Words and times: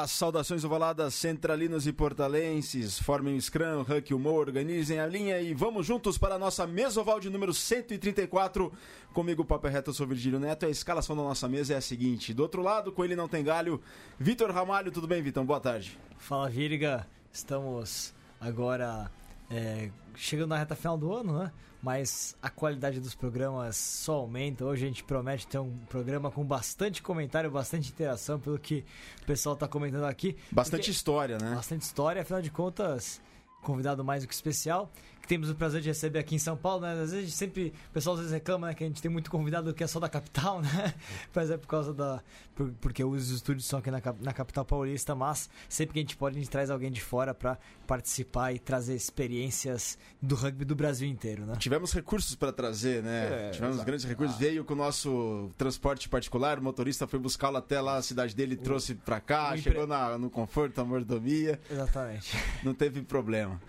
As 0.00 0.12
saudações 0.12 0.64
ovaladas 0.64 1.12
centralinos 1.12 1.84
e 1.88 1.92
portalenses, 1.92 3.00
formem 3.00 3.36
o 3.36 3.42
Scrum, 3.42 3.80
Huck, 3.80 4.14
Humor, 4.14 4.46
organizem 4.46 5.00
a 5.00 5.06
linha 5.06 5.40
e 5.40 5.52
vamos 5.52 5.86
juntos 5.86 6.16
para 6.16 6.36
a 6.36 6.38
nossa 6.38 6.68
mesa 6.68 7.00
oval 7.00 7.18
de 7.18 7.28
número 7.28 7.52
134. 7.52 8.72
Comigo, 9.12 9.44
Papo 9.44 9.66
é 9.66 9.70
Reto, 9.70 9.90
eu 9.90 9.94
sou 9.94 10.06
Virgílio 10.06 10.38
Neto. 10.38 10.66
A 10.66 10.70
escalação 10.70 11.16
da 11.16 11.24
nossa 11.24 11.48
mesa 11.48 11.74
é 11.74 11.76
a 11.78 11.80
seguinte: 11.80 12.32
do 12.32 12.42
outro 12.42 12.62
lado, 12.62 12.92
com 12.92 13.04
ele 13.04 13.16
não 13.16 13.26
tem 13.26 13.42
galho, 13.42 13.82
Vitor 14.20 14.52
Ramalho. 14.52 14.92
Tudo 14.92 15.08
bem, 15.08 15.20
Vitão? 15.20 15.44
Boa 15.44 15.58
tarde. 15.58 15.98
Fala, 16.16 16.48
Virga. 16.48 17.04
Estamos 17.32 18.14
agora 18.40 19.10
é, 19.50 19.90
chegando 20.14 20.50
na 20.50 20.58
reta 20.58 20.74
final 20.74 20.96
do 20.96 21.12
ano, 21.12 21.38
né? 21.38 21.52
Mas 21.80 22.36
a 22.42 22.50
qualidade 22.50 22.98
dos 22.98 23.14
programas 23.14 23.76
só 23.76 24.14
aumenta. 24.16 24.64
Hoje 24.64 24.84
a 24.84 24.88
gente 24.88 25.04
promete 25.04 25.46
ter 25.46 25.58
um 25.58 25.76
programa 25.88 26.30
com 26.30 26.44
bastante 26.44 27.00
comentário, 27.00 27.50
bastante 27.50 27.90
interação, 27.90 28.40
pelo 28.40 28.58
que 28.58 28.84
o 29.22 29.26
pessoal 29.26 29.54
está 29.54 29.68
comentando 29.68 30.04
aqui. 30.04 30.36
Bastante 30.50 30.80
Porque... 30.80 30.90
história, 30.90 31.38
né? 31.38 31.54
Bastante 31.54 31.82
história, 31.82 32.22
afinal 32.22 32.42
de 32.42 32.50
contas, 32.50 33.20
convidado 33.62 34.04
mais 34.04 34.22
do 34.22 34.28
que 34.28 34.34
especial 34.34 34.90
temos 35.28 35.50
o 35.50 35.54
prazer 35.54 35.82
de 35.82 35.88
receber 35.88 36.18
aqui 36.18 36.34
em 36.34 36.38
São 36.38 36.56
Paulo, 36.56 36.80
né? 36.80 37.00
Às 37.02 37.12
vezes 37.12 37.34
sempre, 37.34 37.74
o 37.90 37.92
pessoal 37.92 38.14
às 38.14 38.20
vezes 38.20 38.32
reclama 38.32 38.68
né, 38.68 38.74
que 38.74 38.82
a 38.82 38.86
gente 38.86 39.02
tem 39.02 39.10
muito 39.10 39.30
convidado 39.30 39.74
que 39.74 39.84
é 39.84 39.86
só 39.86 40.00
da 40.00 40.08
capital, 40.08 40.62
né? 40.62 40.94
Mas 41.34 41.50
é 41.50 41.58
por 41.58 41.68
causa 41.68 41.92
da. 41.92 42.22
Por, 42.54 42.72
porque 42.80 43.04
os 43.04 43.30
estúdios 43.30 43.66
são 43.66 43.78
aqui 43.78 43.90
na, 43.90 44.00
na 44.20 44.32
capital 44.32 44.64
paulista, 44.64 45.14
mas 45.14 45.48
sempre 45.68 45.92
que 45.92 45.98
a 46.00 46.02
gente 46.02 46.16
pode, 46.16 46.36
a 46.36 46.40
gente 46.40 46.50
traz 46.50 46.70
alguém 46.70 46.90
de 46.90 47.00
fora 47.00 47.32
para 47.32 47.56
participar 47.86 48.52
e 48.52 48.58
trazer 48.58 48.96
experiências 48.96 49.96
do 50.20 50.34
rugby 50.34 50.64
do 50.64 50.74
Brasil 50.74 51.08
inteiro, 51.08 51.46
né? 51.46 51.54
Tivemos 51.56 51.92
recursos 51.92 52.34
para 52.34 52.50
trazer, 52.50 53.00
né? 53.02 53.48
É, 53.48 53.50
Tivemos 53.50 53.76
exato. 53.76 53.86
grandes 53.86 54.04
recursos. 54.06 54.34
Ah. 54.34 54.38
Veio 54.40 54.64
com 54.64 54.74
o 54.74 54.76
nosso 54.76 55.50
transporte 55.56 56.08
particular, 56.08 56.58
o 56.58 56.62
motorista 56.62 57.06
foi 57.06 57.20
buscá-lo 57.20 57.58
até 57.58 57.80
lá, 57.80 57.98
a 57.98 58.02
cidade 58.02 58.34
dele, 58.34 58.56
o... 58.56 58.58
trouxe 58.58 58.94
para 58.94 59.20
cá, 59.20 59.56
chegou 59.56 59.86
na, 59.86 60.18
no 60.18 60.28
conforto, 60.28 60.80
a 60.80 60.84
mordomia. 60.84 61.60
Exatamente. 61.70 62.36
Não 62.64 62.74
teve 62.74 63.02
problema. 63.02 63.60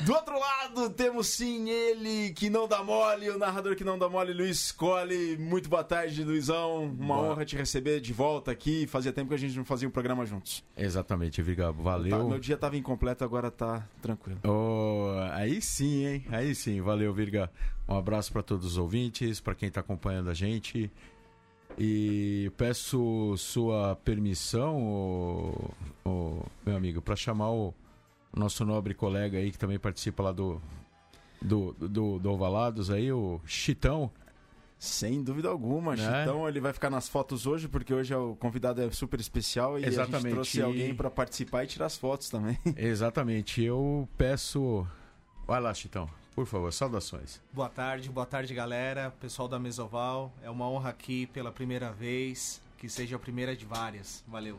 Do 0.00 0.14
outro 0.14 0.38
lado, 0.38 0.90
temos 1.02 1.26
sim 1.26 1.68
ele 1.68 2.30
que 2.30 2.48
não 2.48 2.68
dá 2.68 2.80
mole, 2.84 3.28
o 3.28 3.36
narrador 3.36 3.74
que 3.74 3.82
não 3.82 3.98
dá 3.98 4.08
mole, 4.08 4.32
Luiz 4.32 4.70
Cole. 4.70 5.36
Muito 5.36 5.68
boa 5.68 5.82
tarde, 5.82 6.22
Luizão. 6.22 6.84
Uma 6.84 7.16
boa. 7.16 7.32
honra 7.32 7.44
te 7.44 7.56
receber 7.56 8.00
de 8.00 8.12
volta 8.12 8.52
aqui. 8.52 8.86
Fazia 8.86 9.12
tempo 9.12 9.30
que 9.30 9.34
a 9.34 9.38
gente 9.38 9.56
não 9.56 9.64
fazia 9.64 9.88
um 9.88 9.90
programa 9.90 10.24
juntos. 10.24 10.62
Exatamente, 10.76 11.42
Vigabo. 11.42 11.82
Valeu. 11.82 12.16
Tá, 12.16 12.22
meu 12.22 12.38
dia 12.38 12.54
estava 12.54 12.76
incompleto, 12.76 13.24
agora 13.24 13.50
tá 13.50 13.84
tranquilo. 14.00 14.38
Oh, 14.44 15.08
aí 15.32 15.60
sim, 15.60 16.06
hein? 16.06 16.24
Aí 16.30 16.54
sim. 16.54 16.80
Valeu, 16.80 17.12
Virga. 17.12 17.50
Um 17.88 17.96
abraço 17.96 18.32
para 18.32 18.42
todos 18.44 18.64
os 18.64 18.78
ouvintes, 18.78 19.40
para 19.40 19.56
quem 19.56 19.66
está 19.66 19.80
acompanhando 19.80 20.30
a 20.30 20.34
gente. 20.34 20.88
E 21.76 22.52
peço 22.56 23.34
sua 23.38 23.96
permissão, 24.04 24.80
oh, 24.80 25.70
oh, 26.04 26.42
meu 26.64 26.76
amigo, 26.76 27.02
para 27.02 27.16
chamar 27.16 27.50
o 27.50 27.74
nosso 28.32 28.64
nobre 28.64 28.94
colega 28.94 29.38
aí 29.38 29.50
que 29.50 29.58
também 29.58 29.80
participa 29.80 30.22
lá 30.22 30.32
do, 30.32 30.60
do, 31.42 31.72
do, 31.72 32.18
do 32.18 32.30
Ovalados 32.30 32.90
aí, 32.90 33.12
o 33.12 33.40
Chitão. 33.46 34.10
Sem 34.78 35.22
dúvida 35.22 35.48
alguma, 35.48 35.94
né? 35.94 36.24
Chitão 36.24 36.48
ele 36.48 36.58
vai 36.58 36.72
ficar 36.72 36.90
nas 36.90 37.08
fotos 37.08 37.46
hoje, 37.46 37.68
porque 37.68 37.94
hoje 37.94 38.12
é 38.12 38.16
o 38.16 38.34
convidado 38.34 38.82
é 38.82 38.90
super 38.90 39.20
especial 39.20 39.78
e 39.78 39.84
Exatamente. 39.84 40.16
a 40.16 40.20
gente 40.20 40.32
trouxe 40.32 40.60
alguém 40.60 40.92
para 40.92 41.08
participar 41.08 41.62
e 41.62 41.68
tirar 41.68 41.86
as 41.86 41.96
fotos 41.96 42.28
também. 42.28 42.58
Exatamente, 42.76 43.62
eu 43.62 44.08
peço... 44.18 44.84
Vai 45.46 45.60
lá, 45.60 45.72
Chitão, 45.72 46.10
por 46.34 46.46
favor, 46.46 46.72
saudações. 46.72 47.40
Boa 47.52 47.68
tarde, 47.68 48.10
boa 48.10 48.26
tarde, 48.26 48.52
galera, 48.54 49.12
pessoal 49.20 49.46
da 49.46 49.56
Mesoval. 49.56 50.32
É 50.42 50.50
uma 50.50 50.68
honra 50.68 50.90
aqui 50.90 51.26
pela 51.26 51.52
primeira 51.52 51.92
vez, 51.92 52.60
que 52.76 52.88
seja 52.88 53.14
a 53.14 53.18
primeira 53.20 53.54
de 53.54 53.64
várias. 53.64 54.24
Valeu. 54.26 54.58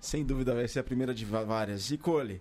Sem 0.00 0.24
dúvida 0.24 0.54
vai 0.54 0.66
ser 0.66 0.78
a 0.78 0.84
primeira 0.84 1.12
de 1.12 1.26
várias. 1.26 1.90
E 1.90 1.98
Cole, 1.98 2.40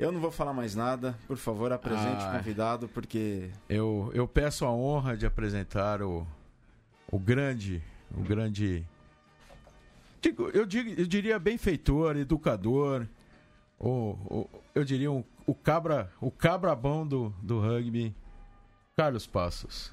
eu 0.00 0.10
não 0.10 0.18
vou 0.18 0.30
falar 0.30 0.54
mais 0.54 0.74
nada. 0.74 1.14
Por 1.26 1.36
favor, 1.36 1.70
apresente 1.72 2.24
ah, 2.24 2.30
o 2.30 2.38
convidado, 2.38 2.88
porque. 2.88 3.50
Eu, 3.68 4.10
eu 4.14 4.26
peço 4.26 4.64
a 4.64 4.72
honra 4.72 5.14
de 5.14 5.26
apresentar 5.26 6.00
o, 6.00 6.26
o 7.12 7.18
grande. 7.18 7.82
O 8.16 8.22
grande. 8.22 8.84
Digo, 10.22 10.48
eu, 10.50 10.64
digo, 10.64 10.98
eu 10.98 11.06
diria 11.06 11.38
benfeitor, 11.38 12.16
educador. 12.16 13.06
O, 13.78 14.16
o, 14.26 14.50
eu 14.74 14.84
diria 14.84 15.10
um, 15.10 15.22
o 15.46 15.54
cabra 15.54 16.10
o 16.20 16.30
cabrabão 16.30 17.06
do, 17.06 17.30
do 17.42 17.60
rugby, 17.60 18.14
Carlos 18.96 19.26
Passos. 19.26 19.92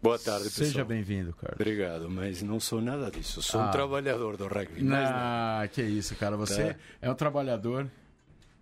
Boa 0.00 0.16
tarde, 0.16 0.44
pessoal. 0.44 0.66
Seja 0.68 0.84
bem-vindo, 0.84 1.32
Carlos. 1.32 1.60
Obrigado, 1.60 2.08
mas 2.08 2.40
não 2.40 2.60
sou 2.60 2.80
nada 2.80 3.10
disso. 3.10 3.42
Sou 3.42 3.60
ah. 3.60 3.66
um 3.66 3.70
trabalhador 3.72 4.36
do 4.36 4.46
rugby. 4.46 4.88
Ah, 4.92 5.68
que 5.72 5.82
isso, 5.82 6.14
cara. 6.14 6.36
Você 6.36 6.74
tá. 6.74 6.80
é 7.02 7.10
um 7.10 7.14
trabalhador 7.16 7.90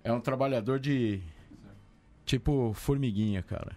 é 0.07 0.13
um 0.13 0.21
trabalhador 0.21 0.79
de. 0.79 1.21
Tipo 2.25 2.73
formiguinha, 2.75 3.43
cara. 3.43 3.77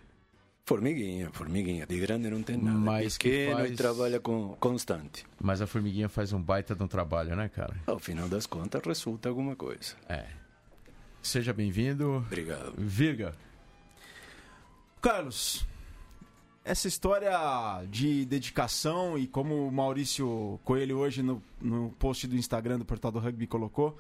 Formiguinha, 0.66 1.32
formiguinha. 1.32 1.88
De 1.88 2.00
grande 2.00 2.30
não 2.30 2.44
tem 2.44 2.56
nada. 2.56 2.78
Mas 2.78 3.18
que 3.18 3.50
faz... 3.52 3.72
e 3.72 3.76
trabalha 3.76 4.20
com 4.20 4.56
constante. 4.60 5.26
Mas 5.42 5.62
a 5.62 5.68
formiguinha 5.68 6.08
faz 6.08 6.32
um 6.32 6.42
baita 6.42 6.76
de 6.76 6.84
um 6.84 6.88
trabalho, 6.88 7.36
né, 7.36 7.50
cara? 7.50 7.76
Ao 7.88 7.98
final 7.98 8.30
das 8.30 8.46
contas, 8.46 8.80
resulta 8.86 9.30
alguma 9.30 9.56
coisa. 9.56 9.96
É. 10.08 10.28
Seja 11.24 11.52
bem-vindo. 11.54 12.18
Obrigado. 12.28 12.74
Virga. 12.78 13.34
Carlos, 15.02 15.66
essa 16.64 16.88
história 16.88 17.32
de 17.90 18.26
dedicação 18.26 19.18
e 19.18 19.26
como 19.26 19.68
o 19.68 19.72
Maurício 19.72 20.60
Coelho 20.64 21.00
hoje 21.00 21.24
no, 21.24 21.42
no 21.60 21.90
post 21.98 22.28
do 22.28 22.36
Instagram 22.36 22.78
do 22.78 22.86
Portal 22.86 23.12
do 23.12 23.18
Rugby 23.18 23.48
colocou, 23.48 23.98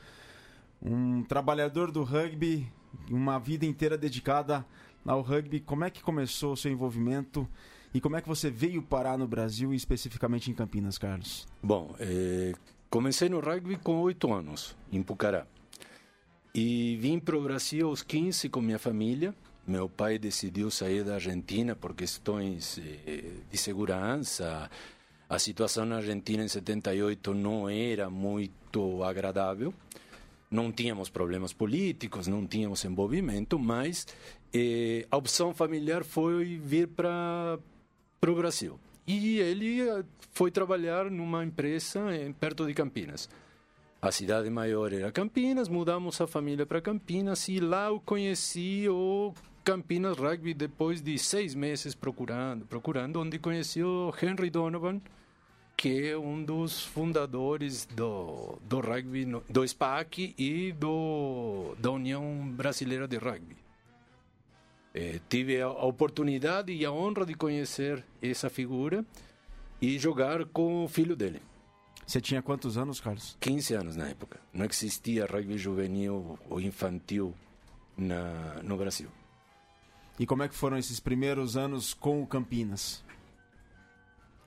um 0.81 1.23
trabalhador 1.23 1.91
do 1.91 2.03
rugby, 2.03 2.72
uma 3.09 3.38
vida 3.40 3.66
inteira 3.66 3.97
dedicada 3.97 4.66
ao 5.06 5.22
rugby. 5.22 5.59
Como 5.59 5.84
é 5.84 5.90
que 5.90 6.01
começou 6.01 6.53
o 6.53 6.57
seu 6.57 6.72
envolvimento 6.72 7.47
e 7.94 8.00
como 8.00 8.16
é 8.16 8.22
que 8.22 8.28
você 8.28 8.50
veio 8.50 8.81
parar 8.81 9.17
no 9.17 9.28
Brasil 9.28 9.73
especificamente 9.73 10.50
em 10.51 10.53
Campinas, 10.53 10.97
Carlos? 10.97 11.47
Bom, 11.62 11.95
eh, 12.00 12.53
comecei 12.90 13.29
no 13.29 13.40
rugby 13.40 13.78
com 13.78 14.00
oito 14.01 14.31
anos, 14.31 14.75
em 14.91 15.01
Pucará. 15.01 15.45
E 16.53 16.97
vim 16.97 17.19
para 17.19 17.38
o 17.38 17.41
Brasil 17.41 17.88
aos 17.88 18.01
15 18.01 18.50
com 18.50 18.61
minha 18.61 18.79
família. 18.79 19.34
Meu 19.67 19.88
pai 19.88 20.17
decidiu 20.17 20.72
sair 20.72 21.03
da 21.03 21.16
Argentina 21.16 21.75
por 21.75 21.94
questões 21.94 22.79
eh, 23.06 23.23
de 23.50 23.57
segurança. 23.57 24.69
A 25.28 25.38
situação 25.38 25.85
na 25.85 25.97
Argentina 25.97 26.44
em 26.44 26.47
78 26.47 27.34
não 27.34 27.69
era 27.69 28.09
muito 28.09 29.03
agradável 29.03 29.73
não 30.49 30.71
tínhamos 30.71 31.09
problemas 31.09 31.53
políticos, 31.53 32.27
não 32.27 32.45
tínhamos 32.45 32.83
envolvimento, 32.83 33.59
mas 33.59 34.07
eh, 34.53 35.05
a 35.11 35.17
opção 35.17 35.53
familiar 35.53 36.03
foi 36.03 36.57
vir 36.57 36.87
para 36.87 37.59
o 38.25 38.35
Brasil. 38.35 38.79
E 39.05 39.39
ele 39.39 39.81
eh, 39.81 40.03
foi 40.31 40.51
trabalhar 40.51 41.09
numa 41.11 41.43
empresa 41.43 42.15
em, 42.15 42.33
perto 42.33 42.65
de 42.65 42.73
Campinas. 42.73 43.29
A 44.01 44.11
cidade 44.11 44.49
maior 44.49 44.93
era 44.93 45.11
Campinas, 45.11 45.67
mudamos 45.67 46.19
a 46.21 46.25
família 46.25 46.66
para 46.66 46.81
Campinas 46.81 47.47
e 47.49 47.59
lá 47.59 47.87
eu 47.87 47.99
conheci 47.99 48.87
o 48.87 49.33
Campinas 49.63 50.17
Rugby 50.17 50.53
depois 50.53 51.01
de 51.01 51.17
seis 51.19 51.53
meses 51.53 51.93
procurando, 51.93 52.66
procurando 52.66 53.19
onde 53.19 53.37
conheci 53.37 53.83
o 53.83 54.13
Henry 54.21 54.49
Donovan, 54.49 55.01
que 55.79 56.09
é 56.09 56.17
um 56.17 56.43
dos 56.43 56.84
fundadores 56.84 57.85
do, 57.85 58.59
do 58.67 58.81
rugby, 58.81 59.26
do 59.49 59.66
SPAC 59.66 60.35
e 60.37 60.73
do, 60.73 61.73
da 61.79 61.90
União 61.90 62.49
Brasileira 62.49 63.08
de 63.08 63.16
Rugby. 63.16 63.55
É, 64.93 65.22
tive 65.29 65.61
a 65.61 65.70
oportunidade 65.70 66.73
e 66.73 66.84
a 66.84 66.91
honra 66.91 67.26
de 67.26 67.34
conhecer 67.34 68.03
essa 68.22 68.49
figura 68.49 69.05
e 69.81 69.97
jogar 69.97 70.43
com 70.47 70.84
o 70.84 70.90
filho 70.90 71.16
dele. 71.16 71.41
Você 72.05 72.20
tinha 72.20 72.41
quantos 72.41 72.78
anos, 72.78 72.99
Carlos? 72.99 73.37
15 73.40 73.73
anos 73.73 73.96
na 73.96 74.09
época. 74.09 74.37
Não 74.52 74.66
existia 74.66 75.26
rugby 75.26 75.58
juvenil 75.58 76.37
ou 76.49 76.59
infantil 76.59 77.34
na, 77.96 78.61
no 78.61 78.76
Brasil. 78.76 79.08
E 80.20 80.26
como 80.26 80.43
é 80.43 80.49
que 80.49 80.55
foram 80.55 80.78
esses 80.78 80.99
primeiros 80.99 81.55
anos 81.55 81.93
com 81.93 82.22
o 82.22 82.28
Campinas? 82.28 83.02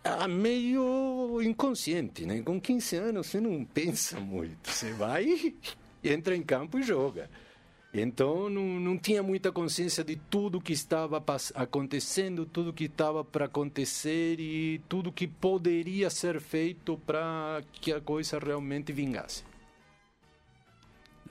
Ah, 0.05 0.27
meio 0.27 1.41
inconsciente, 1.43 2.27
né? 2.27 2.43
Com 2.43 2.61
15 2.61 2.97
anos 2.97 3.27
você 3.27 3.41
não 3.41 3.65
pensa 3.65 4.19
muito, 4.19 4.71
você 4.71 4.93
vai, 4.93 5.55
entra 6.03 6.37
em 6.37 6.43
campo 6.43 6.79
e 6.79 6.83
joga. 6.83 7.31
Então 7.95 8.49
não, 8.49 8.81
não 8.81 8.97
tinha 8.97 9.23
muita 9.23 9.53
consciência 9.53 10.03
de 10.03 10.17
tudo 10.17 10.61
que 10.61 10.73
estava 10.73 11.23
acontecendo, 11.55 12.47
tudo 12.47 12.73
que 12.73 12.85
estava 12.85 13.23
para 13.23 13.45
acontecer 13.45 14.41
e 14.41 14.81
tudo 14.89 15.13
que 15.13 15.29
poderia 15.29 16.09
ser 16.09 16.41
feito 16.41 16.99
para 17.05 17.63
que 17.71 17.93
a 17.93 18.01
coisa 18.01 18.39
realmente 18.39 18.93
vingasse. 18.93 19.45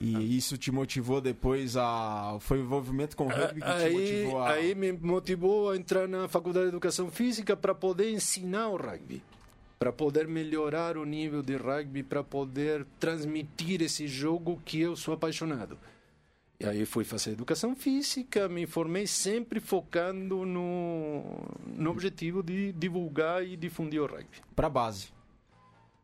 E 0.02 0.36
isso 0.36 0.58
te 0.58 0.72
motivou 0.72 1.20
depois 1.20 1.76
a. 1.76 2.36
Foi 2.40 2.58
o 2.58 2.62
envolvimento 2.64 3.16
com 3.16 3.26
o 3.26 3.28
rugby 3.28 3.60
que 3.60 3.68
aí, 3.68 3.90
te 3.90 3.92
motivou 3.92 4.38
a. 4.40 4.50
Aí 4.50 4.74
me 4.74 4.92
motivou 4.92 5.70
a 5.70 5.76
entrar 5.76 6.08
na 6.08 6.26
faculdade 6.26 6.66
de 6.66 6.70
educação 6.70 7.08
física 7.08 7.56
para 7.56 7.72
poder 7.72 8.10
ensinar 8.10 8.68
o 8.68 8.76
rugby. 8.76 9.22
para 9.78 9.92
poder 9.92 10.28
melhorar 10.28 10.96
o 10.96 11.04
nível 11.04 11.42
de 11.42 11.56
rugby, 11.56 12.02
para 12.02 12.22
poder 12.22 12.86
transmitir 13.00 13.82
esse 13.82 14.06
jogo 14.06 14.60
que 14.64 14.80
eu 14.80 14.94
sou 14.94 15.14
apaixonado. 15.14 15.78
E 16.60 16.64
aí 16.64 16.86
fui 16.86 17.02
fazer 17.02 17.32
educação 17.32 17.74
física, 17.74 18.48
me 18.48 18.66
formei 18.66 19.08
sempre 19.08 19.58
focando 19.58 20.46
no, 20.46 21.24
no 21.66 21.90
objetivo 21.90 22.42
de 22.42 22.72
divulgar 22.72 23.44
e 23.44 23.56
difundir 23.56 24.00
o 24.00 24.06
rugby. 24.06 24.40
Para 24.54 24.68
base. 24.68 25.08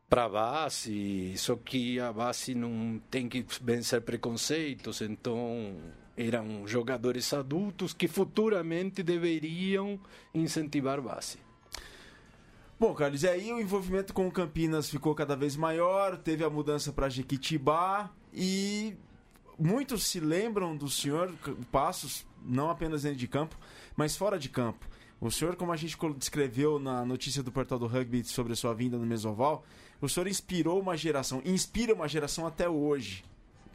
Para 0.09 0.25
a 0.25 0.29
base, 0.29 1.37
só 1.37 1.55
que 1.55 1.99
a 1.99 2.11
base 2.11 2.55
não 2.55 2.99
tem 3.11 3.29
que 3.29 3.45
vencer 3.61 4.01
preconceitos, 4.01 5.01
então 5.01 5.77
eram 6.17 6.67
jogadores 6.67 7.31
adultos 7.31 7.93
que 7.93 8.07
futuramente 8.07 9.03
deveriam 9.03 9.99
incentivar 10.33 10.97
a 10.97 11.01
base. 11.01 11.37
Bom, 12.79 12.93
Carlos, 12.93 13.23
e 13.23 13.27
aí 13.27 13.51
o 13.51 13.59
envolvimento 13.59 14.13
com 14.13 14.27
o 14.27 14.31
Campinas 14.31 14.89
ficou 14.89 15.13
cada 15.13 15.35
vez 15.35 15.55
maior, 15.55 16.17
teve 16.17 16.43
a 16.43 16.49
mudança 16.49 16.91
para 16.91 17.09
Jequitibá 17.09 18.09
e 18.33 18.95
muitos 19.59 20.07
se 20.07 20.19
lembram 20.19 20.75
do 20.75 20.89
senhor 20.89 21.33
Passos, 21.71 22.25
não 22.41 22.69
apenas 22.69 23.03
dentro 23.03 23.19
de 23.19 23.27
campo, 23.27 23.57
mas 23.95 24.15
fora 24.15 24.39
de 24.39 24.47
campo. 24.47 24.87
O 25.21 25.29
senhor, 25.29 25.57
como 25.57 25.73
a 25.73 25.75
gente 25.75 25.97
descreveu 26.17 26.79
na 26.79 27.03
notícia 27.03 27.43
do 27.43 27.51
portal 27.51 27.77
do 27.77 27.85
rugby 27.85 28.23
sobre 28.23 28.53
a 28.53 28.55
sua 28.55 28.73
vinda 28.73 28.97
no 28.97 29.05
Mesoval, 29.05 29.65
o 30.01 30.07
senhor 30.07 30.27
inspirou 30.27 30.79
uma 30.79 30.95
geração, 30.95 31.41
inspira 31.45 31.93
uma 31.93 32.07
geração 32.07 32.45
até 32.45 32.69
hoje, 32.69 33.23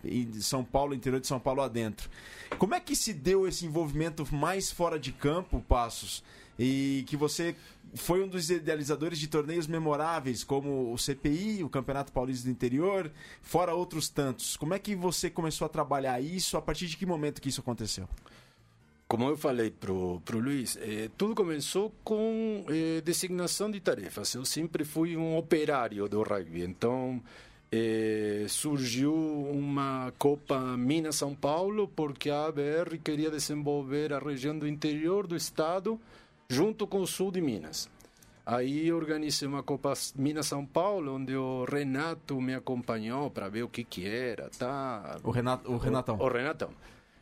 em 0.05 0.41
São 0.41 0.65
Paulo, 0.65 0.95
interior 0.95 1.21
de 1.21 1.27
São 1.27 1.41
Paulo 1.41 1.63
adentro. 1.63 2.11
Como 2.59 2.75
é 2.75 2.81
que 2.81 2.95
se 2.95 3.13
deu 3.13 3.47
esse 3.47 3.67
envolvimento 3.67 4.27
mais 4.35 4.71
fora 4.71 4.99
de 4.99 5.13
campo, 5.13 5.61
Passos? 5.67 6.23
E 6.59 7.05
que 7.09 7.17
você 7.17 7.57
foi 7.95 8.23
um 8.23 8.29
dos 8.29 8.51
idealizadores 8.51 9.19
de 9.19 9.27
torneios 9.27 9.67
memoráveis, 9.67 10.45
como 10.45 10.93
o 10.93 10.99
CPI, 10.99 11.65
o 11.65 11.69
Campeonato 11.69 12.13
Paulista 12.13 12.47
do 12.47 12.51
Interior, 12.51 13.11
fora 13.43 13.75
outros 13.75 14.09
tantos. 14.09 14.57
Como 14.57 14.75
é 14.75 14.79
que 14.79 14.95
você 14.95 15.31
começou 15.31 15.65
a 15.65 15.69
trabalhar 15.69 16.21
isso? 16.21 16.57
A 16.57 16.63
partir 16.63 16.87
de 16.87 16.97
que 16.97 17.07
momento 17.07 17.41
que 17.41 17.49
isso 17.49 17.61
aconteceu? 17.61 18.09
Como 19.15 19.29
eu 19.29 19.37
falei 19.37 19.71
pro 19.71 20.21
pro 20.25 20.41
Luiz, 20.41 20.77
eh, 20.77 21.09
tudo 21.17 21.37
começou 21.37 21.93
com 22.03 22.67
eh, 22.69 23.01
designação 23.01 23.71
de 23.71 23.79
tarefas. 23.79 24.35
Eu 24.35 24.45
sempre 24.45 24.85
fui 24.85 25.17
um 25.17 25.37
operário 25.37 26.09
do 26.09 26.21
rugby, 26.25 26.65
então 26.65 27.23
eh, 27.71 28.45
surgiu 28.49 29.15
uma 29.15 30.13
Copa 30.19 30.77
Minas 30.77 31.15
São 31.15 31.33
Paulo 31.33 31.87
porque 31.87 32.29
a 32.29 32.47
ABR 32.47 32.99
queria 33.05 33.31
desenvolver 33.31 34.13
a 34.13 34.19
região 34.19 34.59
do 34.59 34.67
interior 34.67 35.29
do 35.29 35.37
estado 35.37 35.97
junto 36.49 36.85
com 36.85 37.01
o 37.01 37.07
sul 37.07 37.31
de 37.31 37.41
Minas. 37.41 37.89
Aí 38.45 38.93
organizei 38.93 39.47
uma 39.47 39.63
Copa 39.63 39.93
Minas 40.17 40.49
São 40.49 40.67
Paulo, 40.67 41.15
onde 41.15 41.37
o 41.37 41.65
Renato 41.65 42.41
me 42.41 42.53
acompanhou 42.53 43.31
para 43.31 43.49
ver 43.49 43.63
o 43.63 43.69
que 43.69 43.85
que 43.85 44.09
era, 44.09 44.51
tá? 44.59 45.19
O, 45.23 45.31
Renato, 45.31 45.71
o 45.71 45.77
Renatão. 45.77 46.17
O, 46.17 46.25
o 46.25 46.29
Renatão. 46.29 46.71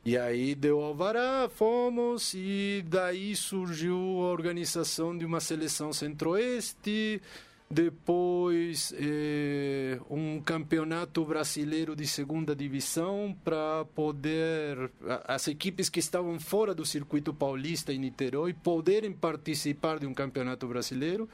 E 0.05 0.19
aí 0.19 0.57
deu 0.57 0.81
alvará, 0.81 1.49
fomos, 1.49 2.35
e 2.35 2.85
daí 2.89 3.37
surgiu 3.37 3.95
a 3.95 4.33
organização 4.33 5.17
de 5.17 5.25
uma 5.25 5.39
seleção 5.39 5.93
centro-oeste, 5.93 7.23
depois 7.71 8.93
eh, 8.99 10.01
um 10.11 10.41
campeonato 10.41 11.25
brasileiro 11.25 11.95
de 11.95 12.05
segunda 12.09 12.55
divisão 12.55 13.35
para 13.45 13.85
poder 13.95 14.91
as 15.25 15.47
equipes 15.47 15.89
que 15.89 16.01
estavam 16.01 16.39
fora 16.41 16.75
do 16.75 16.85
circuito 16.85 17.33
paulista 17.33 17.93
em 17.93 17.99
Niterói 17.99 18.53
poderem 18.53 19.13
participar 19.13 20.01
de 20.01 20.07
um 20.07 20.13
campeonato 20.13 20.67
brasileiro. 20.67 21.29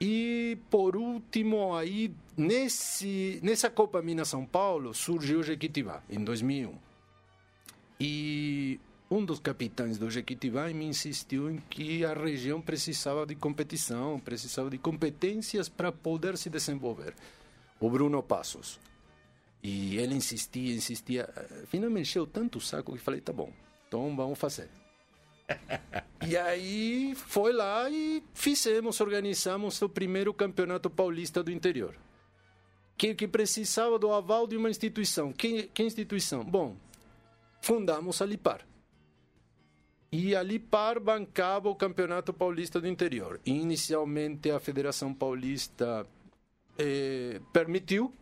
E 0.00 0.56
por 0.70 0.96
último 0.96 1.74
aí 1.74 2.14
nesse 2.36 3.40
nessa 3.42 3.68
Copa 3.68 4.00
Minas 4.00 4.28
São 4.28 4.46
Paulo 4.46 4.94
surgiu 4.94 5.40
o 5.40 5.42
Jequitibá 5.42 6.02
em 6.08 6.22
2001 6.22 6.87
e 8.00 8.80
um 9.10 9.24
dos 9.24 9.38
capitães 9.38 9.98
do 9.98 10.10
Jequitibá 10.10 10.68
me 10.68 10.84
insistiu 10.84 11.50
em 11.50 11.56
que 11.56 12.04
a 12.04 12.12
região 12.12 12.60
precisava 12.60 13.24
de 13.24 13.34
competição, 13.34 14.20
precisava 14.20 14.68
de 14.68 14.78
competências 14.78 15.68
para 15.68 15.90
poder 15.90 16.36
se 16.36 16.50
desenvolver. 16.50 17.14
O 17.80 17.88
Bruno 17.88 18.22
Passos. 18.22 18.78
E 19.62 19.96
ele 19.96 20.14
insistia, 20.14 20.74
insistia. 20.74 21.28
Finalmente 21.66 22.10
encheu 22.10 22.26
tanto 22.26 22.58
o 22.58 22.60
saco 22.60 22.92
que 22.92 22.98
falei: 22.98 23.20
tá 23.20 23.32
bom, 23.32 23.52
então 23.86 24.14
vamos 24.14 24.38
fazer. 24.38 24.68
e 26.26 26.36
aí 26.36 27.14
foi 27.14 27.52
lá 27.52 27.88
e 27.90 28.22
fizemos, 28.34 29.00
organizamos 29.00 29.80
o 29.80 29.88
primeiro 29.88 30.32
campeonato 30.34 30.90
paulista 30.90 31.42
do 31.42 31.50
interior. 31.50 31.96
Que, 32.96 33.14
que 33.14 33.26
precisava 33.26 33.98
do 33.98 34.12
aval 34.12 34.46
de 34.46 34.56
uma 34.56 34.68
instituição. 34.68 35.32
Que, 35.32 35.64
que 35.68 35.82
instituição? 35.82 36.44
Bom, 36.44 36.76
fundamos 37.60 38.20
a 38.22 38.26
Lipar. 38.26 38.66
E 40.10 40.34
a 40.34 40.42
Lipar 40.42 40.98
bancava 41.00 41.68
o 41.68 41.74
Campeonato 41.74 42.32
Paulista 42.32 42.80
do 42.80 42.88
Interior. 42.88 43.40
Inicialmente 43.44 44.50
a 44.50 44.58
Federação 44.58 45.12
Paulista 45.12 46.06
eh, 46.78 47.40
permitiu, 47.52 48.12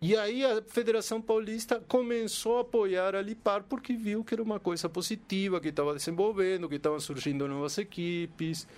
e 0.00 0.16
aí 0.16 0.44
a 0.44 0.60
Federação 0.62 1.20
Paulista 1.20 1.80
começou 1.88 2.58
a 2.58 2.60
apoiar 2.60 3.14
a 3.14 3.22
Lipar 3.22 3.64
porque 3.64 3.94
viu 3.94 4.22
que 4.22 4.34
era 4.34 4.42
uma 4.42 4.60
coisa 4.60 4.88
positiva, 4.88 5.60
que 5.60 5.68
estava 5.68 5.94
desenvolvendo, 5.94 6.68
que 6.68 6.74
estavam 6.74 7.00
surgindo 7.00 7.48
novas 7.48 7.78
equipes, 7.78 8.68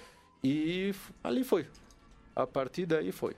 e 0.43 0.95
ali 1.25 1.43
foi. 1.43 1.67
A 2.35 2.47
partir 2.47 2.87
daí 2.87 3.11
foi. 3.11 3.35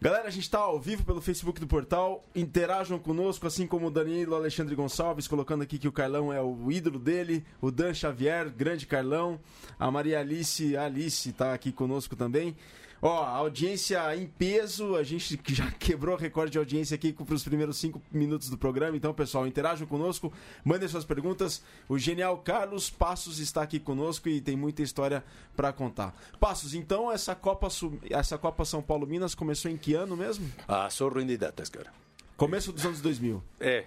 Galera, 0.00 0.28
a 0.28 0.30
gente 0.30 0.44
está 0.44 0.60
ao 0.60 0.78
vivo 0.78 1.04
pelo 1.04 1.20
Facebook 1.20 1.58
do 1.58 1.66
portal. 1.66 2.24
Interajam 2.32 3.00
conosco, 3.00 3.48
assim 3.48 3.66
como 3.66 3.88
o 3.88 3.90
Danilo 3.90 4.36
Alexandre 4.36 4.76
Gonçalves, 4.76 5.26
colocando 5.26 5.62
aqui 5.62 5.76
que 5.76 5.88
o 5.88 5.92
Carlão 5.92 6.32
é 6.32 6.40
o 6.40 6.70
ídolo 6.70 7.00
dele. 7.00 7.44
O 7.60 7.72
Dan 7.72 7.92
Xavier, 7.92 8.48
grande 8.48 8.86
Carlão. 8.86 9.40
A 9.76 9.90
Maria 9.90 10.20
Alice, 10.20 10.76
a 10.76 10.84
Alice 10.84 11.30
está 11.30 11.52
aqui 11.52 11.72
conosco 11.72 12.14
também. 12.14 12.56
Ó, 13.00 13.24
audiência 13.24 14.16
em 14.16 14.26
peso, 14.26 14.96
a 14.96 15.02
gente 15.02 15.38
já 15.48 15.70
quebrou 15.78 16.16
o 16.16 16.18
recorde 16.18 16.52
de 16.52 16.58
audiência 16.58 16.94
aqui 16.94 17.12
para 17.12 17.34
os 17.34 17.44
primeiros 17.44 17.76
cinco 17.76 18.02
minutos 18.10 18.50
do 18.50 18.58
programa. 18.58 18.96
Então, 18.96 19.14
pessoal, 19.14 19.46
interajam 19.46 19.86
conosco, 19.86 20.32
mandem 20.64 20.88
suas 20.88 21.04
perguntas. 21.04 21.62
O 21.88 21.98
genial 21.98 22.38
Carlos 22.38 22.90
Passos 22.90 23.38
está 23.38 23.62
aqui 23.62 23.78
conosco 23.78 24.28
e 24.28 24.40
tem 24.40 24.56
muita 24.56 24.82
história 24.82 25.24
para 25.56 25.72
contar. 25.72 26.14
Passos, 26.40 26.74
então 26.74 27.10
essa 27.10 27.34
Copa, 27.34 27.68
essa 28.10 28.36
Copa 28.36 28.64
São 28.64 28.82
Paulo 28.82 29.06
Minas 29.06 29.34
começou 29.34 29.70
em 29.70 29.76
que 29.76 29.94
ano 29.94 30.16
mesmo? 30.16 30.50
Ah, 30.66 30.90
sou 30.90 31.08
ruim 31.08 31.26
de 31.26 31.36
datas, 31.36 31.68
cara. 31.68 31.92
Começo 32.36 32.72
dos 32.72 32.84
anos 32.84 33.00
2000. 33.00 33.42
É, 33.58 33.86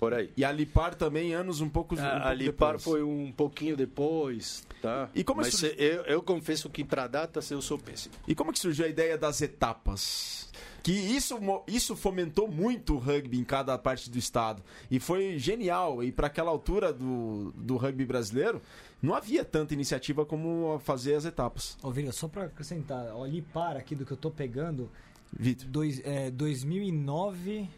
por 0.00 0.12
aí. 0.14 0.30
E 0.36 0.44
a 0.44 0.50
Lipar 0.50 0.94
também, 0.94 1.32
anos 1.34 1.60
um 1.60 1.68
pouco, 1.68 1.94
um 1.94 1.98
a, 2.04 2.10
pouco 2.10 2.26
a 2.26 2.34
Lipar 2.34 2.68
depois. 2.78 2.82
foi 2.82 3.02
um 3.02 3.30
pouquinho 3.30 3.76
depois, 3.76 4.66
tá? 4.82 5.08
E 5.14 5.22
como 5.22 5.42
Mas 5.42 5.54
surgiu- 5.54 5.78
eu, 5.78 6.02
eu 6.04 6.22
confesso 6.22 6.68
que 6.70 6.82
para 6.82 7.06
datas 7.06 7.48
eu 7.50 7.60
sou 7.62 7.78
péssimo. 7.78 8.14
E 8.26 8.34
como 8.34 8.52
que 8.52 8.58
surgiu 8.58 8.86
a 8.86 8.88
ideia 8.88 9.16
das 9.18 9.40
etapas? 9.42 10.48
Que 10.82 10.92
isso, 10.92 11.38
isso 11.68 11.94
fomentou 11.94 12.48
muito 12.48 12.94
o 12.94 12.98
rugby 12.98 13.38
em 13.38 13.44
cada 13.44 13.76
parte 13.76 14.08
do 14.10 14.16
estado. 14.18 14.62
E 14.90 14.98
foi 14.98 15.38
genial. 15.38 16.02
E 16.02 16.10
para 16.10 16.26
aquela 16.28 16.50
altura 16.50 16.90
do, 16.90 17.52
do 17.54 17.76
rugby 17.76 18.06
brasileiro, 18.06 18.62
não 19.02 19.14
havia 19.14 19.44
tanta 19.44 19.74
iniciativa 19.74 20.24
como 20.24 20.78
fazer 20.82 21.14
as 21.16 21.26
etapas. 21.26 21.76
Ô, 21.82 21.90
Vira, 21.90 22.10
só 22.12 22.28
pra 22.28 22.44
acrescentar, 22.44 23.08
ali 23.14 23.42
para 23.42 23.78
aqui 23.78 23.94
do 23.94 24.06
que 24.06 24.12
eu 24.12 24.16
tô 24.16 24.30
pegando, 24.30 24.90
Vitor. 25.30 25.68
dois, 25.68 26.00
é, 26.02 26.30
2009 26.30 27.68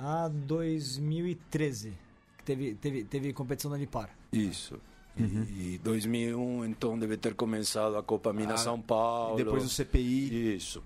a 0.00 0.28
2013, 0.28 1.92
que 2.38 2.44
teve, 2.44 2.74
teve, 2.74 3.04
teve 3.04 3.32
competição 3.32 3.70
da 3.70 3.76
Lipar. 3.76 4.10
Isso. 4.32 4.80
E 5.18 5.78
2001, 5.84 6.64
então, 6.64 6.98
deve 6.98 7.16
ter 7.18 7.34
começado 7.34 7.96
a 7.96 8.02
Copa 8.02 8.32
Minas 8.32 8.62
Ah, 8.62 8.64
São 8.64 8.80
Paulo. 8.80 9.36
Depois 9.36 9.62
o 9.64 9.68
CPI. 9.68 10.54
Isso. 10.56 10.82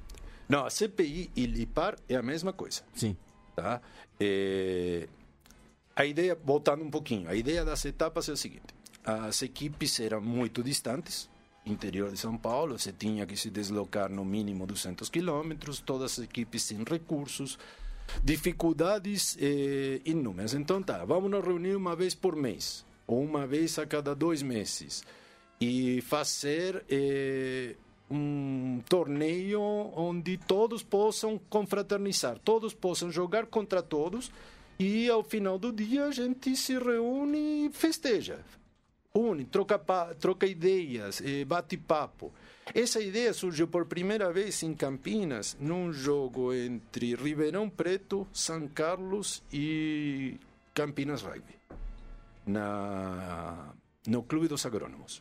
Não, 0.49 0.67
a 0.67 0.71
CPI 0.71 1.31
e 1.37 1.47
Lipar 1.47 1.97
é 2.09 2.17
a 2.17 2.23
mesma 2.23 2.53
coisa. 2.53 2.83
Sim. 2.95 3.17
Tá? 3.55 3.81
É, 4.19 5.07
A 5.95 6.05
ideia, 6.05 6.37
voltando 6.45 6.83
um 6.83 6.91
pouquinho, 6.91 7.29
a 7.29 7.37
ideia 7.37 7.65
das 7.65 7.85
etapas 7.85 8.29
é 8.29 8.33
o 8.33 8.37
seguinte: 8.37 8.75
as 9.05 9.41
equipes 9.43 10.01
eram 10.01 10.21
muito 10.21 10.61
distantes, 10.65 11.31
interior 11.65 12.11
de 12.11 12.17
São 12.19 12.37
Paulo, 12.37 12.77
você 12.77 12.93
tinha 12.93 13.25
que 13.27 13.37
se 13.37 13.49
deslocar 13.51 14.11
no 14.11 14.25
mínimo 14.25 14.67
200 14.67 15.09
quilômetros, 15.09 15.79
todas 15.81 16.19
as 16.19 16.25
equipes 16.25 16.63
sem 16.65 16.83
recursos, 16.83 17.57
dificuldades 18.23 19.37
eh, 19.41 20.01
inúmeras. 20.05 20.55
Então 20.55 20.83
tá, 20.83 21.05
vamos 21.05 21.31
nos 21.31 21.45
reunir 21.45 21.77
uma 21.77 21.97
vez 21.97 22.15
por 22.15 22.37
mês, 22.37 22.85
ou 23.07 23.23
uma 23.23 23.47
vez 23.47 23.79
a 23.79 23.87
cada 23.87 24.15
dois 24.15 24.43
meses, 24.43 25.05
e 25.61 26.01
fazer 26.03 26.85
eh, 26.89 27.75
um 28.11 28.83
torneio 28.89 29.61
onde 29.61 30.37
todos 30.37 30.83
possam 30.83 31.39
confraternizar, 31.49 32.39
todos 32.39 32.75
possam 32.75 33.11
jogar 33.11 33.47
contra 33.47 33.83
todos 33.83 34.31
e 34.79 35.09
ao 35.09 35.23
final 35.23 35.59
do 35.59 35.73
dia 35.73 36.07
a 36.07 36.11
gente 36.11 36.57
se 36.57 36.79
reúne 36.79 37.67
e 37.67 37.71
festeja. 37.73 38.39
Une, 39.15 39.45
troca, 39.45 39.79
troca 40.19 40.47
ideias, 40.47 41.21
eh, 41.21 41.45
bate 41.45 41.77
papo. 41.77 42.33
Essa 42.73 43.01
ideia 43.01 43.33
surgiu 43.35 43.69
por 43.69 43.85
primeira 43.87 44.33
vez 44.33 44.63
em 44.63 44.75
Campinas, 44.75 45.57
num 45.61 45.93
jogo 45.93 46.53
entre 46.55 47.15
Ribeirão 47.15 47.69
Preto, 47.69 48.27
São 48.33 48.67
Carlos 48.69 49.43
e 49.53 50.39
Campinas 50.73 51.23
Rugby, 51.23 51.55
na, 52.47 53.75
no 54.07 54.23
Clube 54.23 54.49
dos 54.49 54.65
Agrônomos, 54.65 55.21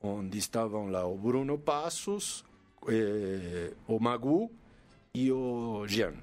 onde 0.00 0.38
estavam 0.38 0.86
lá 0.88 1.04
o 1.04 1.18
Bruno 1.18 1.58
Passos, 1.58 2.44
eh, 2.88 3.72
o 3.88 3.98
Magu 3.98 4.50
e 5.12 5.32
o 5.32 5.86
Jean. 5.88 6.14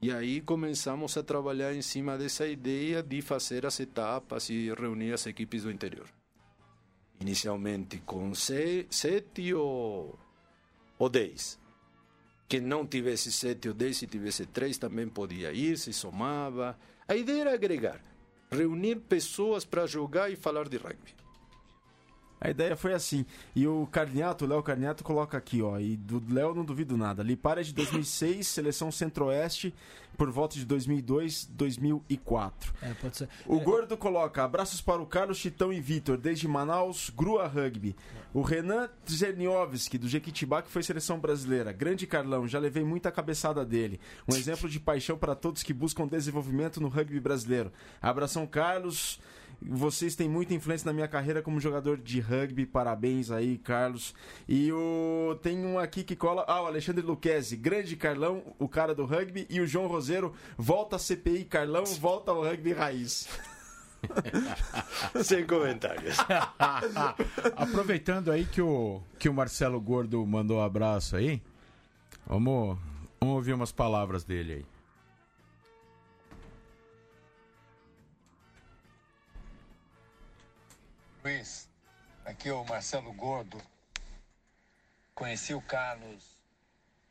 E 0.00 0.10
aí 0.10 0.40
começamos 0.40 1.16
a 1.16 1.22
trabalhar 1.22 1.72
em 1.72 1.80
cima 1.80 2.18
dessa 2.18 2.46
ideia 2.46 3.02
de 3.04 3.22
fazer 3.22 3.64
as 3.64 3.78
etapas 3.78 4.50
e 4.50 4.72
reunir 4.74 5.12
as 5.12 5.26
equipes 5.26 5.62
do 5.62 5.70
interior. 5.70 6.08
Inicialmente 7.22 8.02
com 8.04 8.34
se, 8.34 8.84
sete 8.90 9.54
ou 9.54 10.18
dez. 11.08 11.56
Quem 12.48 12.60
não 12.60 12.84
tivesse 12.84 13.30
sete 13.30 13.68
ou 13.68 13.74
dez, 13.74 13.98
se 13.98 14.08
tivesse 14.08 14.44
três, 14.46 14.76
também 14.76 15.08
podia 15.08 15.52
ir, 15.52 15.78
se 15.78 15.92
somava. 15.92 16.76
A 17.06 17.14
ideia 17.14 17.42
era 17.42 17.54
agregar, 17.54 18.02
reunir 18.50 18.96
pessoas 18.96 19.64
para 19.64 19.86
jogar 19.86 20.32
e 20.32 20.36
falar 20.36 20.68
de 20.68 20.76
rugby. 20.76 21.14
A 22.44 22.50
ideia 22.50 22.74
foi 22.74 22.92
assim. 22.92 23.24
E 23.54 23.68
o 23.68 23.86
Carniato, 23.92 24.44
o 24.44 24.48
Léo 24.48 24.62
Carniato, 24.64 25.04
coloca 25.04 25.38
aqui, 25.38 25.62
ó. 25.62 25.78
E 25.78 25.96
do 25.96 26.20
Léo 26.28 26.52
não 26.52 26.64
duvido 26.64 26.96
nada. 26.96 27.22
Lipara 27.22 27.62
de 27.62 27.72
2006, 27.72 28.44
seleção 28.48 28.90
Centro-Oeste, 28.90 29.72
por 30.18 30.28
volta 30.28 30.56
de 30.56 30.64
2002, 30.64 31.48
2004. 31.52 32.74
É, 32.82 32.94
pode 32.94 33.16
ser. 33.16 33.28
O 33.46 33.58
É, 33.58 33.60
Gordo 33.64 33.96
coloca 33.96 34.42
abraços 34.42 34.80
para 34.80 35.00
o 35.00 35.06
Carlos, 35.06 35.38
Chitão 35.38 35.72
e 35.72 35.80
Vitor, 35.80 36.16
desde 36.16 36.48
Manaus, 36.48 37.10
Grua 37.16 37.46
Rugby. 37.46 37.94
O 38.34 38.42
Renan 38.42 38.88
Czerniowski, 39.06 39.96
do 39.96 40.08
Jequitibá, 40.08 40.62
que 40.62 40.70
foi 40.70 40.82
seleção 40.82 41.20
brasileira. 41.20 41.70
Grande 41.72 42.08
Carlão, 42.08 42.48
já 42.48 42.58
levei 42.58 42.82
muita 42.82 43.12
cabeçada 43.12 43.64
dele. 43.64 44.00
Um 44.28 44.34
exemplo 44.36 44.68
de 44.68 44.80
paixão 44.80 45.16
para 45.16 45.36
todos 45.36 45.62
que 45.62 45.72
buscam 45.72 46.08
desenvolvimento 46.08 46.80
no 46.80 46.88
rugby 46.88 47.20
brasileiro. 47.20 47.70
Abração, 48.00 48.46
Carlos. 48.48 49.20
Vocês 49.68 50.14
têm 50.14 50.28
muita 50.28 50.54
influência 50.54 50.86
na 50.86 50.92
minha 50.92 51.08
carreira 51.08 51.42
como 51.42 51.60
jogador 51.60 51.98
de 51.98 52.20
rugby. 52.20 52.66
Parabéns 52.66 53.30
aí, 53.30 53.58
Carlos. 53.58 54.14
E 54.48 54.72
o 54.72 55.38
tem 55.42 55.64
um 55.64 55.78
aqui 55.78 56.02
que 56.02 56.16
cola. 56.16 56.44
Ah, 56.48 56.62
o 56.62 56.66
Alexandre 56.66 57.04
Luquezzi. 57.04 57.56
Grande 57.56 57.96
Carlão, 57.96 58.42
o 58.58 58.68
cara 58.68 58.94
do 58.94 59.04
rugby. 59.04 59.46
E 59.48 59.60
o 59.60 59.66
João 59.66 59.86
Roseiro. 59.86 60.34
Volta 60.56 60.96
a 60.96 60.98
CPI, 60.98 61.44
Carlão. 61.44 61.84
Volta 61.84 62.30
ao 62.30 62.42
rugby 62.42 62.72
raiz. 62.72 63.28
Sem 65.22 65.46
comentários. 65.46 66.16
Aproveitando 67.56 68.30
aí 68.30 68.44
que 68.44 68.60
o, 68.60 69.00
que 69.18 69.28
o 69.28 69.34
Marcelo 69.34 69.80
Gordo 69.80 70.24
mandou 70.26 70.58
um 70.58 70.62
abraço 70.62 71.16
aí, 71.16 71.40
vamos, 72.26 72.76
vamos 73.20 73.36
ouvir 73.36 73.52
umas 73.52 73.72
palavras 73.72 74.24
dele 74.24 74.52
aí. 74.52 74.71
Luiz, 81.22 81.68
aqui 82.24 82.48
é 82.48 82.52
o 82.52 82.64
Marcelo 82.64 83.12
Gordo. 83.12 83.58
Conheci 85.14 85.54
o 85.54 85.62
Carlos 85.62 86.36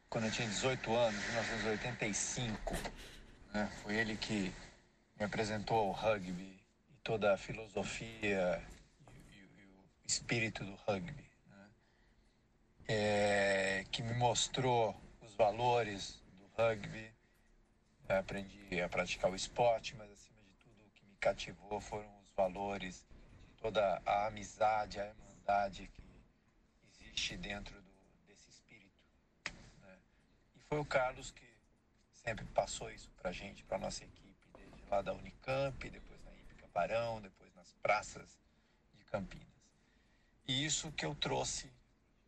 quando 0.09 0.25
eu 0.25 0.31
tinha 0.31 0.47
18 0.47 0.93
anos, 0.93 1.23
em 1.23 1.27
1985. 1.27 2.73
né? 3.53 3.67
Foi 3.81 3.95
ele 3.95 4.17
que 4.17 4.53
me 5.17 5.25
apresentou 5.25 5.77
ao 5.77 5.91
rugby 5.91 6.61
e 6.89 6.93
toda 7.03 7.33
a 7.33 7.37
filosofia 7.37 8.61
e, 9.13 9.13
e- 9.13 9.61
e 9.61 9.65
o 9.65 9.85
espírito 10.05 10.65
do 10.65 10.75
rugby. 10.75 11.31
né? 11.47 11.69
É, 12.89 13.85
que 13.91 14.03
me 14.03 14.13
mostrou 14.15 14.93
os 15.21 15.33
valores 15.35 16.21
do 16.33 16.45
rugby. 16.61 17.11
Aprendi 18.09 18.81
a 18.81 18.89
praticar 18.89 19.31
o 19.31 19.35
esporte, 19.35 19.95
mas 19.95 20.11
acima 20.11 20.41
de 20.43 20.51
tudo 20.55 20.85
o 20.85 20.89
que 20.89 21.05
me 21.05 21.15
cativou 21.15 21.79
foram 21.79 22.09
os 22.19 22.29
valores 22.31 23.07
toda 23.61 24.01
a 24.05 24.25
amizade, 24.27 24.99
a 24.99 25.05
irmandade 25.05 25.87
que 25.93 26.03
existe 26.83 27.37
dentro 27.37 27.79
do- 27.81 27.91
desse 28.27 28.49
espírito. 28.49 28.91
né? 29.81 29.97
E 30.55 30.59
foi 30.61 30.79
o 30.79 30.85
Carlos 30.85 31.31
que 31.31 31.47
sempre 32.11 32.43
passou 32.45 32.91
isso 32.91 33.09
para 33.11 33.29
a 33.29 33.33
gente, 33.33 33.63
para 33.63 33.77
nossa 33.77 34.03
equipe, 34.03 34.47
desde 34.55 34.83
lá 34.89 35.01
da 35.01 35.13
Unicamp, 35.13 35.89
depois 35.89 36.23
na 36.23 36.31
Hípica 36.33 36.67
Barão, 36.73 37.21
depois 37.21 37.53
nas 37.55 37.71
praças 37.81 38.39
de 38.93 39.03
Campinas. 39.05 39.47
E 40.47 40.65
isso 40.65 40.91
que 40.93 41.05
eu 41.05 41.13
trouxe 41.15 41.71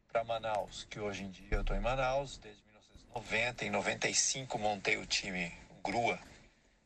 para 0.08 0.24
Manaus, 0.24 0.86
que 0.86 1.00
hoje 1.00 1.24
em 1.24 1.32
dia 1.32 1.48
eu 1.52 1.62
estou 1.62 1.76
em 1.76 1.80
Manaus 1.80 2.38
desde 2.38 2.64
1990. 2.66 3.66
Em 3.66 3.70
95 3.72 4.60
montei 4.60 4.98
o 4.98 5.06
time 5.08 5.52
Grua 5.84 6.20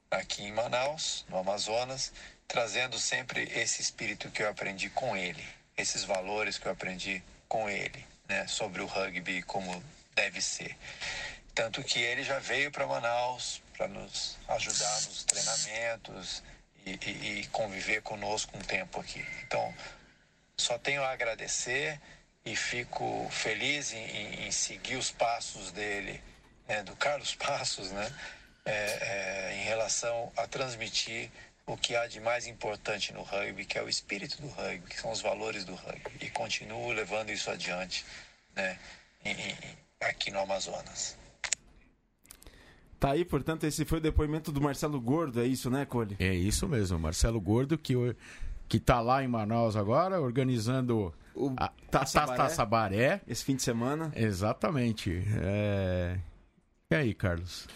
aqui 0.09 0.43
em 0.43 0.53
Manaus, 0.53 1.25
no 1.27 1.37
Amazonas, 1.37 2.13
trazendo 2.47 2.97
sempre 2.99 3.43
esse 3.53 3.81
espírito 3.81 4.29
que 4.31 4.41
eu 4.41 4.49
aprendi 4.49 4.89
com 4.89 5.15
ele, 5.15 5.43
esses 5.75 6.03
valores 6.03 6.57
que 6.57 6.65
eu 6.67 6.71
aprendi 6.71 7.21
com 7.47 7.69
ele, 7.69 8.05
né, 8.27 8.47
sobre 8.47 8.81
o 8.81 8.85
rugby 8.85 9.41
como 9.43 9.83
deve 10.15 10.41
ser. 10.41 10.75
Tanto 11.53 11.83
que 11.83 11.99
ele 11.99 12.23
já 12.23 12.39
veio 12.39 12.71
para 12.71 12.87
Manaus 12.87 13.61
para 13.75 13.87
nos 13.87 14.37
ajudar 14.47 15.01
nos 15.01 15.23
treinamentos 15.23 16.43
e, 16.85 16.91
e- 16.91 17.39
e 17.41 17.47
conviver 17.47 18.01
conosco 18.01 18.55
um 18.57 18.61
tempo 18.61 18.99
aqui. 18.99 19.23
Então, 19.43 19.73
só 20.57 20.77
tenho 20.79 21.03
a 21.03 21.11
agradecer 21.11 21.99
e 22.45 22.55
fico 22.55 23.27
feliz 23.29 23.91
em, 23.93 24.45
em- 24.47 24.51
seguir 24.51 24.95
os 24.95 25.11
passos 25.11 25.71
dele, 25.71 26.21
né, 26.67 26.81
do 26.83 26.95
Carlos 26.95 27.35
Passos, 27.37 27.91
né, 27.91 28.11
é, 28.65 28.71
é, 28.71 29.55
em 29.59 29.63
relação 29.63 30.31
a 30.35 30.47
transmitir 30.47 31.29
o 31.67 31.75
que 31.75 31.95
há 31.95 32.07
de 32.07 32.21
mais 32.21 32.47
importante 32.47 33.13
no 33.13 33.21
rugby, 33.21 33.65
que 33.65 33.77
é 33.77 33.83
o 33.83 33.89
espírito 33.89 34.41
do 34.41 34.47
rugby, 34.47 34.87
que 34.89 34.99
são 34.99 35.11
os 35.11 35.21
valores 35.21 35.65
do 35.65 35.75
rugby. 35.75 36.11
E 36.21 36.29
continuo 36.29 36.93
levando 36.93 37.29
isso 37.29 37.51
adiante 37.51 38.05
né, 38.55 38.79
aqui 39.99 40.31
no 40.31 40.39
Amazonas. 40.39 41.17
Tá 42.97 43.11
aí, 43.11 43.25
portanto, 43.25 43.65
esse 43.65 43.85
foi 43.85 43.99
o 43.99 44.01
depoimento 44.01 44.51
do 44.51 44.61
Marcelo 44.61 44.99
Gordo, 44.99 45.41
é 45.41 45.45
isso, 45.45 45.69
né, 45.69 45.85
Cole? 45.85 46.15
É 46.19 46.33
isso 46.33 46.67
mesmo, 46.67 46.97
Marcelo 46.97 47.39
Gordo, 47.39 47.77
que, 47.77 47.93
que 48.67 48.79
tá 48.79 49.01
lá 49.01 49.21
em 49.21 49.27
Manaus 49.27 49.75
agora, 49.75 50.19
organizando 50.19 51.13
O 51.35 51.53
a 51.57 51.69
Taça 51.91 52.23
a 52.23 52.25
Baré. 52.25 52.37
Taça 52.37 52.65
Baré. 52.65 53.21
Esse 53.27 53.43
fim 53.43 53.55
de 53.55 53.61
semana. 53.61 54.11
Exatamente. 54.15 55.21
É... 55.43 56.17
E 56.89 56.95
aí, 56.95 57.13
Carlos? 57.13 57.67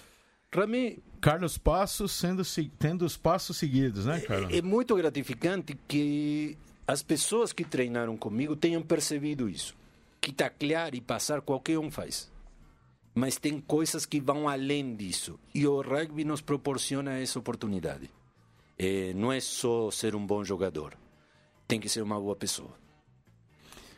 Rami, 0.54 1.04
Carlos 1.22 1.58
Passos 1.58 2.12
sendo, 2.12 2.44
se- 2.44 2.72
tendo 2.80 3.06
os 3.06 3.16
passos 3.16 3.56
seguidos, 3.58 4.06
né, 4.06 4.20
Carlos? 4.22 4.52
É 4.54 4.62
muito 4.62 4.96
gratificante 4.96 5.78
que 5.88 6.58
as 6.88 7.04
pessoas 7.04 7.54
que 7.54 7.64
treinaram 7.64 8.18
comigo 8.18 8.56
tenham 8.56 8.82
percebido 8.82 9.48
isso. 9.48 9.76
Que 10.20 10.32
taclear 10.34 10.94
e 10.96 11.00
passar 11.02 11.42
qualquer 11.42 11.78
um 11.78 11.90
faz. 11.92 12.30
Mas 13.14 13.38
tem 13.38 13.60
coisas 13.60 14.06
que 14.06 14.20
vão 14.20 14.48
além 14.50 14.96
disso. 14.96 15.40
E 15.54 15.68
o 15.68 15.82
rugby 15.82 16.24
nos 16.24 16.42
proporciona 16.42 17.20
essa 17.20 17.38
oportunidade. 17.40 18.10
É, 18.78 19.14
não 19.14 19.32
é 19.32 19.40
só 19.40 19.92
ser 19.92 20.16
um 20.16 20.26
bom 20.26 20.44
jogador. 20.44 20.94
Tem 21.68 21.80
que 21.80 21.88
ser 21.90 22.02
uma 22.02 22.20
boa 22.20 22.36
pessoa. 22.36 22.72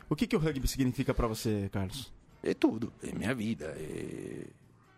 O 0.08 0.14
que, 0.16 0.26
que 0.26 0.36
o 0.36 0.38
rugby 0.38 0.68
significa 0.68 1.14
para 1.14 1.26
você, 1.26 1.68
Carlos? 1.72 2.12
É 2.42 2.52
tudo. 2.52 2.92
É 3.02 3.12
minha 3.12 3.34
vida. 3.34 3.66
É... 3.78 4.46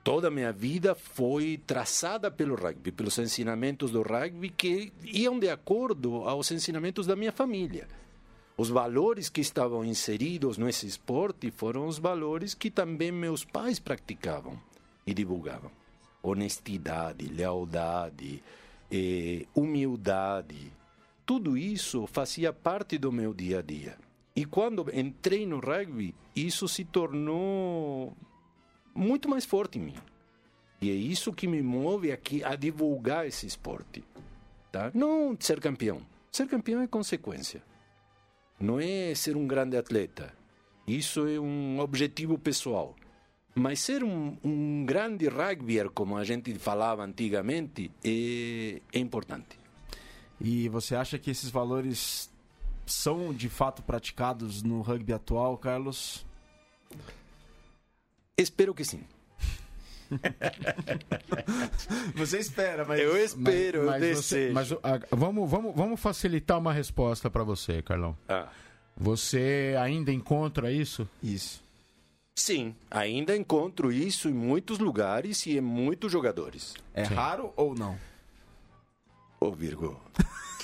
Toda 0.06 0.28
a 0.28 0.30
minha 0.30 0.52
vida 0.52 0.94
foi 0.94 1.60
traçada 1.66 2.30
pelo 2.30 2.54
rugby, 2.54 2.92
pelos 2.92 3.18
ensinamentos 3.18 3.90
do 3.90 4.02
rugby 4.02 4.50
que 4.50 4.92
iam 5.02 5.36
de 5.36 5.48
acordo 5.48 6.18
aos 6.28 6.48
ensinamentos 6.52 7.08
da 7.08 7.16
minha 7.16 7.32
família. 7.32 7.88
Os 8.56 8.68
valores 8.68 9.28
que 9.28 9.40
estavam 9.40 9.84
inseridos 9.84 10.58
nesse 10.58 10.86
esporte 10.86 11.50
foram 11.50 11.88
os 11.88 11.98
valores 11.98 12.54
que 12.54 12.70
também 12.70 13.10
meus 13.10 13.44
pais 13.44 13.80
praticavam 13.80 14.56
e 15.04 15.12
divulgavam. 15.12 15.72
Honestidade, 16.22 17.26
lealdade, 17.26 18.44
eh, 18.88 19.44
humildade. 19.56 20.70
Tudo 21.26 21.58
isso 21.58 22.06
fazia 22.06 22.52
parte 22.52 22.96
do 22.96 23.10
meu 23.10 23.34
dia 23.34 23.58
a 23.58 23.62
dia. 23.62 23.98
E 24.36 24.44
quando 24.44 24.86
entrei 24.94 25.44
no 25.44 25.58
rugby, 25.58 26.14
isso 26.36 26.68
se 26.68 26.84
tornou 26.84 28.16
muito 28.96 29.28
mais 29.28 29.44
forte 29.44 29.78
em 29.78 29.82
mim. 29.82 29.94
E 30.80 30.90
é 30.90 30.94
isso 30.94 31.32
que 31.32 31.46
me 31.46 31.62
move 31.62 32.12
aqui 32.12 32.44
a 32.44 32.54
divulgar 32.54 33.26
esse 33.26 33.46
esporte. 33.46 34.04
Tá? 34.70 34.90
Não 34.94 35.36
ser 35.38 35.60
campeão. 35.60 36.00
Ser 36.30 36.46
campeão 36.46 36.82
é 36.82 36.86
consequência. 36.86 37.62
Não 38.60 38.78
é 38.80 39.14
ser 39.14 39.36
um 39.36 39.46
grande 39.46 39.76
atleta. 39.76 40.32
Isso 40.86 41.26
é 41.26 41.40
um 41.40 41.80
objetivo 41.80 42.38
pessoal. 42.38 42.94
Mas 43.54 43.80
ser 43.80 44.04
um, 44.04 44.36
um 44.44 44.84
grande 44.84 45.28
rugbyer, 45.28 45.90
como 45.90 46.16
a 46.16 46.24
gente 46.24 46.54
falava 46.58 47.02
antigamente, 47.02 47.90
é, 48.04 48.82
é 48.92 48.98
importante. 48.98 49.58
E 50.38 50.68
você 50.68 50.94
acha 50.94 51.18
que 51.18 51.30
esses 51.30 51.48
valores 51.48 52.30
são 52.84 53.32
de 53.32 53.48
fato 53.48 53.82
praticados 53.82 54.62
no 54.62 54.82
rugby 54.82 55.14
atual, 55.14 55.56
Carlos? 55.56 56.26
Espero 58.38 58.74
que 58.74 58.84
sim. 58.84 59.02
Você 62.14 62.38
espera, 62.38 62.84
mas. 62.84 63.00
Eu 63.00 63.16
espero, 63.16 63.78
eu 63.80 63.86
mas 63.86 64.00
você- 64.16 64.48
desejo. 64.52 64.54
mas 64.54 64.68
vamos, 65.10 65.50
vamos, 65.50 65.74
vamos 65.74 66.00
facilitar 66.00 66.58
uma 66.58 66.72
resposta 66.72 67.28
para 67.30 67.42
você, 67.42 67.82
Carlão. 67.82 68.16
Ah, 68.28 68.48
Você 68.96 69.74
ainda 69.80 70.12
encontra 70.12 70.70
isso? 70.70 71.08
Isso. 71.22 71.62
sim, 72.38 72.74
ainda 72.90 73.34
encontro 73.36 73.90
isso 73.90 74.28
em 74.28 74.32
muitos 74.34 74.78
lugares 74.78 75.44
e 75.46 75.56
em 75.56 75.60
muitos 75.60 76.12
jogadores. 76.12 76.74
É 76.94 77.02
raro 77.02 77.52
ou 77.56 77.74
não? 77.74 77.98
Ô, 79.40 79.50
Virgo, 79.52 80.00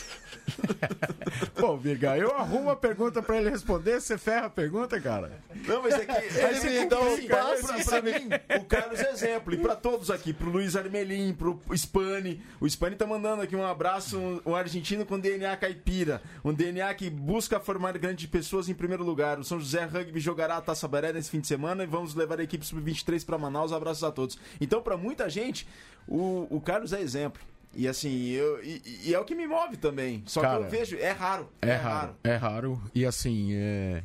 Pô, 1.55 1.77
Virga, 1.77 2.17
eu 2.17 2.35
arrumo 2.35 2.71
a 2.71 2.77
pergunta 2.77 3.23
para 3.23 3.39
ele 3.39 3.51
responder, 3.51 4.01
você 4.01 4.19
ferra 4.19 4.47
a 4.47 4.51
pergunta, 4.51 5.01
cara. 5.01 5.33
Não, 5.67 5.83
mas 5.83 5.95
é 5.95 6.05
que. 6.05 6.39
Ele 6.39 6.81
me 6.81 6.87
dá 6.87 7.01
um 7.01 7.27
passe 7.29 7.67
pra, 7.67 7.85
pra 7.85 8.03
mim, 8.03 8.29
o 8.61 8.65
Carlos 8.65 9.01
é 9.01 9.11
exemplo. 9.11 9.55
E 9.55 9.59
pra 9.59 9.77
todos 9.77 10.11
aqui, 10.11 10.33
pro 10.33 10.51
Luiz 10.51 10.77
Armelim, 10.77 11.33
pro 11.33 11.61
Spani. 11.75 12.43
O 12.61 12.67
Spani 12.69 12.97
tá 12.97 13.07
mandando 13.07 13.43
aqui 13.43 13.55
um 13.57 13.65
abraço, 13.65 14.19
um, 14.19 14.41
um 14.47 14.55
argentino 14.55 15.07
com 15.07 15.19
DNA 15.19 15.57
caipira. 15.57 16.23
Um 16.45 16.53
DNA 16.53 16.93
que 16.95 17.09
busca 17.09 17.61
formar 17.61 17.97
grandes 17.99 18.27
pessoas 18.27 18.69
em 18.69 18.75
primeiro 18.75 19.05
lugar. 19.05 19.39
O 19.39 19.45
São 19.45 19.59
José 19.59 19.85
Rugby 19.85 20.21
jogará 20.21 20.57
a 20.57 20.61
Taça 20.61 20.89
Baré 20.89 21.13
nesse 21.13 21.31
fim 21.31 21.41
de 21.41 21.47
semana 21.47 21.85
e 21.85 21.87
vamos 21.87 22.15
levar 22.15 22.41
a 22.41 22.43
equipe 22.43 22.65
sub-23 22.67 23.25
pra 23.25 23.39
Manaus. 23.39 23.73
Abraços 23.73 24.05
a 24.05 24.11
todos. 24.11 24.39
Então, 24.61 24.83
pra 24.83 24.97
muita 24.97 25.29
gente, 25.31 25.67
o, 26.07 26.47
o 26.51 26.61
Carlos 26.61 26.93
é 26.93 27.01
exemplo. 27.01 27.41
E 27.75 27.89
assim, 27.89 28.29
eu, 28.29 28.63
e, 28.63 28.83
e 29.07 29.15
é 29.15 29.19
o 29.19 29.25
que 29.25 29.35
me 29.35 29.47
move 29.47 29.77
também. 29.77 30.23
Só 30.27 30.41
Cara, 30.41 30.59
que 30.59 30.65
eu 30.65 30.71
vejo, 30.71 30.97
é 30.97 31.11
raro. 31.11 31.49
É, 31.61 31.75
raro, 31.75 32.17
é 32.23 32.35
raro. 32.37 32.83
E 32.95 33.07
assim, 33.07 33.55
é... 33.55 34.03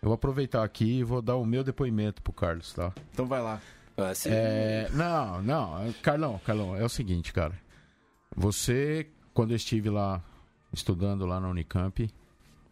eu 0.00 0.06
vou 0.06 0.12
aproveitar 0.12 0.62
aqui 0.62 0.98
e 0.98 1.04
vou 1.04 1.20
dar 1.20 1.36
o 1.36 1.44
meu 1.44 1.64
depoimento 1.64 2.22
pro 2.22 2.32
Carlos, 2.32 2.72
tá? 2.72 2.92
Então 3.12 3.26
vai 3.26 3.42
lá. 3.42 3.60
assim, 3.96 4.30
É, 4.30 4.88
não, 4.92 5.42
não, 5.42 5.92
Carlão, 6.02 6.40
Carlão, 6.44 6.76
é 6.76 6.84
o 6.84 6.88
seguinte, 6.88 7.32
cara. 7.32 7.58
Você, 8.36 9.08
quando 9.34 9.50
eu 9.50 9.56
estive 9.56 9.90
lá 9.90 10.22
estudando 10.72 11.26
lá 11.26 11.40
na 11.40 11.48
Unicamp, 11.48 12.08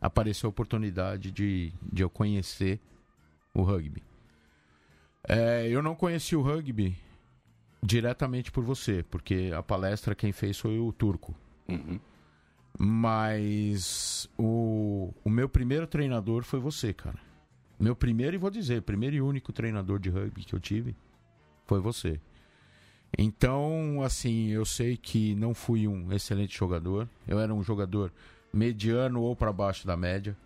apareceu 0.01 0.47
a 0.49 0.51
oportunidade 0.51 1.33
de, 1.33 1.73
de 1.83 2.03
eu 2.03 2.11
conhecer 2.11 2.79
o 3.53 3.63
rugby. 3.63 4.03
É, 5.29 5.67
eu 5.69 5.83
não 5.83 5.97
conheci 5.97 6.37
o 6.37 6.43
rugby 6.43 6.97
diretamente 7.87 8.51
por 8.51 8.65
você, 8.65 9.05
porque 9.09 9.53
a 9.57 9.63
palestra 9.63 10.15
quem 10.15 10.33
fez 10.33 10.59
foi 10.59 10.79
o 10.79 10.93
Turco. 10.93 11.35
uhum. 11.69 12.01
Mas 12.79 14.29
o, 14.37 15.15
o 15.25 15.31
meu 15.31 15.49
primeiro 15.49 15.87
treinador 15.87 16.43
foi 16.43 16.61
você, 16.61 16.93
cara. 16.93 17.19
Meu 17.81 17.97
primeiro, 17.97 18.37
e 18.37 18.39
vou 18.39 18.51
dizer, 18.51 18.83
primeiro 18.83 19.17
e 19.17 19.21
único 19.23 19.51
treinador 19.51 19.99
de 19.99 20.11
rugby 20.11 20.45
que 20.45 20.55
eu 20.55 20.61
tive 20.61 20.95
foi 21.65 21.81
você. 21.81 22.21
Então, 23.17 24.03
assim, 24.03 24.49
eu 24.49 24.67
sei 24.67 24.95
que 24.95 25.35
não 25.37 25.55
fui 25.55 25.89
um 25.89 26.13
excelente 26.13 26.55
jogador. 26.55 27.09
Eu 27.27 27.41
era 27.41 27.55
um 27.55 27.63
jogador 27.63 28.13
mediano 28.53 29.23
ou 29.23 29.35
para 29.35 29.53
baixo 29.55 29.87
da 29.87 29.97
média. 29.97 30.37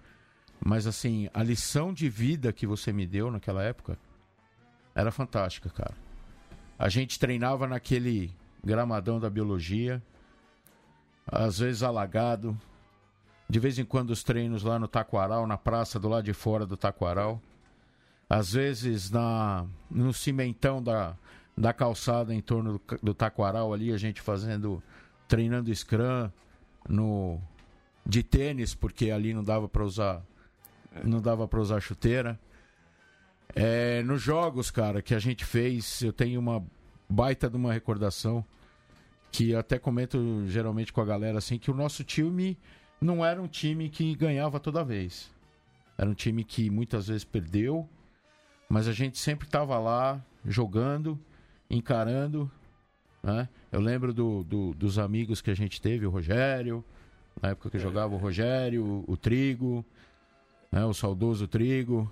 Mas, 0.65 0.87
assim, 0.87 1.29
a 1.35 1.43
lição 1.43 1.93
de 1.93 2.09
vida 2.09 2.53
que 2.53 2.65
você 2.65 2.93
me 2.93 3.09
deu 3.09 3.29
naquela 3.29 3.65
época 3.65 3.99
era 4.95 5.11
fantástica, 5.11 5.69
cara. 5.69 6.10
A 6.81 6.89
gente 6.89 7.19
treinava 7.19 7.67
naquele 7.67 8.35
gramadão 8.65 9.21
da 9.21 9.29
biologia, 9.29 10.03
às 11.27 11.59
vezes 11.59 11.83
alagado. 11.83 12.59
De 13.47 13.61
vez 13.61 13.79
em 13.79 13.85
quando 13.85 14.09
os 14.09 14.25
treinos 14.25 14.63
lá 14.63 14.79
no 14.79 14.89
Taquaral, 14.89 15.47
na 15.47 15.59
praça 15.59 16.01
do 16.01 16.09
lado 16.09 16.25
de 16.25 16.33
fora 16.33 16.65
do 16.65 16.79
Taquaral. 16.79 17.39
Às 18.31 18.55
vezes 18.55 19.11
na 19.11 19.67
no 19.91 20.15
cimentão 20.15 20.83
da, 20.83 21.15
da 21.55 21.75
calçada 21.75 22.35
em 22.35 22.41
torno 22.41 22.79
do, 22.79 22.99
do 23.03 23.13
Taquaral 23.13 23.75
ali, 23.75 23.93
a 23.93 23.99
gente 23.99 24.23
fazendo, 24.23 24.83
treinando 25.29 25.75
scrum 25.75 26.31
no, 26.89 27.39
de 28.07 28.23
tênis, 28.23 28.75
porque 28.75 29.11
ali 29.11 29.35
não 29.35 29.45
dava 29.45 29.69
para 29.69 29.85
usar 29.85 30.23
não 31.05 31.21
dava 31.21 31.47
para 31.47 31.61
usar 31.61 31.79
chuteira. 31.81 32.41
É, 33.55 34.03
nos 34.03 34.23
jogos, 34.23 34.71
cara, 34.71 35.03
que 35.03 35.15
a 35.15 35.19
gente 35.19 35.45
fez, 35.45 36.03
eu 36.03 36.13
tenho 36.13 36.39
uma 36.41 36.63
baita 37.09 37.49
de 37.51 37.57
uma 37.57 37.73
recordação 37.73 38.45
que 39.33 39.51
eu 39.51 39.59
até 39.59 39.79
comento 39.79 40.45
geralmente 40.47 40.93
com 40.93 41.01
a 41.01 41.05
galera 41.05 41.39
assim 41.39 41.59
que 41.59 41.71
o 41.71 41.75
nosso 41.75 42.03
time 42.05 42.57
não 43.01 43.25
era 43.25 43.41
um 43.41 43.47
time 43.49 43.89
que 43.89 44.15
ganhava 44.15 44.59
toda 44.61 44.85
vez. 44.85 45.31
Era 45.97 46.09
um 46.09 46.15
time 46.15 46.45
que 46.45 46.71
muitas 46.71 47.09
vezes 47.09 47.25
perdeu, 47.25 47.89
mas 48.69 48.89
a 48.89 48.93
gente 48.93 49.19
sempre 49.19 49.47
estava 49.47 49.79
lá 49.79 50.21
jogando, 50.45 51.19
encarando. 51.69 52.51
Né? 53.23 53.49
Eu 53.71 53.81
lembro 53.81 54.13
do, 54.13 54.43
do- 54.45 54.75
dos 54.75 54.99
amigos 54.99 55.41
que 55.43 55.51
a 55.51 55.55
gente 55.55 55.81
teve, 55.81 56.07
o 56.07 56.11
Rogério, 56.11 56.85
na 57.41 57.51
época 57.51 57.71
que 57.71 57.79
jogava 57.79 58.15
o 58.15 58.19
Rogério, 58.19 59.05
o, 59.07 59.17
Trigo, 59.17 59.85
né? 60.73 60.85
o 60.85 60.95
saudoso 60.95 61.47
Trigo, 61.47 62.11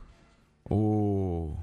o, 0.70 1.54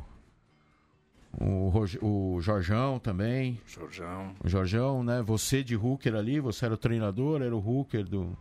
o, 1.40 1.70
Rog- 1.70 2.00
o 2.02 2.40
Jorjão 2.42 3.00
também. 3.00 3.60
Jorjão. 3.66 4.36
O 4.44 4.48
Jorjão, 4.48 5.04
né? 5.04 5.22
Você 5.22 5.64
de 5.64 5.76
hooker 5.76 6.16
ali, 6.16 6.40
você 6.40 6.66
era 6.66 6.74
o 6.74 6.78
treinador, 6.78 7.42
era 7.42 7.56
o 7.56 7.60
hooker 7.60 8.04
do, 8.06 8.38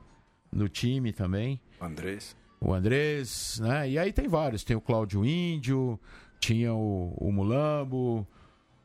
do 0.52 0.68
time 0.68 1.12
também. 1.12 1.60
Andrés. 1.80 2.36
O 2.60 2.72
Andrés, 2.72 3.58
né? 3.60 3.90
E 3.90 3.98
aí 3.98 4.12
tem 4.12 4.26
vários. 4.28 4.64
Tem 4.64 4.76
o 4.76 4.80
Cláudio 4.80 5.24
Índio, 5.24 5.98
tinha 6.40 6.72
o, 6.72 7.12
o 7.18 7.30
Mulambo, 7.32 8.26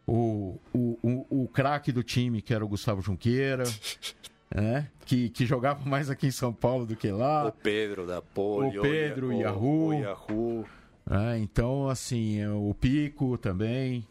o, 0.05 0.59
o, 0.73 0.99
o, 1.01 1.43
o 1.43 1.47
craque 1.47 1.91
do 1.91 2.03
time, 2.03 2.41
que 2.41 2.53
era 2.53 2.65
o 2.65 2.67
Gustavo 2.67 3.01
Junqueira, 3.01 3.63
né? 4.53 4.89
Que, 5.05 5.29
que 5.29 5.45
jogava 5.45 5.87
mais 5.87 6.09
aqui 6.09 6.27
em 6.27 6.31
São 6.31 6.51
Paulo 6.51 6.85
do 6.85 6.95
que 6.95 7.09
lá. 7.11 7.45
o 7.47 7.51
Pedro 7.51 8.05
da 8.05 8.21
Polio. 8.21 8.79
o 8.79 8.83
Pedro, 8.83 9.27
o 9.27 9.29
o 9.29 9.41
Yahoo. 9.41 9.87
O 9.89 9.93
Yahoo. 9.93 10.65
Né? 11.09 11.39
Então, 11.39 11.89
assim, 11.89 12.39
é, 12.39 12.49
o 12.49 12.73
Pico 12.73 13.37
também. 13.37 14.05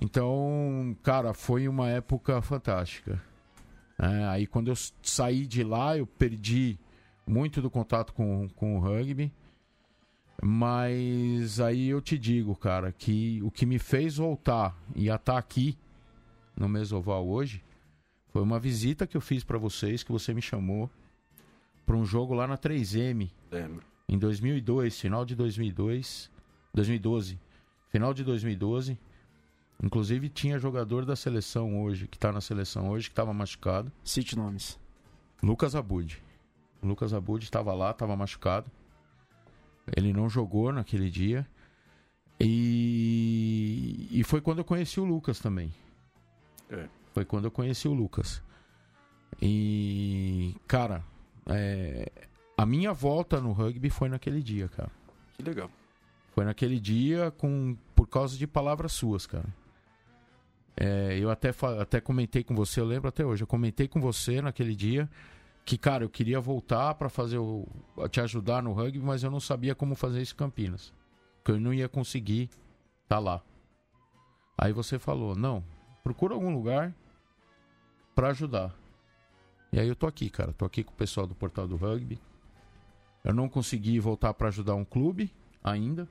Então, 0.00 0.96
cara, 1.02 1.34
foi 1.34 1.66
uma 1.66 1.88
época 1.90 2.40
fantástica. 2.40 3.20
né? 3.98 4.28
aí, 4.28 4.46
quando 4.46 4.68
eu 4.68 4.76
saí 5.02 5.44
de 5.44 5.64
lá, 5.64 5.98
eu 5.98 6.06
perdi 6.06 6.78
muito 7.26 7.60
do 7.60 7.68
contato 7.68 8.14
com, 8.14 8.48
com 8.50 8.76
o 8.76 8.80
rugby. 8.80 9.32
Mas 10.42 11.60
aí 11.60 11.88
eu 11.88 12.00
te 12.00 12.16
digo, 12.16 12.56
cara, 12.56 12.92
que 12.92 13.42
o 13.42 13.50
que 13.50 13.66
me 13.66 13.78
fez 13.78 14.16
voltar 14.16 14.74
e 14.94 15.08
estar 15.10 15.36
aqui 15.36 15.76
no 16.56 16.66
Mesoval 16.66 17.28
hoje 17.28 17.62
foi 18.28 18.40
uma 18.40 18.58
visita 18.58 19.06
que 19.06 19.18
eu 19.18 19.20
fiz 19.20 19.44
para 19.44 19.58
vocês, 19.58 20.02
que 20.02 20.10
você 20.10 20.32
me 20.32 20.40
chamou 20.40 20.88
para 21.84 21.94
um 21.94 22.06
jogo 22.06 22.32
lá 22.32 22.46
na 22.46 22.56
3M, 22.56 23.30
Lembro. 23.50 23.89
Em 24.10 24.18
2002, 24.18 24.98
final 24.98 25.24
de 25.24 25.36
2002, 25.36 26.28
2012, 26.74 27.38
final 27.90 28.12
de 28.12 28.24
2012. 28.24 28.98
Inclusive 29.80 30.28
tinha 30.28 30.58
jogador 30.58 31.06
da 31.06 31.14
seleção 31.14 31.80
hoje, 31.80 32.08
que 32.08 32.18
tá 32.18 32.32
na 32.32 32.40
seleção 32.40 32.90
hoje, 32.90 33.06
que 33.06 33.12
estava 33.12 33.32
machucado. 33.32 33.92
Cite 34.02 34.36
nomes. 34.36 34.76
Lucas 35.40 35.76
Abud. 35.76 36.20
O 36.82 36.88
Lucas 36.88 37.14
Abud 37.14 37.44
estava 37.44 37.72
lá, 37.72 37.92
estava 37.92 38.16
machucado. 38.16 38.68
Ele 39.96 40.12
não 40.12 40.28
jogou 40.28 40.72
naquele 40.72 41.08
dia. 41.08 41.46
E, 42.40 44.08
e 44.10 44.24
foi 44.24 44.40
quando 44.40 44.58
eu 44.58 44.64
conheci 44.64 44.98
o 44.98 45.04
Lucas 45.04 45.38
também. 45.38 45.72
É. 46.68 46.88
Foi 47.14 47.24
quando 47.24 47.44
eu 47.44 47.50
conheci 47.50 47.86
o 47.86 47.92
Lucas. 47.92 48.42
E, 49.40 50.56
cara, 50.66 51.04
é, 51.46 52.10
a 52.60 52.66
minha 52.66 52.92
volta 52.92 53.40
no 53.40 53.52
rugby 53.52 53.88
foi 53.88 54.10
naquele 54.10 54.42
dia, 54.42 54.68
cara. 54.68 54.90
Que 55.34 55.42
legal. 55.42 55.70
Foi 56.34 56.44
naquele 56.44 56.78
dia 56.78 57.30
com 57.30 57.74
por 57.94 58.06
causa 58.06 58.36
de 58.36 58.46
palavras 58.46 58.92
suas, 58.92 59.26
cara. 59.26 59.48
É, 60.76 61.18
eu 61.18 61.30
até, 61.30 61.54
até 61.80 62.02
comentei 62.02 62.44
com 62.44 62.54
você, 62.54 62.78
eu 62.78 62.84
lembro 62.84 63.08
até 63.08 63.24
hoje, 63.24 63.42
eu 63.42 63.46
comentei 63.46 63.88
com 63.88 63.98
você 63.98 64.42
naquele 64.42 64.76
dia 64.76 65.08
que, 65.64 65.78
cara, 65.78 66.04
eu 66.04 66.10
queria 66.10 66.38
voltar 66.38 66.92
para 66.96 67.08
fazer 67.08 67.38
o. 67.38 67.66
te 68.10 68.20
ajudar 68.20 68.62
no 68.62 68.74
rugby, 68.74 69.00
mas 69.00 69.22
eu 69.22 69.30
não 69.30 69.40
sabia 69.40 69.74
como 69.74 69.94
fazer 69.94 70.20
isso 70.20 70.34
em 70.34 70.36
Campinas. 70.36 70.92
Que 71.42 71.52
eu 71.52 71.58
não 71.58 71.72
ia 71.72 71.88
conseguir 71.88 72.50
estar 73.04 73.20
lá. 73.20 73.42
Aí 74.58 74.74
você 74.74 74.98
falou, 74.98 75.34
não, 75.34 75.64
procura 76.04 76.34
algum 76.34 76.52
lugar 76.52 76.94
para 78.14 78.28
ajudar. 78.28 78.76
E 79.72 79.80
aí 79.80 79.88
eu 79.88 79.96
tô 79.96 80.06
aqui, 80.06 80.28
cara. 80.28 80.52
Tô 80.52 80.66
aqui 80.66 80.84
com 80.84 80.92
o 80.92 80.96
pessoal 80.96 81.26
do 81.26 81.34
Portal 81.34 81.66
do 81.66 81.76
Rugby. 81.76 82.20
Eu 83.24 83.34
não 83.34 83.48
consegui 83.48 83.98
voltar 83.98 84.32
para 84.34 84.48
ajudar 84.48 84.74
um 84.74 84.84
clube 84.84 85.32
ainda. 85.62 86.08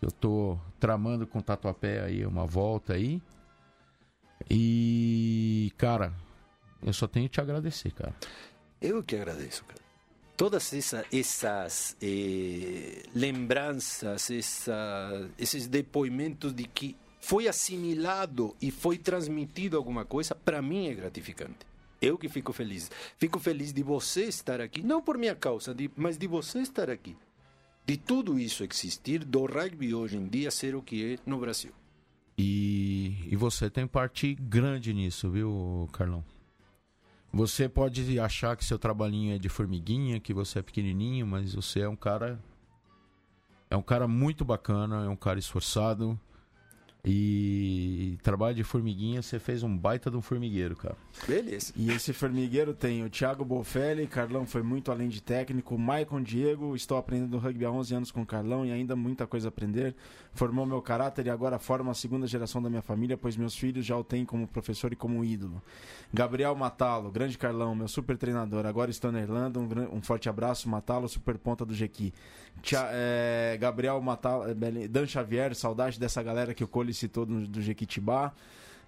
Eu 0.00 0.10
tô 0.10 0.58
tramando 0.78 1.26
com 1.26 1.38
o 1.38 1.42
Tatuapé 1.42 2.02
aí 2.02 2.26
uma 2.26 2.46
volta 2.46 2.94
aí. 2.94 3.22
E, 4.50 5.72
cara, 5.78 6.12
eu 6.82 6.92
só 6.92 7.06
tenho 7.06 7.28
que 7.28 7.34
te 7.34 7.40
agradecer, 7.40 7.90
cara. 7.92 8.14
Eu 8.80 9.02
que 9.02 9.16
agradeço, 9.16 9.64
cara. 9.64 9.80
todas 10.36 10.72
essa, 10.74 11.04
essas 11.10 11.96
eh, 12.02 13.02
lembranças, 13.14 14.30
essa, 14.30 15.30
esses 15.38 15.66
depoimentos 15.66 16.52
de 16.52 16.64
que 16.64 16.94
foi 17.20 17.48
assimilado 17.48 18.54
e 18.60 18.70
foi 18.70 18.98
transmitido 18.98 19.76
alguma 19.76 20.04
coisa, 20.04 20.34
para 20.34 20.60
mim 20.60 20.88
é 20.88 20.94
gratificante. 20.94 21.66
Eu 22.06 22.16
que 22.16 22.28
fico 22.28 22.52
feliz. 22.52 22.90
Fico 23.16 23.38
feliz 23.38 23.72
de 23.72 23.82
você 23.82 24.24
estar 24.24 24.60
aqui, 24.60 24.82
não 24.82 25.02
por 25.02 25.18
minha 25.18 25.34
causa, 25.34 25.74
de, 25.74 25.90
mas 25.96 26.16
de 26.16 26.26
você 26.26 26.60
estar 26.60 26.88
aqui. 26.88 27.16
De 27.84 27.96
tudo 27.96 28.38
isso 28.38 28.64
existir, 28.64 29.24
do 29.24 29.44
rugby 29.46 29.94
hoje 29.94 30.16
em 30.16 30.26
dia 30.26 30.50
ser 30.50 30.74
o 30.74 30.82
que 30.82 31.14
é 31.14 31.18
no 31.24 31.38
Brasil. 31.38 31.72
E, 32.38 33.26
e 33.30 33.36
você 33.36 33.70
tem 33.70 33.86
parte 33.86 34.34
grande 34.34 34.92
nisso, 34.92 35.30
viu, 35.30 35.88
Carlão? 35.92 36.24
Você 37.32 37.68
pode 37.68 38.18
achar 38.18 38.56
que 38.56 38.64
seu 38.64 38.78
trabalhinho 38.78 39.34
é 39.34 39.38
de 39.38 39.48
formiguinha, 39.48 40.20
que 40.20 40.32
você 40.32 40.58
é 40.58 40.62
pequenininho, 40.62 41.26
mas 41.26 41.54
você 41.54 41.80
é 41.80 41.88
um 41.88 41.96
cara. 41.96 42.42
É 43.68 43.76
um 43.76 43.82
cara 43.82 44.06
muito 44.06 44.44
bacana, 44.44 45.04
é 45.04 45.08
um 45.08 45.16
cara 45.16 45.38
esforçado. 45.38 46.18
E 47.08 48.18
trabalho 48.22 48.56
de 48.56 48.64
formiguinha, 48.64 49.22
você 49.22 49.38
fez 49.38 49.62
um 49.62 49.76
baita 49.78 50.10
de 50.10 50.16
um 50.16 50.20
formigueiro, 50.20 50.74
cara. 50.74 50.96
Beleza. 51.26 51.72
E 51.76 51.90
esse 51.92 52.12
formigueiro 52.12 52.74
tem 52.74 53.04
o 53.04 53.08
Thiago 53.08 53.44
Bofelli, 53.44 54.08
Carlão 54.08 54.44
foi 54.44 54.62
muito 54.62 54.90
além 54.90 55.08
de 55.08 55.22
técnico, 55.22 55.78
Maicon 55.78 56.20
Diego, 56.20 56.74
estou 56.74 56.98
aprendendo 56.98 57.38
rugby 57.38 57.64
há 57.64 57.70
11 57.70 57.94
anos 57.94 58.10
com 58.10 58.22
o 58.22 58.26
Carlão 58.26 58.66
e 58.66 58.72
ainda 58.72 58.96
muita 58.96 59.24
coisa 59.24 59.46
a 59.46 59.50
aprender. 59.50 59.94
Formou 60.34 60.66
meu 60.66 60.82
caráter 60.82 61.26
e 61.26 61.30
agora 61.30 61.58
forma 61.60 61.92
a 61.92 61.94
segunda 61.94 62.26
geração 62.26 62.60
da 62.60 62.68
minha 62.68 62.82
família, 62.82 63.16
pois 63.16 63.36
meus 63.36 63.54
filhos 63.56 63.86
já 63.86 63.96
o 63.96 64.02
têm 64.02 64.24
como 64.24 64.46
professor 64.48 64.92
e 64.92 64.96
como 64.96 65.24
ídolo. 65.24 65.62
Gabriel 66.12 66.56
Matalo, 66.56 67.10
grande 67.12 67.38
Carlão, 67.38 67.74
meu 67.74 67.86
super 67.88 68.18
treinador, 68.18 68.66
agora 68.66 68.90
estou 68.90 69.12
na 69.12 69.20
Irlanda, 69.20 69.60
um, 69.60 69.96
um 69.96 70.02
forte 70.02 70.28
abraço, 70.28 70.68
Matalo, 70.68 71.08
super 71.08 71.38
ponta 71.38 71.64
do 71.64 71.72
Jequi. 71.72 72.12
Tia- 72.62 72.88
é, 72.90 73.56
Gabriel 73.60 74.00
Matalo, 74.00 74.52
Belen- 74.54 74.88
Dan 74.88 75.06
Xavier, 75.06 75.54
saudade 75.54 76.00
dessa 76.00 76.22
galera 76.22 76.52
que 76.52 76.64
o 76.64 76.68
Cole 76.68 76.95
citou 76.96 77.26
do, 77.26 77.60
Jequitibá. 77.60 78.32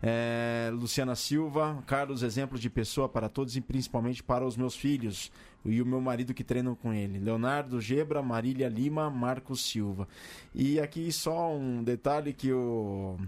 É, 0.01 0.71
Luciana 0.73 1.16
Silva, 1.16 1.83
Carlos, 1.85 2.23
exemplo 2.23 2.57
de 2.57 2.71
pessoa 2.71 3.09
para 3.09 3.29
todos 3.29 3.57
e 3.57 3.61
principalmente 3.61 4.23
para 4.23 4.47
os 4.47 4.57
meus 4.57 4.77
filhos 4.77 5.33
e 5.64 5.83
o 5.83 5.87
meu 5.87 6.01
marido 6.01 6.33
que 6.33 6.44
treinam 6.44 6.75
com 6.75 6.92
ele. 6.92 7.18
Leonardo 7.18 7.81
Gebra, 7.81 8.23
Marília 8.23 8.68
Lima, 8.68 9.11
Marcos 9.11 9.61
Silva. 9.61 10.07
E 10.55 10.79
aqui 10.79 11.11
só 11.11 11.53
um 11.53 11.83
detalhe 11.83 12.33
que 12.33 12.53
o 12.53 13.18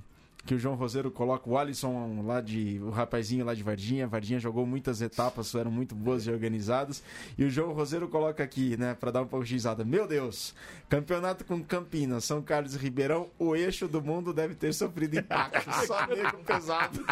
que 0.44 0.54
o 0.54 0.58
João 0.58 0.74
Roseiro 0.74 1.10
coloca 1.10 1.48
o 1.48 1.58
Alisson 1.58 2.22
lá 2.24 2.40
de 2.40 2.80
o 2.82 2.90
rapazinho 2.90 3.44
lá 3.44 3.54
de 3.54 3.62
Varginha, 3.62 4.06
Varginha 4.06 4.40
jogou 4.40 4.66
muitas 4.66 5.02
etapas, 5.02 5.54
eram 5.54 5.70
muito 5.70 5.94
boas 5.94 6.26
e 6.26 6.30
organizadas. 6.30 7.02
E 7.36 7.44
o 7.44 7.50
João 7.50 7.72
Roseiro 7.72 8.08
coloca 8.08 8.42
aqui, 8.42 8.76
né, 8.76 8.94
para 8.98 9.10
dar 9.10 9.22
um 9.22 9.26
pouco 9.26 9.44
de 9.44 9.52
risada. 9.52 9.84
Meu 9.84 10.06
Deus, 10.06 10.54
campeonato 10.88 11.44
com 11.44 11.62
Campinas, 11.62 12.24
São 12.24 12.42
Carlos 12.42 12.74
e 12.74 12.78
Ribeirão, 12.78 13.28
o 13.38 13.54
eixo 13.54 13.86
do 13.86 14.00
mundo 14.00 14.32
deve 14.32 14.54
ter 14.54 14.72
sofrido 14.72 15.18
impacto. 15.18 15.70
Só 15.86 16.06
nego 16.06 16.38
pesado. 16.38 17.04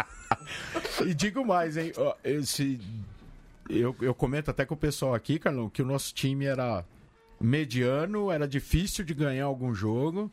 E 1.07 1.15
digo 1.15 1.45
mais, 1.45 1.77
hein? 1.77 1.93
Esse, 2.25 2.81
eu, 3.69 3.95
eu 4.01 4.15
comento 4.15 4.51
até 4.51 4.65
com 4.65 4.75
o 4.75 4.79
pessoal 4.79 5.15
aqui, 5.15 5.39
Carlão, 5.39 5.69
que 5.69 5.83
o 5.83 5.87
nosso 5.87 6.15
time 6.15 6.47
era 6.47 6.85
mediano, 7.41 8.31
era 8.31 8.49
difícil 8.49 9.05
de 9.05 9.15
ganhar 9.15 9.45
algum 9.45 9.75
jogo. 9.75 10.33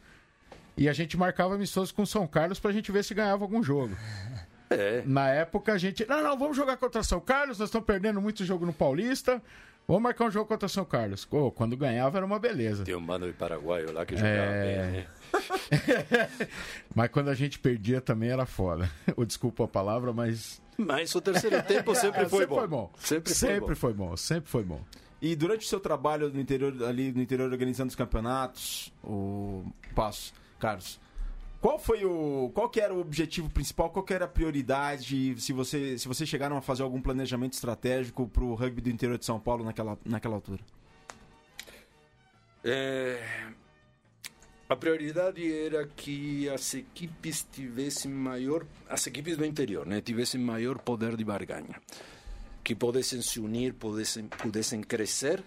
E 0.78 0.90
a 0.90 0.94
gente 0.94 1.16
marcava 1.18 1.56
amistosos 1.56 1.92
com 1.92 2.06
São 2.06 2.28
Carlos 2.28 2.60
pra 2.60 2.72
gente 2.72 2.92
ver 2.92 3.04
se 3.04 3.14
ganhava 3.14 3.44
algum 3.44 3.64
jogo. 3.64 3.96
É. 4.70 5.04
Na 5.06 5.30
época 5.30 5.74
a 5.74 5.78
gente. 5.78 6.06
Não, 6.08 6.22
não, 6.24 6.38
vamos 6.38 6.58
jogar 6.58 6.76
contra 6.78 7.02
São 7.04 7.20
Carlos, 7.20 7.60
nós 7.60 7.70
estamos 7.70 7.86
perdendo 7.86 8.20
muito 8.22 8.44
jogo 8.44 8.66
no 8.66 8.74
Paulista. 8.74 9.42
Vamos 9.88 10.02
marcar 10.02 10.26
um 10.26 10.32
jogo 10.32 10.48
contra 10.48 10.68
São 10.68 10.84
Carlos. 10.84 11.24
Pô, 11.26 11.52
quando 11.52 11.78
ganhava 11.78 12.18
era 12.18 12.26
uma 12.26 12.40
beleza. 12.40 12.84
Tem 12.84 12.96
um 12.96 13.00
mano 13.00 13.28
de 13.28 13.34
paraguaio 13.34 13.92
lá 13.94 14.04
que 14.04 14.16
jogava 14.18 14.36
É. 14.36 14.64
bem, 14.92 14.92
né? 14.92 15.08
Mas 16.94 17.10
quando 17.12 17.30
a 17.30 17.36
gente 17.36 17.60
perdia 17.60 18.02
também 18.02 18.30
era 18.30 18.46
foda. 18.46 18.90
Ou 19.16 19.26
desculpa 19.26 19.66
a 19.66 19.68
palavra, 19.68 20.12
mas. 20.12 20.62
Mas 20.78 21.14
o 21.14 21.22
terceiro 21.22 21.62
tempo 21.64 21.94
sempre 21.96 22.28
foi 22.28 22.46
bom. 22.48 22.92
Sempre, 22.98 23.34
Sempre 23.34 23.68
foi 23.68 23.76
foi 23.76 23.94
bom. 23.94 24.10
bom, 24.10 24.18
sempre 24.18 24.50
foi 24.50 24.64
bom. 24.64 24.82
E 25.22 25.36
durante 25.36 25.66
o 25.66 25.70
seu 25.70 25.80
trabalho 25.80 26.30
no 26.30 26.40
interior, 26.40 26.74
ali 26.84 27.12
no 27.12 27.22
interior 27.22 27.50
organizando 27.52 27.90
os 27.90 27.96
campeonatos, 27.96 28.92
o 29.04 29.64
Passo, 29.96 30.34
Carlos, 30.60 31.00
qual 31.62 31.80
foi 31.80 32.06
o. 32.06 32.52
Qual 32.54 32.70
que 32.70 32.80
era 32.80 32.94
o 32.94 33.00
objetivo 33.00 33.50
principal? 33.50 33.90
Qual 33.90 34.06
que 34.06 34.14
era 34.14 34.26
a 34.26 34.28
prioridade? 34.28 35.36
Se 35.42 35.52
você, 35.52 35.98
se 35.98 36.08
vocês 36.08 36.30
chegaram 36.30 36.56
a 36.58 36.62
fazer 36.62 36.84
algum 36.84 37.02
planejamento 37.02 37.54
estratégico 37.54 38.28
para 38.28 38.44
o 38.44 38.54
rugby 38.54 38.82
do 38.82 38.90
interior 38.90 39.18
de 39.18 39.26
São 39.26 39.40
Paulo 39.40 39.64
naquela, 39.64 39.98
naquela 40.06 40.36
altura? 40.36 40.62
É, 42.64 43.20
a 44.68 44.76
prioridade 44.76 45.52
era 45.52 45.86
que 45.86 46.50
as 46.50 46.74
equipes 46.74 47.48
tivessem 47.52 48.12
maior, 48.12 48.66
as 48.90 49.06
equipes 49.06 49.38
do 49.38 49.46
interior, 49.46 49.86
né, 49.86 50.02
tivessem 50.02 50.42
maior 50.42 50.80
poder 50.80 51.16
de 51.16 51.24
barganha, 51.24 51.80
que 52.64 52.74
pudessem 52.74 53.22
se 53.22 53.40
unir, 53.40 53.74
pudessem, 53.74 54.28
pudessem 54.28 54.82
crescer 54.82 55.44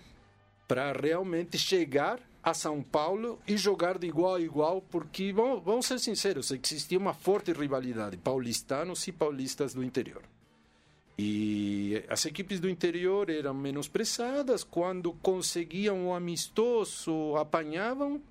para 0.69 0.93
realmente 0.93 1.59
chegar 1.59 2.21
a 2.43 2.55
São 2.55 2.83
Paulo 2.83 3.39
e 3.47 3.57
jogar 3.57 3.99
de 3.99 4.07
igual 4.07 4.37
a 4.37 4.41
igual, 4.41 4.81
porque 4.81 5.33
vamos, 5.33 5.87
ser 5.87 5.99
sinceros, 5.99 6.51
existia 6.51 6.99
uma 6.99 7.15
forte 7.15 7.53
rivalidade 7.53 8.17
paulistanos 8.17 9.07
e 9.07 9.13
paulistas 9.13 9.75
do 9.75 9.83
interior. 9.83 10.23
E 11.19 12.05
as 12.09 12.25
equipes 12.27 12.61
do 12.61 12.69
interior 12.69 13.29
eram 13.29 13.53
menosprezadas 13.53 14.63
quando 14.63 15.13
conseguiam 15.15 16.09
o 16.09 16.15
amistoso, 16.15 17.35
apanhavam 17.37 18.23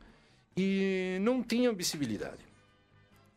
e 0.55 1.17
não 1.21 1.43
tinham 1.43 1.75
visibilidade. 1.75 2.47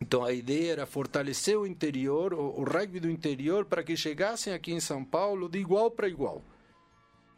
Então 0.00 0.24
a 0.24 0.32
ideia 0.32 0.72
era 0.72 0.86
fortalecer 0.86 1.58
o 1.58 1.66
interior, 1.66 2.32
o, 2.32 2.60
o 2.60 2.64
rugby 2.64 3.00
do 3.00 3.10
interior, 3.10 3.64
para 3.64 3.82
que 3.82 3.96
chegassem 3.96 4.52
aqui 4.52 4.72
em 4.72 4.80
São 4.80 5.04
Paulo 5.04 5.48
de 5.48 5.58
igual 5.58 5.90
para 5.90 6.08
igual. 6.08 6.42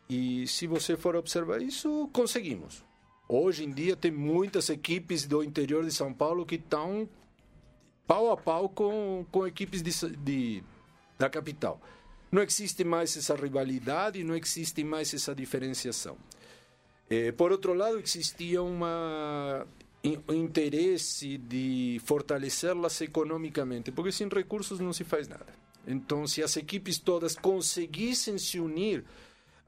E 0.09 0.47
se 0.47 0.66
você 0.66 0.97
for 0.97 1.16
observar 1.16 1.62
isso, 1.62 2.09
conseguimos. 2.12 2.85
Hoje 3.35 3.64
em 3.64 3.73
dia 3.73 3.97
tem 3.97 4.11
muitas 4.11 4.68
equipes 4.68 5.27
do 5.27 5.42
interior 5.42 5.83
de 5.87 5.90
São 5.90 6.12
Paulo 6.12 6.45
que 6.45 6.57
estão 6.57 7.09
pau 8.07 8.31
a 8.31 8.37
pau 8.37 8.68
com, 8.68 9.25
com 9.33 9.47
equipes 9.47 9.81
de, 9.81 9.90
de, 10.18 10.62
da 11.18 11.31
capital. 11.31 11.81
Não 12.31 12.42
existe 12.42 12.85
mais 12.85 13.16
essa 13.16 13.35
rivalidade, 13.35 14.23
não 14.23 14.37
existe 14.37 14.85
mais 14.85 15.14
essa 15.14 15.35
diferenciação. 15.35 16.18
Eh, 17.09 17.33
por 17.33 17.53
outro 17.53 17.73
lado, 17.73 17.99
existia 17.99 18.62
uma, 18.62 19.66
um 20.29 20.35
interesse 20.35 21.38
de 21.38 22.03
fortalecê-las 22.05 23.01
economicamente, 23.01 23.90
porque 23.90 24.12
sem 24.12 24.29
recursos 24.29 24.79
não 24.79 24.92
se 24.92 25.05
faz 25.05 25.27
nada. 25.27 25.55
Então, 25.87 26.27
se 26.27 26.42
as 26.42 26.55
equipes 26.59 26.99
todas 26.99 27.35
conseguissem 27.35 28.37
se 28.37 28.61
unir, 28.61 29.07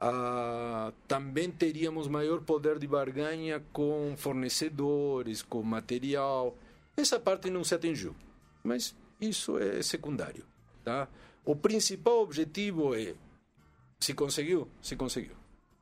ah, 0.06 0.92
também 1.08 1.50
teríamos 1.50 2.08
maior 2.08 2.42
poder 2.42 2.78
de 2.78 2.86
barganha 2.86 3.64
com 3.72 4.14
fornecedores, 4.18 5.42
com 5.42 5.62
material. 5.62 6.54
Essa 6.94 7.18
parte 7.18 7.48
não 7.48 7.64
se 7.64 7.74
atingiu, 7.74 8.14
mas 8.62 8.94
isso 9.18 9.58
é 9.58 9.82
secundário. 9.82 10.44
Tá? 10.84 11.08
O 11.42 11.56
principal 11.56 12.20
objetivo 12.20 12.94
é 12.94 13.14
se 13.98 14.12
conseguiu, 14.12 14.68
se 14.82 14.94
conseguiu. 14.94 15.36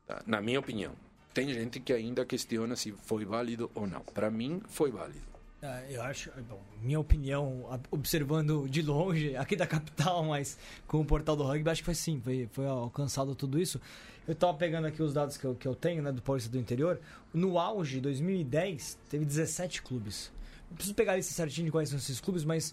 Tá? 0.06 0.22
Na 0.24 0.40
minha 0.40 0.60
opinião. 0.60 0.92
Tem 1.34 1.52
gente 1.52 1.80
que 1.80 1.92
ainda 1.92 2.24
questiona 2.24 2.76
se 2.76 2.92
foi 2.92 3.24
válido 3.24 3.72
ou 3.74 3.88
não. 3.88 4.02
Para 4.02 4.30
mim, 4.30 4.62
foi 4.68 4.92
válido. 4.92 5.32
Ah, 5.64 5.80
Eu 5.88 6.02
acho, 6.02 6.28
bom, 6.48 6.60
minha 6.82 6.98
opinião, 6.98 7.80
observando 7.88 8.68
de 8.68 8.82
longe, 8.82 9.34
aqui 9.38 9.54
da 9.54 9.66
capital, 9.66 10.24
mas 10.24 10.58
com 10.88 11.00
o 11.00 11.04
portal 11.04 11.36
do 11.36 11.44
rugby, 11.44 11.70
acho 11.70 11.82
que 11.82 11.86
foi 11.86 11.94
sim, 11.94 12.20
foi, 12.20 12.48
foi 12.52 12.66
alcançado 12.66 13.34
tudo 13.36 13.60
isso. 13.60 13.80
Eu 14.26 14.34
tava 14.34 14.54
pegando 14.54 14.86
aqui 14.86 15.02
os 15.02 15.12
dados 15.12 15.36
que 15.36 15.44
eu, 15.44 15.54
que 15.54 15.66
eu 15.66 15.74
tenho, 15.74 16.02
né, 16.02 16.12
do 16.12 16.22
Paulista 16.22 16.50
do 16.50 16.58
Interior. 16.58 17.00
No 17.34 17.58
auge, 17.58 18.00
2010, 18.00 18.98
teve 19.08 19.24
17 19.24 19.82
clubes. 19.82 20.32
Não 20.70 20.76
preciso 20.76 20.94
pegar 20.94 21.16
lista 21.16 21.32
certinho 21.34 21.66
de 21.66 21.72
quais 21.72 21.88
são 21.88 21.98
esses 21.98 22.20
clubes, 22.20 22.44
mas 22.44 22.72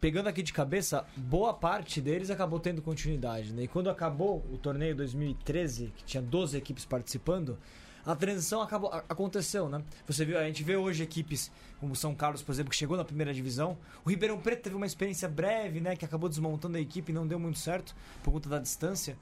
pegando 0.00 0.28
aqui 0.28 0.42
de 0.42 0.52
cabeça, 0.52 1.06
boa 1.16 1.54
parte 1.54 2.00
deles 2.00 2.30
acabou 2.30 2.60
tendo 2.60 2.82
continuidade. 2.82 3.52
Né? 3.54 3.62
E 3.62 3.68
quando 3.68 3.88
acabou 3.88 4.44
o 4.52 4.58
torneio 4.58 4.94
2013, 4.94 5.92
que 5.96 6.04
tinha 6.04 6.22
12 6.22 6.56
equipes 6.56 6.84
participando, 6.84 7.58
a 8.04 8.14
transição 8.14 8.60
acabou, 8.60 8.92
aconteceu, 8.92 9.66
né? 9.66 9.82
Você 10.06 10.26
viu, 10.26 10.38
a 10.38 10.44
gente 10.44 10.62
vê 10.62 10.76
hoje 10.76 11.02
equipes 11.02 11.50
como 11.80 11.96
São 11.96 12.14
Carlos, 12.14 12.42
por 12.42 12.52
exemplo, 12.52 12.70
que 12.70 12.76
chegou 12.76 12.98
na 12.98 13.04
primeira 13.04 13.32
divisão. 13.32 13.78
O 14.04 14.10
Ribeirão 14.10 14.38
Preto 14.38 14.64
teve 14.64 14.76
uma 14.76 14.84
experiência 14.84 15.26
breve, 15.26 15.80
né? 15.80 15.96
Que 15.96 16.04
acabou 16.04 16.28
desmontando 16.28 16.76
a 16.76 16.80
equipe 16.80 17.10
e 17.10 17.14
não 17.14 17.26
deu 17.26 17.38
muito 17.38 17.58
certo 17.58 17.96
por 18.22 18.30
conta 18.30 18.50
da 18.50 18.58
distância. 18.58 19.16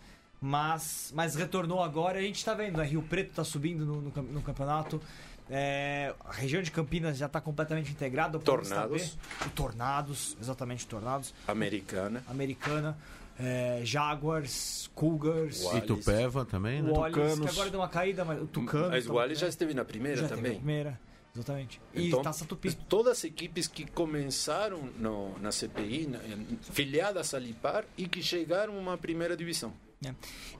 Mas, 0.45 1.13
mas 1.15 1.37
retornou 1.37 1.81
agora 1.81 2.21
e 2.21 2.25
a 2.25 2.27
gente 2.27 2.45
tá 2.45 2.53
vendo, 2.53 2.79
né? 2.79 2.85
Rio 2.85 3.01
Preto 3.03 3.33
tá 3.33 3.45
subindo 3.45 3.87
no, 3.87 4.01
no 4.03 4.11
no 4.23 4.43
campeonato. 4.43 5.01
É, 5.49 6.13
a 6.25 6.33
região 6.33 6.61
de 6.63 6.71
Campinas 6.71 7.17
já 7.17 7.27
está 7.27 7.41
completamente 7.41 7.93
integrada. 7.93 8.39
Tornados. 8.41 9.17
Tornados, 9.55 10.37
exatamente 10.41 10.85
Tornados. 10.87 11.33
Americana. 11.47 12.25
Americana. 12.27 12.99
é, 13.39 13.81
Jaguars, 13.85 14.91
Cougars, 14.95 15.63
Uau. 15.63 15.79
Itupeva 15.79 16.45
também, 16.45 16.83
né? 16.83 16.91
Wallis, 16.91 17.15
que 17.15 17.21
Tucanos. 17.23 17.51
agora 17.53 17.71
deu 17.71 17.81
uma 17.81 17.89
caída, 17.89 18.25
mas 18.25 18.43
o 18.43 18.47
Tucano. 18.47 18.89
Mas 18.91 19.07
o. 19.09 19.19
Ali 19.19 19.35
já 19.37 19.47
esteve 19.49 19.75
na 19.75 19.85
primeira 19.85 20.23
Já 20.23 20.29
também. 20.29 20.57
primeira, 20.57 20.99
exatamente. 21.35 21.81
E 21.95 22.09
Então, 22.09 22.23
Taça 22.23 22.45
Tupi. 22.45 22.73
Todas 22.89 23.19
as 23.19 23.25
equipes 23.25 23.69
que 23.69 23.85
começaram 23.91 24.89
no, 24.99 25.39
na 25.39 25.53
CPI, 25.53 26.07
na, 26.09 26.19
filiadas 26.73 27.33
a 27.35 27.39
Lipar 27.39 27.85
e 27.97 28.09
que 28.09 28.23
chegaram 28.23 28.75
a 28.77 28.79
uma 28.79 28.99
primeira 28.99 29.37
divisão. 29.37 29.73
É. 30.05 30.15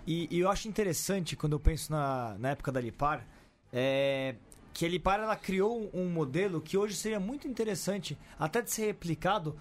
E, 0.07 0.29
e 0.31 0.41
eu 0.41 0.51
acho 0.51 0.69
interessante 0.69 1.35
quando 1.37 1.53
eu 1.55 1.61
penso 1.61 1.91
na, 1.91 2.37
na 2.39 2.51
época 2.51 2.71
da 2.71 2.81
Lipar, 2.81 3.27
é, 3.73 4.37
que 4.73 4.85
a 4.87 4.89
Lipar 4.89 5.19
ela 5.21 5.37
criou 5.37 5.91
um 5.93 6.09
modelo 6.09 6.61
que 6.61 6.77
hoje 6.77 6.95
seria 6.95 7.19
muito 7.21 7.49
interessante 7.49 8.17
até 8.39 8.63
de 8.63 8.71
ser 8.71 8.87
replicado 8.87 9.57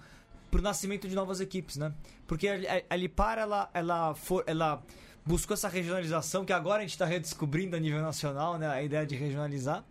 para 0.50 0.60
o 0.60 0.62
nascimento 0.62 1.08
de 1.08 1.14
novas 1.14 1.40
equipes, 1.40 1.76
né? 1.76 1.92
Porque 2.26 2.46
a, 2.48 2.54
a- 2.90 2.96
Lipar 2.96 3.38
ela, 3.38 3.70
ela, 3.72 4.14
for, 4.14 4.44
ela 4.46 4.82
buscou 5.24 5.54
essa 5.54 5.68
regionalização 5.68 6.44
que 6.44 6.52
agora 6.52 6.78
a 6.78 6.82
gente 6.82 6.90
está 6.90 7.06
redescobrindo 7.06 7.74
a 7.74 7.80
nível 7.80 8.02
nacional, 8.02 8.58
né? 8.58 8.68
A 8.68 8.82
ideia 8.82 9.06
de 9.06 9.16
regionalizar, 9.16 9.84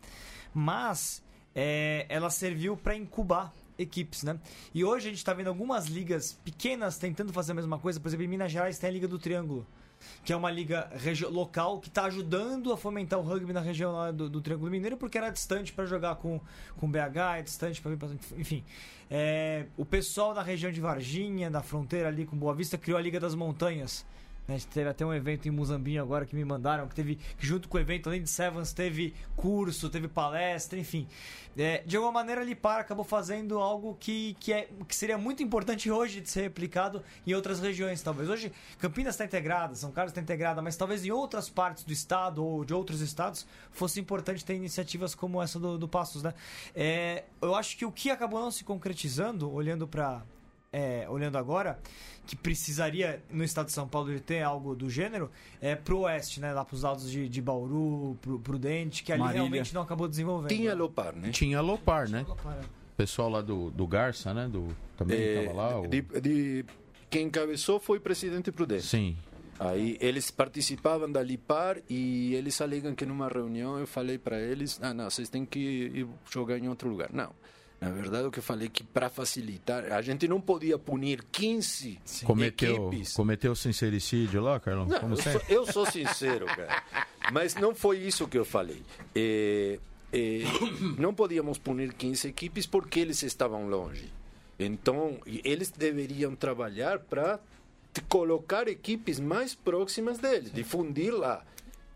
mas 0.53 1.23
é, 1.55 2.05
ela 2.09 2.29
serviu 2.29 2.77
para 2.77 2.95
incubar 2.95 3.51
equipes, 3.77 4.21
né? 4.23 4.39
E 4.73 4.83
hoje 4.85 5.07
a 5.07 5.09
gente 5.09 5.17
está 5.19 5.33
vendo 5.33 5.47
algumas 5.47 5.87
ligas 5.87 6.33
pequenas 6.43 6.97
tentando 6.97 7.33
fazer 7.33 7.53
a 7.53 7.55
mesma 7.55 7.79
coisa. 7.79 7.99
Por 7.99 8.07
exemplo, 8.09 8.23
em 8.25 8.29
Minas 8.29 8.51
Gerais 8.51 8.77
tem 8.77 8.89
a 8.89 8.93
Liga 8.93 9.07
do 9.07 9.17
Triângulo, 9.17 9.65
que 10.23 10.31
é 10.33 10.35
uma 10.35 10.51
liga 10.51 10.89
local 11.29 11.79
que 11.79 11.87
está 11.87 12.05
ajudando 12.05 12.71
a 12.71 12.77
fomentar 12.77 13.19
o 13.19 13.23
rugby 13.23 13.53
na 13.53 13.61
região 13.61 13.91
lá 13.91 14.11
do, 14.11 14.29
do 14.29 14.41
Triângulo 14.41 14.71
Mineiro, 14.71 14.97
porque 14.97 15.17
era 15.17 15.29
distante 15.29 15.73
para 15.73 15.85
jogar 15.85 16.15
com, 16.15 16.39
com 16.77 16.89
BH, 16.89 17.37
é 17.37 17.41
distante 17.41 17.81
para 17.81 17.91
Enfim, 18.37 18.63
é, 19.09 19.65
o 19.77 19.85
pessoal 19.85 20.33
na 20.33 20.41
região 20.41 20.71
de 20.71 20.79
Varginha, 20.79 21.49
da 21.49 21.61
fronteira 21.61 22.07
ali 22.07 22.25
com 22.25 22.37
Boa 22.37 22.53
Vista, 22.53 22.77
criou 22.77 22.97
a 22.97 23.01
Liga 23.01 23.19
das 23.19 23.35
Montanhas. 23.35 24.05
Né? 24.47 24.55
A 24.55 24.57
gente 24.57 24.67
teve 24.67 24.89
até 24.89 25.05
um 25.05 25.13
evento 25.13 25.47
em 25.47 25.51
Muzambinho 25.51 26.01
agora 26.01 26.25
que 26.25 26.35
me 26.35 26.43
mandaram, 26.43 26.87
que 26.87 26.95
teve, 26.95 27.15
que 27.37 27.45
junto 27.45 27.67
com 27.67 27.77
o 27.77 27.79
evento, 27.79 28.09
além 28.09 28.21
de 28.21 28.29
Sevens, 28.29 28.73
teve 28.73 29.13
curso, 29.35 29.89
teve 29.89 30.07
palestra, 30.07 30.79
enfim. 30.79 31.07
É, 31.57 31.83
de 31.85 31.97
alguma 31.97 32.13
maneira, 32.13 32.43
Lipar 32.43 32.79
acabou 32.79 33.03
fazendo 33.03 33.59
algo 33.59 33.97
que, 33.99 34.35
que, 34.39 34.53
é, 34.53 34.69
que 34.87 34.95
seria 34.95 35.17
muito 35.17 35.43
importante 35.43 35.91
hoje 35.91 36.21
de 36.21 36.29
ser 36.29 36.41
replicado 36.41 37.03
em 37.27 37.33
outras 37.33 37.59
regiões, 37.59 38.01
talvez. 38.01 38.29
Hoje, 38.29 38.51
Campinas 38.79 39.15
está 39.15 39.25
integrada, 39.25 39.75
São 39.75 39.91
Carlos 39.91 40.11
está 40.11 40.21
integrada, 40.21 40.61
mas 40.61 40.77
talvez 40.77 41.05
em 41.05 41.11
outras 41.11 41.49
partes 41.49 41.83
do 41.83 41.91
estado 41.91 42.43
ou 42.43 42.63
de 42.63 42.73
outros 42.73 43.01
estados 43.01 43.45
fosse 43.71 43.99
importante 43.99 44.45
ter 44.45 44.55
iniciativas 44.55 45.13
como 45.13 45.41
essa 45.41 45.59
do, 45.59 45.77
do 45.77 45.87
Passos, 45.87 46.23
né? 46.23 46.33
É, 46.73 47.25
eu 47.41 47.53
acho 47.53 47.77
que 47.77 47.85
o 47.85 47.91
que 47.91 48.09
acabou 48.09 48.39
não 48.39 48.51
se 48.51 48.63
concretizando, 48.63 49.51
olhando 49.51 49.87
para 49.87 50.23
é, 50.73 51.05
olhando 51.09 51.37
agora, 51.37 51.79
que 52.25 52.35
precisaria 52.35 53.21
no 53.29 53.43
estado 53.43 53.65
de 53.67 53.71
São 53.73 53.87
Paulo 53.87 54.09
ele 54.11 54.19
ter 54.19 54.41
algo 54.41 54.75
do 54.75 54.89
gênero, 54.89 55.29
é 55.59 55.75
pro 55.75 55.99
oeste, 56.01 56.39
né? 56.39 56.53
Lá 56.53 56.63
pros 56.63 56.83
lados 56.83 57.09
de, 57.11 57.27
de 57.27 57.41
Bauru, 57.41 58.17
pro 58.21 58.39
Prudente, 58.39 59.03
que 59.03 59.11
ali 59.11 59.21
Marília. 59.21 59.41
realmente 59.41 59.73
não 59.73 59.81
acabou 59.81 60.07
desenvolvendo. 60.07 60.49
Tinha 60.49 60.73
Lopar, 60.73 61.15
né? 61.15 61.29
Tinha 61.31 61.59
Lopar, 61.61 62.09
né? 62.09 62.25
O 62.27 62.95
pessoal 62.95 63.29
lá 63.29 63.41
do, 63.41 63.71
do 63.71 63.85
Garça, 63.87 64.33
né? 64.33 64.47
Do, 64.47 64.67
também 64.95 65.19
É, 65.19 65.43
tava 65.45 65.57
lá. 65.57 65.79
o- 65.81 65.87
de, 65.87 66.01
de- 66.21 66.65
quem 67.09 67.27
encabeçou 67.27 67.79
foi 67.79 67.97
o 67.97 68.01
presidente 68.01 68.51
Prudente. 68.51 68.83
Sim. 68.85 69.17
Aí 69.59 69.97
eles 69.99 70.31
participavam 70.31 71.11
da 71.11 71.21
Lipar 71.21 71.77
e 71.89 72.33
eles 72.33 72.59
alegam 72.61 72.95
que 72.95 73.05
numa 73.05 73.27
reunião 73.27 73.77
eu 73.77 73.85
falei 73.85 74.17
para 74.17 74.39
eles: 74.39 74.79
ah, 74.81 74.93
não, 74.93 75.09
vocês 75.09 75.27
têm 75.29 75.45
que 75.45 75.59
ir 75.59 76.07
jogar 76.31 76.57
em 76.57 76.67
outro 76.69 76.89
lugar. 76.89 77.09
Não. 77.11 77.31
Na 77.81 77.89
verdade, 77.89 78.27
o 78.27 78.31
que 78.31 78.37
eu 78.37 78.43
falei 78.43 78.67
é 78.67 78.69
que 78.69 78.83
para 78.83 79.09
facilitar, 79.09 79.91
a 79.91 80.01
gente 80.03 80.27
não 80.27 80.39
podia 80.39 80.77
punir 80.77 81.23
15 81.31 81.97
Cometeu, 82.23 82.89
equipes. 82.89 83.13
cometeu 83.13 83.55
sincericídio 83.55 84.39
lá, 84.39 84.59
Carlão? 84.59 84.85
Não, 84.85 84.99
Como 84.99 85.13
eu, 85.15 85.17
sempre? 85.17 85.39
sou, 85.47 85.55
eu 85.55 85.65
sou 85.65 85.85
sincero, 85.87 86.45
cara. 86.45 86.83
Mas 87.33 87.55
não 87.55 87.73
foi 87.73 87.97
isso 87.97 88.27
que 88.27 88.37
eu 88.37 88.45
falei. 88.45 88.83
É, 89.15 89.79
é, 90.13 90.41
não 90.99 91.11
podíamos 91.11 91.57
punir 91.57 91.91
15 91.93 92.27
equipes 92.27 92.67
porque 92.67 92.99
eles 92.99 93.23
estavam 93.23 93.67
longe. 93.67 94.11
Então, 94.59 95.17
eles 95.43 95.71
deveriam 95.71 96.35
trabalhar 96.35 96.99
para 96.99 97.39
colocar 98.07 98.67
equipes 98.67 99.19
mais 99.19 99.55
próximas 99.55 100.19
deles, 100.19 100.53
difundir 100.53 101.11
lá. 101.11 101.43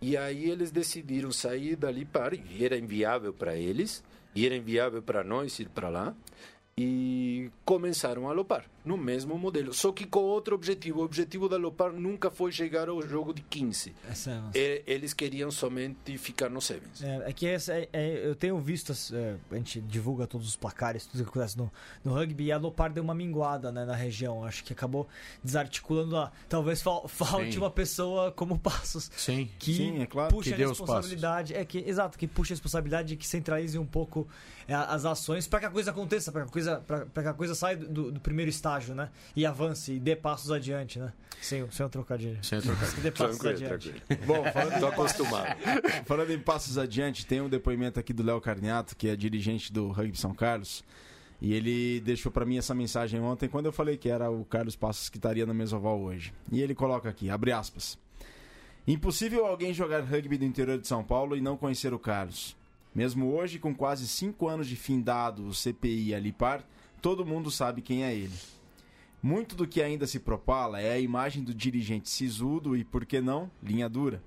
E 0.01 0.17
aí 0.17 0.49
eles 0.49 0.71
decidiram 0.71 1.31
sair 1.31 1.75
dali 1.75 2.05
para 2.05 2.35
e 2.35 2.65
era 2.65 2.75
inviável 2.75 3.31
para 3.31 3.55
eles, 3.55 4.03
e 4.35 4.45
era 4.45 4.55
inviável 4.55 5.01
para 5.01 5.23
nós 5.23 5.59
ir 5.59 5.69
para 5.69 5.89
lá. 5.89 6.13
E 6.77 7.49
começaram 7.63 8.29
a 8.29 8.33
Lopar 8.33 8.65
no 8.85 8.95
mesmo 8.97 9.37
modelo, 9.37 9.73
só 9.73 9.91
que 9.91 10.05
com 10.05 10.19
outro 10.19 10.53
objetivo. 10.55 10.99
O 11.01 11.03
objetivo 11.03 11.49
da 11.49 11.57
Lopar 11.57 11.91
nunca 11.91 12.29
foi 12.29 12.51
chegar 12.51 12.87
ao 12.87 13.01
jogo 13.01 13.33
de 13.33 13.41
15. 13.41 13.93
É 14.53 14.83
Eles 14.85 15.13
queriam 15.13 15.49
somente 15.51 16.17
ficar 16.17 16.49
no 16.49 16.61
Sevens. 16.61 17.01
É, 17.01 17.29
é 17.29 17.33
que 17.33 17.47
essa 17.47 17.73
é- 17.73 17.89
é- 17.91 18.27
eu 18.27 18.35
tenho 18.35 18.57
visto, 18.59 18.91
as- 18.91 19.11
é, 19.11 19.35
a 19.51 19.55
gente 19.55 19.81
divulga 19.81 20.27
todos 20.27 20.47
os 20.47 20.55
placares, 20.55 21.05
tudo 21.05 21.23
que 21.23 21.29
acontece 21.29 21.57
no, 21.57 21.71
no 22.03 22.13
rugby, 22.13 22.45
e 22.45 22.51
a 22.51 22.57
Lopar 22.57 22.91
deu 22.93 23.03
uma 23.03 23.15
minguada 23.15 23.71
né, 23.71 23.85
na 23.85 23.95
região. 23.95 24.43
Acho 24.43 24.63
que 24.63 24.71
acabou 24.73 25.07
desarticulando 25.43 26.17
a. 26.17 26.31
Talvez 26.49 26.81
fal- 26.81 27.07
falte 27.09 27.53
Sim. 27.53 27.57
uma 27.59 27.71
pessoa 27.71 28.31
como 28.31 28.57
Passos. 28.59 29.09
Sim. 29.15 29.49
Que 29.59 29.73
Sim, 29.73 30.01
é 30.01 30.05
claro. 30.05 30.33
puxa 30.33 30.55
Que 30.55 30.63
a 30.63 30.67
responsabilidade. 30.67 31.53
É 31.53 31.63
que, 31.65 31.79
exato, 31.79 32.17
que 32.17 32.27
puxa 32.27 32.53
a 32.53 32.55
responsabilidade 32.55 33.13
e 33.13 33.17
que 33.17 33.27
centralize 33.27 33.77
um 33.77 33.85
pouco 33.85 34.27
é, 34.67 34.73
as 34.73 35.05
ações 35.05 35.47
para 35.47 35.59
que 35.61 35.65
a 35.67 35.69
coisa 35.69 35.91
aconteça, 35.91 36.31
para 36.31 36.41
que 36.43 36.49
a 36.49 36.51
coisa, 36.51 36.77
pra, 36.85 37.05
pra 37.05 37.23
que 37.23 37.29
a 37.29 37.33
coisa 37.33 37.53
saia 37.55 37.77
do, 37.77 38.11
do 38.11 38.19
primeiro 38.19 38.49
estágio, 38.49 38.74
né? 38.83 39.09
E 39.35 39.45
avance 39.45 39.93
e 39.93 39.99
dê 39.99 40.15
passos 40.15 40.51
adiante, 40.51 40.99
né? 40.99 41.13
Sem, 41.41 41.69
sem 41.71 41.85
um 41.85 41.89
trocadilho. 41.89 42.43
Sem 42.43 42.59
trocar. 42.59 42.93
Que 42.93 43.01
dê 43.01 43.11
passos 43.11 43.37
Tranquilo, 43.37 43.65
adiante. 43.67 44.01
tranquilo. 44.01 44.25
Bom, 44.25 44.51
falando 44.51 44.73
Estou 44.73 44.89
acostumado. 44.89 45.55
Falando 46.05 46.31
em 46.31 46.39
passos 46.39 46.77
adiante, 46.77 47.25
tem 47.25 47.41
um 47.41 47.49
depoimento 47.49 47.99
aqui 47.99 48.13
do 48.13 48.23
Léo 48.23 48.41
Carniato, 48.41 48.95
que 48.95 49.07
é 49.07 49.15
dirigente 49.15 49.71
do 49.71 49.89
Rugby 49.89 50.17
São 50.17 50.33
Carlos. 50.33 50.83
E 51.41 51.53
ele 51.53 51.99
deixou 52.01 52.31
pra 52.31 52.45
mim 52.45 52.57
essa 52.57 52.73
mensagem 52.73 53.19
ontem, 53.19 53.47
quando 53.47 53.65
eu 53.67 53.71
falei 53.71 53.97
que 53.97 54.09
era 54.09 54.31
o 54.31 54.45
Carlos 54.45 54.75
Passos 54.75 55.09
que 55.09 55.17
estaria 55.17 55.45
na 55.45 55.53
Mesoval 55.53 55.99
hoje. 55.99 56.33
E 56.51 56.61
ele 56.61 56.73
coloca 56.73 57.09
aqui, 57.09 57.29
abre 57.29 57.51
aspas. 57.51 57.97
Impossível 58.87 59.45
alguém 59.45 59.73
jogar 59.73 60.01
rugby 60.03 60.37
do 60.37 60.45
interior 60.45 60.77
de 60.79 60.87
São 60.87 61.03
Paulo 61.03 61.35
e 61.35 61.41
não 61.41 61.57
conhecer 61.57 61.93
o 61.93 61.99
Carlos. 61.99 62.55
Mesmo 62.93 63.33
hoje, 63.33 63.59
com 63.59 63.75
quase 63.75 64.07
cinco 64.07 64.47
anos 64.47 64.67
de 64.67 64.75
findado 64.75 65.47
o 65.47 65.53
CPI 65.53 66.09
e 66.09 66.15
a 66.15 66.19
Lipar, 66.19 66.63
todo 67.01 67.25
mundo 67.25 67.51
sabe 67.51 67.81
quem 67.81 68.03
é 68.05 68.13
ele. 68.15 68.33
Muito 69.25 69.55
do 69.55 69.67
que 69.67 69.81
ainda 69.81 70.05
se 70.05 70.19
propala 70.19 70.79
é 70.79 70.91
a 70.91 70.99
imagem 70.99 71.43
do 71.43 71.51
dirigente 71.51 72.11
sisudo 72.11 72.77
e, 72.77 72.83
por 72.83 73.07
que 73.07 73.19
não, 73.19 73.49
linha 73.63 73.89
dura. 73.89 74.21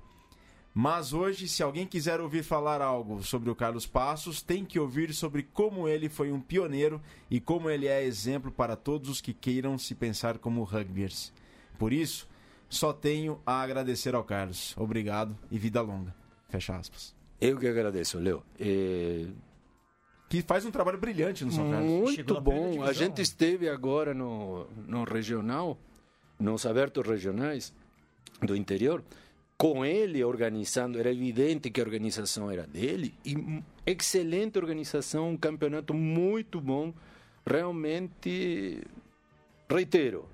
Mas 0.75 1.13
hoje, 1.13 1.47
se 1.47 1.63
alguém 1.63 1.87
quiser 1.87 2.21
ouvir 2.21 2.43
falar 2.43 2.83
algo 2.83 3.23
sobre 3.23 3.49
o 3.49 3.55
Carlos 3.55 3.87
Passos, 3.87 4.43
tem 4.43 4.65
que 4.65 4.77
ouvir 4.77 5.15
sobre 5.15 5.45
como 5.45 5.87
ele 5.87 6.09
foi 6.09 6.33
um 6.33 6.41
pioneiro 6.41 7.01
e 7.31 7.39
como 7.39 7.71
ele 7.71 7.87
é 7.87 8.03
exemplo 8.03 8.51
para 8.51 8.75
todos 8.75 9.09
os 9.09 9.21
que 9.21 9.33
queiram 9.33 9.79
se 9.79 9.95
pensar 9.95 10.37
como 10.39 10.65
rugbyers. 10.65 11.33
Por 11.79 11.93
isso, 11.93 12.29
só 12.69 12.93
tenho 12.93 13.41
a 13.47 13.63
agradecer 13.63 14.17
ao 14.17 14.25
Carlos. 14.25 14.75
Obrigado 14.77 15.39
e 15.49 15.61
vida 15.61 15.81
longa. 15.81 16.13
Fecha 16.49 16.75
aspas. 16.75 17.15
Eu 17.41 17.57
que 17.57 17.69
agradeço, 17.69 18.19
Leo. 18.19 18.43
É, 18.59 19.27
Que 20.29 20.43
faz 20.43 20.65
um 20.65 20.71
trabalho 20.71 20.99
brilhante 20.99 21.45
no 21.45 21.51
São 21.51 21.71
Carlos. 21.71 21.91
Muito 21.91 22.41
bom. 22.41 22.67
A 22.67 22.71
divisão. 22.71 22.95
gente 22.95 23.23
esteve 23.23 23.69
agora 23.69 24.13
no, 24.13 24.67
no 24.87 25.05
regional, 25.05 25.79
nos 26.39 26.67
abertos 26.67 27.07
regionais 27.07 27.73
do 28.43 28.55
interior, 28.55 29.03
com 29.57 29.85
ele 29.85 30.23
organizando. 30.23 30.99
Era 30.99 31.11
evidente 31.11 31.71
que 31.71 31.81
a 31.81 31.85
organização 31.85 32.51
era 32.51 32.67
dele 32.67 33.15
e 33.25 33.63
excelente 33.87 34.59
organização, 34.59 35.31
um 35.31 35.37
campeonato 35.37 35.95
muito 35.95 36.61
bom. 36.61 36.93
Realmente, 37.47 38.83
reitero, 39.71 40.27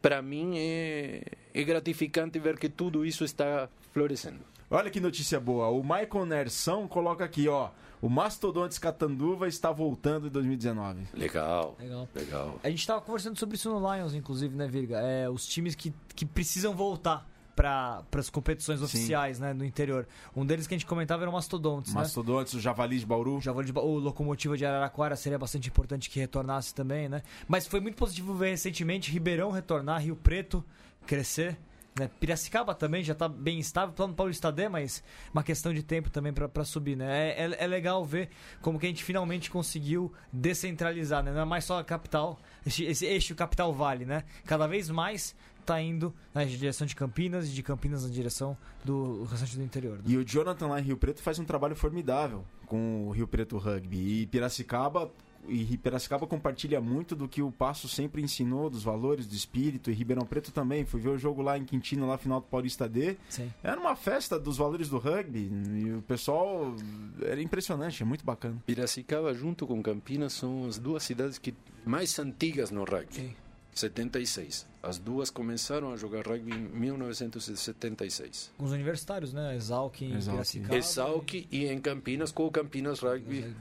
para 0.00 0.22
mim 0.22 0.54
é, 0.56 1.22
é 1.52 1.62
gratificante 1.62 2.38
ver 2.38 2.58
que 2.58 2.70
tudo 2.70 3.04
isso 3.04 3.22
está 3.22 3.68
florescendo. 3.92 4.40
Olha 4.70 4.90
que 4.90 5.00
notícia 5.00 5.38
boa. 5.38 5.68
O 5.68 5.82
Michael 5.82 6.24
Nersão 6.24 6.88
coloca 6.88 7.22
aqui, 7.22 7.46
ó. 7.46 7.68
O 8.02 8.08
Mastodontes 8.08 8.78
Catanduva 8.78 9.46
está 9.46 9.70
voltando 9.70 10.26
em 10.26 10.30
2019. 10.30 11.06
Legal, 11.14 11.76
Legal. 11.78 12.08
legal. 12.12 12.58
A 12.60 12.68
gente 12.68 12.84
tava 12.84 13.00
conversando 13.00 13.38
sobre 13.38 13.54
isso 13.54 13.70
no 13.70 13.94
Lions, 13.94 14.12
inclusive, 14.12 14.56
né, 14.56 14.66
Virga? 14.66 14.98
É, 14.98 15.30
os 15.30 15.46
times 15.46 15.76
que, 15.76 15.94
que 16.12 16.26
precisam 16.26 16.74
voltar 16.74 17.24
para 17.54 18.02
as 18.18 18.28
competições 18.28 18.82
oficiais, 18.82 19.38
né, 19.38 19.52
no 19.52 19.64
interior. 19.64 20.08
Um 20.34 20.44
deles 20.44 20.66
que 20.66 20.74
a 20.74 20.76
gente 20.76 20.86
comentava 20.86 21.22
era 21.22 21.30
o 21.30 21.32
Mastodontes, 21.32 21.94
né? 21.94 22.00
Mastodontes, 22.00 22.54
o 22.54 22.60
Javali 22.60 22.98
de 22.98 23.06
Bauru. 23.06 23.40
Já 23.40 23.52
vou 23.52 23.62
de, 23.62 23.70
o 23.70 23.98
Locomotiva 23.98 24.56
de 24.56 24.66
Araraquara 24.66 25.14
seria 25.14 25.38
bastante 25.38 25.68
importante 25.68 26.10
que 26.10 26.18
retornasse 26.18 26.74
também, 26.74 27.08
né? 27.08 27.22
Mas 27.46 27.68
foi 27.68 27.78
muito 27.78 27.94
positivo 27.94 28.34
ver 28.34 28.50
recentemente 28.50 29.12
Ribeirão 29.12 29.52
retornar, 29.52 30.02
Rio 30.02 30.16
Preto 30.16 30.64
crescer. 31.06 31.56
Né? 31.98 32.10
Piracicaba 32.18 32.74
também 32.74 33.04
já 33.04 33.12
está 33.12 33.28
bem 33.28 33.58
estável, 33.58 33.94
plano 33.94 34.14
Paulista 34.14 34.50
D, 34.50 34.68
mas 34.68 35.02
uma 35.32 35.42
questão 35.42 35.74
de 35.74 35.82
tempo 35.82 36.10
também 36.10 36.32
para 36.32 36.64
subir. 36.64 36.96
Né? 36.96 37.30
É, 37.30 37.44
é, 37.44 37.64
é, 37.64 37.66
legal 37.66 38.04
ver 38.04 38.30
como 38.60 38.78
que 38.78 38.86
a 38.86 38.88
gente 38.88 39.04
finalmente 39.04 39.50
conseguiu 39.50 40.12
descentralizar, 40.32 41.22
né? 41.22 41.32
não 41.32 41.42
é 41.42 41.44
mais 41.44 41.64
só 41.64 41.78
a 41.78 41.84
capital, 41.84 42.38
esse, 42.66 42.84
esse 42.84 43.04
eixo 43.04 43.34
capital 43.34 43.74
vale, 43.74 44.04
né? 44.06 44.24
Cada 44.44 44.66
vez 44.66 44.88
mais 44.88 45.34
está 45.60 45.80
indo 45.80 46.14
na 46.34 46.44
direção 46.44 46.86
de 46.86 46.94
Campinas 46.94 47.48
e 47.48 47.52
de 47.52 47.62
Campinas 47.62 48.04
na 48.04 48.10
direção 48.10 48.56
do 48.84 49.24
restante 49.24 49.56
do 49.56 49.62
interior. 49.62 49.98
Né? 49.98 50.04
E 50.06 50.16
o 50.16 50.24
Jonathan 50.24 50.66
lá 50.66 50.80
em 50.80 50.82
Rio 50.82 50.96
Preto 50.96 51.22
faz 51.22 51.38
um 51.38 51.44
trabalho 51.44 51.76
formidável 51.76 52.44
com 52.66 53.06
o 53.06 53.10
Rio 53.10 53.28
Preto 53.28 53.58
Rugby. 53.58 54.22
E 54.22 54.26
Piracicaba 54.26 55.12
e 55.48 55.76
Piracicaba 55.76 56.26
compartilha 56.26 56.80
muito 56.80 57.16
do 57.16 57.28
que 57.28 57.42
o 57.42 57.50
Passo 57.50 57.88
sempre 57.88 58.22
ensinou, 58.22 58.70
dos 58.70 58.82
valores, 58.82 59.26
do 59.26 59.34
espírito, 59.34 59.90
e 59.90 59.94
Ribeirão 59.94 60.24
Preto 60.24 60.52
também. 60.52 60.84
Fui 60.84 61.00
ver 61.00 61.10
o 61.10 61.18
jogo 61.18 61.42
lá 61.42 61.58
em 61.58 61.64
Quintino, 61.64 62.06
lá 62.06 62.16
final 62.16 62.40
do 62.40 62.46
Paulista 62.46 62.88
D. 62.88 63.16
Sim. 63.28 63.52
Era 63.62 63.80
uma 63.80 63.96
festa 63.96 64.38
dos 64.38 64.56
valores 64.56 64.88
do 64.88 64.98
rugby, 64.98 65.50
e 65.74 65.92
o 65.92 66.02
pessoal 66.02 66.74
era 67.22 67.42
impressionante, 67.42 68.02
é 68.02 68.06
muito 68.06 68.24
bacana. 68.24 68.62
Piracicaba 68.66 69.34
junto 69.34 69.66
com 69.66 69.82
Campinas 69.82 70.32
são 70.32 70.66
as 70.66 70.78
duas 70.78 71.02
cidades 71.02 71.38
que 71.38 71.54
mais 71.84 72.18
antigas 72.18 72.70
no 72.70 72.84
rugby. 72.84 73.14
Sim. 73.14 73.34
76. 73.74 74.66
As 74.82 74.98
duas 74.98 75.30
começaram 75.30 75.92
a 75.92 75.96
jogar 75.96 76.26
rugby 76.26 76.52
em 76.52 76.58
1976. 76.58 78.50
Com 78.58 78.64
os 78.64 78.72
universitários, 78.72 79.32
né? 79.32 79.54
Exalc 79.54 80.02
em 80.02 80.18
Piracicaba. 80.18 80.76
Exalc 80.76 81.34
e 81.50 81.66
em 81.66 81.78
Campinas 81.80 82.32
com 82.32 82.46
o 82.46 82.50
Campinas 82.50 82.98
Rugby. 82.98 83.54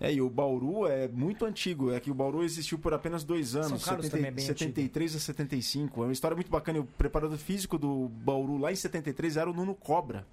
É, 0.00 0.12
e 0.12 0.20
o 0.20 0.28
Bauru 0.28 0.86
é 0.86 1.06
muito 1.08 1.44
antigo. 1.44 1.92
É 1.92 2.00
que 2.00 2.10
o 2.10 2.14
Bauru 2.14 2.42
existiu 2.42 2.78
por 2.78 2.92
apenas 2.92 3.22
dois 3.22 3.54
anos. 3.54 3.82
São 3.82 4.02
70, 4.02 4.40
é 4.40 4.44
73 4.44 5.10
antigo. 5.12 5.16
a 5.16 5.20
75. 5.20 6.02
É 6.02 6.06
uma 6.06 6.12
história 6.12 6.34
muito 6.34 6.50
bacana. 6.50 6.80
O 6.80 6.84
preparador 6.84 7.38
físico 7.38 7.78
do 7.78 8.08
Bauru 8.08 8.58
lá 8.58 8.72
em 8.72 8.76
73 8.76 9.36
era 9.36 9.48
o 9.48 9.54
Nuno 9.54 9.74
Cobra. 9.74 10.26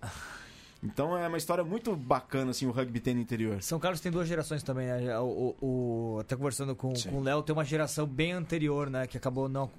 Então 0.84 1.18
é 1.18 1.28
uma 1.28 1.38
história 1.38 1.64
muito 1.64 1.96
bacana, 1.96 2.52
assim, 2.52 2.66
o 2.66 2.72
rugby 2.72 3.00
tem 3.00 3.16
no 3.16 3.22
interior. 3.22 3.62
São 3.62 3.80
Carlos 3.80 4.02
tem 4.02 4.12
duas 4.12 4.28
gerações 4.28 4.62
também, 4.62 4.88
né? 4.88 5.18
O, 5.20 5.56
o, 5.62 6.18
até 6.20 6.36
conversando 6.36 6.76
com, 6.76 6.94
com 6.94 7.18
o 7.18 7.24
Léo, 7.24 7.42
tem 7.42 7.54
uma 7.54 7.64
geração 7.64 8.06
bem 8.06 8.34
anterior, 8.34 8.90
né? 8.90 9.08
Que 9.08 9.18
acabou 9.18 9.48
não... 9.48 9.72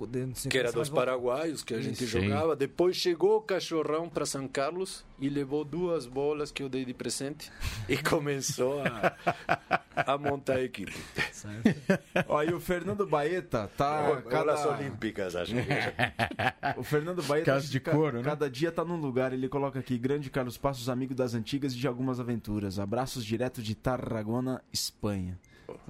Que 0.48 0.58
era 0.58 0.72
dos 0.72 0.88
paraguaios 0.88 1.62
que 1.62 1.74
a 1.74 1.80
gente 1.80 2.06
Sim. 2.06 2.06
jogava. 2.06 2.56
Depois 2.56 2.96
chegou 2.96 3.36
o 3.36 3.42
Cachorrão 3.42 4.08
para 4.08 4.24
São 4.24 4.48
Carlos 4.48 5.04
e 5.18 5.28
levou 5.28 5.64
duas 5.64 6.06
bolas 6.06 6.50
que 6.50 6.62
eu 6.62 6.68
dei 6.68 6.84
de 6.84 6.94
presente 6.94 7.52
e 7.88 7.96
começou 7.98 8.82
a, 8.82 9.14
a 10.14 10.18
montar 10.18 10.54
a 10.54 10.62
equipe. 10.62 10.94
Ó, 12.26 12.42
e 12.42 12.52
o 12.52 12.60
Fernando 12.60 13.06
Baeta 13.06 13.70
tá... 13.76 14.22
cada... 14.28 14.68
olímpicas, 14.68 15.36
acho. 15.36 15.54
o 16.76 16.82
Fernando 16.82 17.22
Baeta... 17.22 17.60
de 17.60 17.80
couro, 17.80 18.18
né? 18.18 18.22
Cada 18.22 18.48
dia 18.48 18.72
tá 18.72 18.84
num 18.84 18.96
lugar. 18.96 19.32
Ele 19.32 19.48
coloca 19.48 19.78
aqui, 19.78 19.98
grande 19.98 20.30
Carlos 20.30 20.56
Passos, 20.56 20.88
amigo 20.94 21.14
das 21.14 21.34
antigas 21.34 21.72
e 21.72 21.76
de 21.76 21.86
algumas 21.86 22.18
aventuras. 22.18 22.78
Abraços 22.78 23.24
direto 23.24 23.62
de 23.62 23.74
Tarragona, 23.74 24.62
Espanha. 24.72 25.38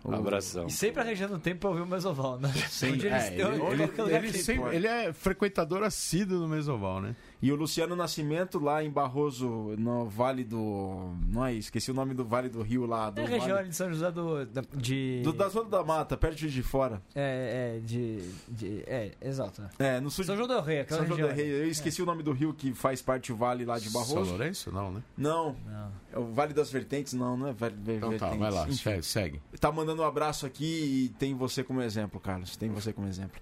Um 0.05 0.14
abração. 0.14 0.67
E 0.67 0.71
sempre 0.71 1.03
arranjando 1.03 1.38
tempo 1.38 1.61
para 1.61 1.71
ouvir 1.71 1.83
o 1.83 1.87
Mesoval, 1.87 2.38
né? 2.38 2.53
Sim, 2.69 2.99
é, 3.07 3.35
ele, 3.35 3.43
ele, 3.43 4.27
ele, 4.29 4.33
sempre, 4.38 4.77
ele, 4.77 4.87
é 4.87 5.12
frequentador 5.12 5.83
assíduo 5.83 6.38
do 6.38 6.49
Mesoval, 6.49 7.01
né? 7.01 7.17
E 7.45 7.53
o 7.53 7.57
Luciano 7.57 7.95
Nascimento 7.95 8.59
lá 8.59 8.83
em 8.83 8.89
Barroso, 8.89 9.75
no 9.77 10.09
Vale 10.09 10.43
do. 10.45 11.15
Não 11.27 11.45
é 11.45 11.53
esqueci 11.53 11.91
o 11.91 11.95
nome 11.95 12.15
do 12.15 12.25
Vale 12.25 12.49
do 12.49 12.63
Rio 12.63 12.87
lá. 12.87 13.11
Do 13.11 13.21
é 13.21 13.25
a 13.25 13.29
região 13.29 13.57
vale... 13.57 13.69
de 13.69 13.77
São 13.77 13.93
José 13.93 14.11
do. 14.11 14.47
De... 14.75 15.21
do 15.23 15.31
da 15.31 15.51
Zona 15.51 15.69
da 15.69 15.85
Mata, 15.85 16.17
perto 16.17 16.49
de 16.49 16.63
fora. 16.63 17.03
É, 17.15 17.77
é, 17.77 17.81
de. 17.81 18.23
de 18.49 18.83
é, 18.87 19.13
exato. 19.21 19.63
É, 19.79 20.01
no 20.01 20.11
sul 20.11 20.25
São 20.25 20.35
João 20.37 20.49
del 20.49 20.63
Rei, 20.63 20.81
aquela 20.81 21.01
São 21.01 21.07
João 21.07 21.29
del 21.29 21.37
Rei. 21.37 21.47
Eu 21.47 21.69
esqueci 21.69 22.01
é. 22.01 22.05
o 22.05 22.07
nome 22.07 22.23
do 22.23 22.33
rio 22.33 22.55
que 22.55 22.73
faz 22.73 23.03
parte 23.03 23.31
do 23.31 23.37
vale 23.37 23.67
lá 23.67 23.79
de 23.79 23.91
Barroso. 23.91 24.15
São 24.15 24.25
Lourenço? 24.25 24.73
Não, 24.73 24.91
né? 24.91 25.03
Não. 25.15 25.55
não. 25.67 25.93
É 26.15 26.19
o 26.19 26.25
Vale 26.33 26.55
das 26.55 26.71
Vertentes, 26.71 27.13
não, 27.13 27.37
não 27.37 27.49
é 27.49 27.53
Vale 27.53 27.75
então, 27.75 28.09
Vertentes. 28.09 28.21
Tá, 28.21 28.37
vai 28.37 28.51
lá, 28.51 28.71
segue, 28.71 29.03
segue. 29.03 29.43
Tá 29.61 29.71
mandando 29.71 30.01
um 30.01 30.07
abraço 30.07 30.47
aqui 30.47 30.65
e 31.05 31.09
tem 31.19 31.35
você 31.35 31.63
como 31.63 31.83
exemplo, 31.83 32.19
Carlos. 32.19 32.57
Tem 32.57 32.71
você 32.71 32.91
como 32.91 33.07
exemplo. 33.07 33.39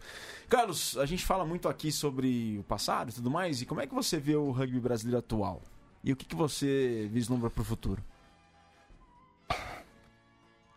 Carlos, 0.48 0.98
a 0.98 1.06
gente 1.06 1.24
fala 1.24 1.46
muito 1.46 1.66
aqui 1.66 1.90
sobre 1.90 2.58
o 2.58 2.62
passado 2.64 3.10
e 3.10 3.14
tudo 3.14 3.30
mais, 3.30 3.62
e 3.62 3.66
como 3.66 3.80
é 3.80 3.86
que 3.86 3.91
você 3.92 4.18
vê 4.18 4.34
o 4.34 4.50
rugby 4.50 4.80
brasileiro 4.80 5.18
atual? 5.18 5.62
E 6.02 6.12
o 6.12 6.16
que, 6.16 6.24
que 6.24 6.34
você 6.34 7.08
vislumbra 7.12 7.48
para 7.48 7.62
o 7.62 7.64
futuro? 7.64 8.02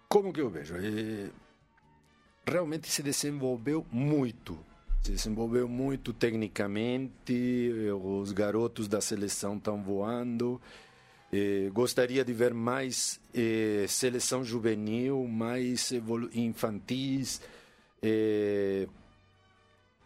Como 0.08 0.32
que 0.32 0.40
eu 0.40 0.50
vejo? 0.50 0.76
É... 0.78 1.30
Realmente 2.48 2.88
se 2.90 3.02
desenvolveu 3.02 3.86
muito. 3.92 4.58
Se 5.02 5.12
desenvolveu 5.12 5.68
muito 5.68 6.14
tecnicamente, 6.14 7.72
os 8.04 8.32
garotos 8.32 8.88
da 8.88 9.02
seleção 9.02 9.58
estão 9.58 9.82
voando. 9.82 10.62
É, 11.34 11.70
gostaria 11.74 12.24
de 12.24 12.34
ver 12.34 12.54
mais 12.54 13.20
seleção 13.88 14.44
juvenil, 14.44 15.28
mais 15.28 15.92
infantis. 16.34 17.42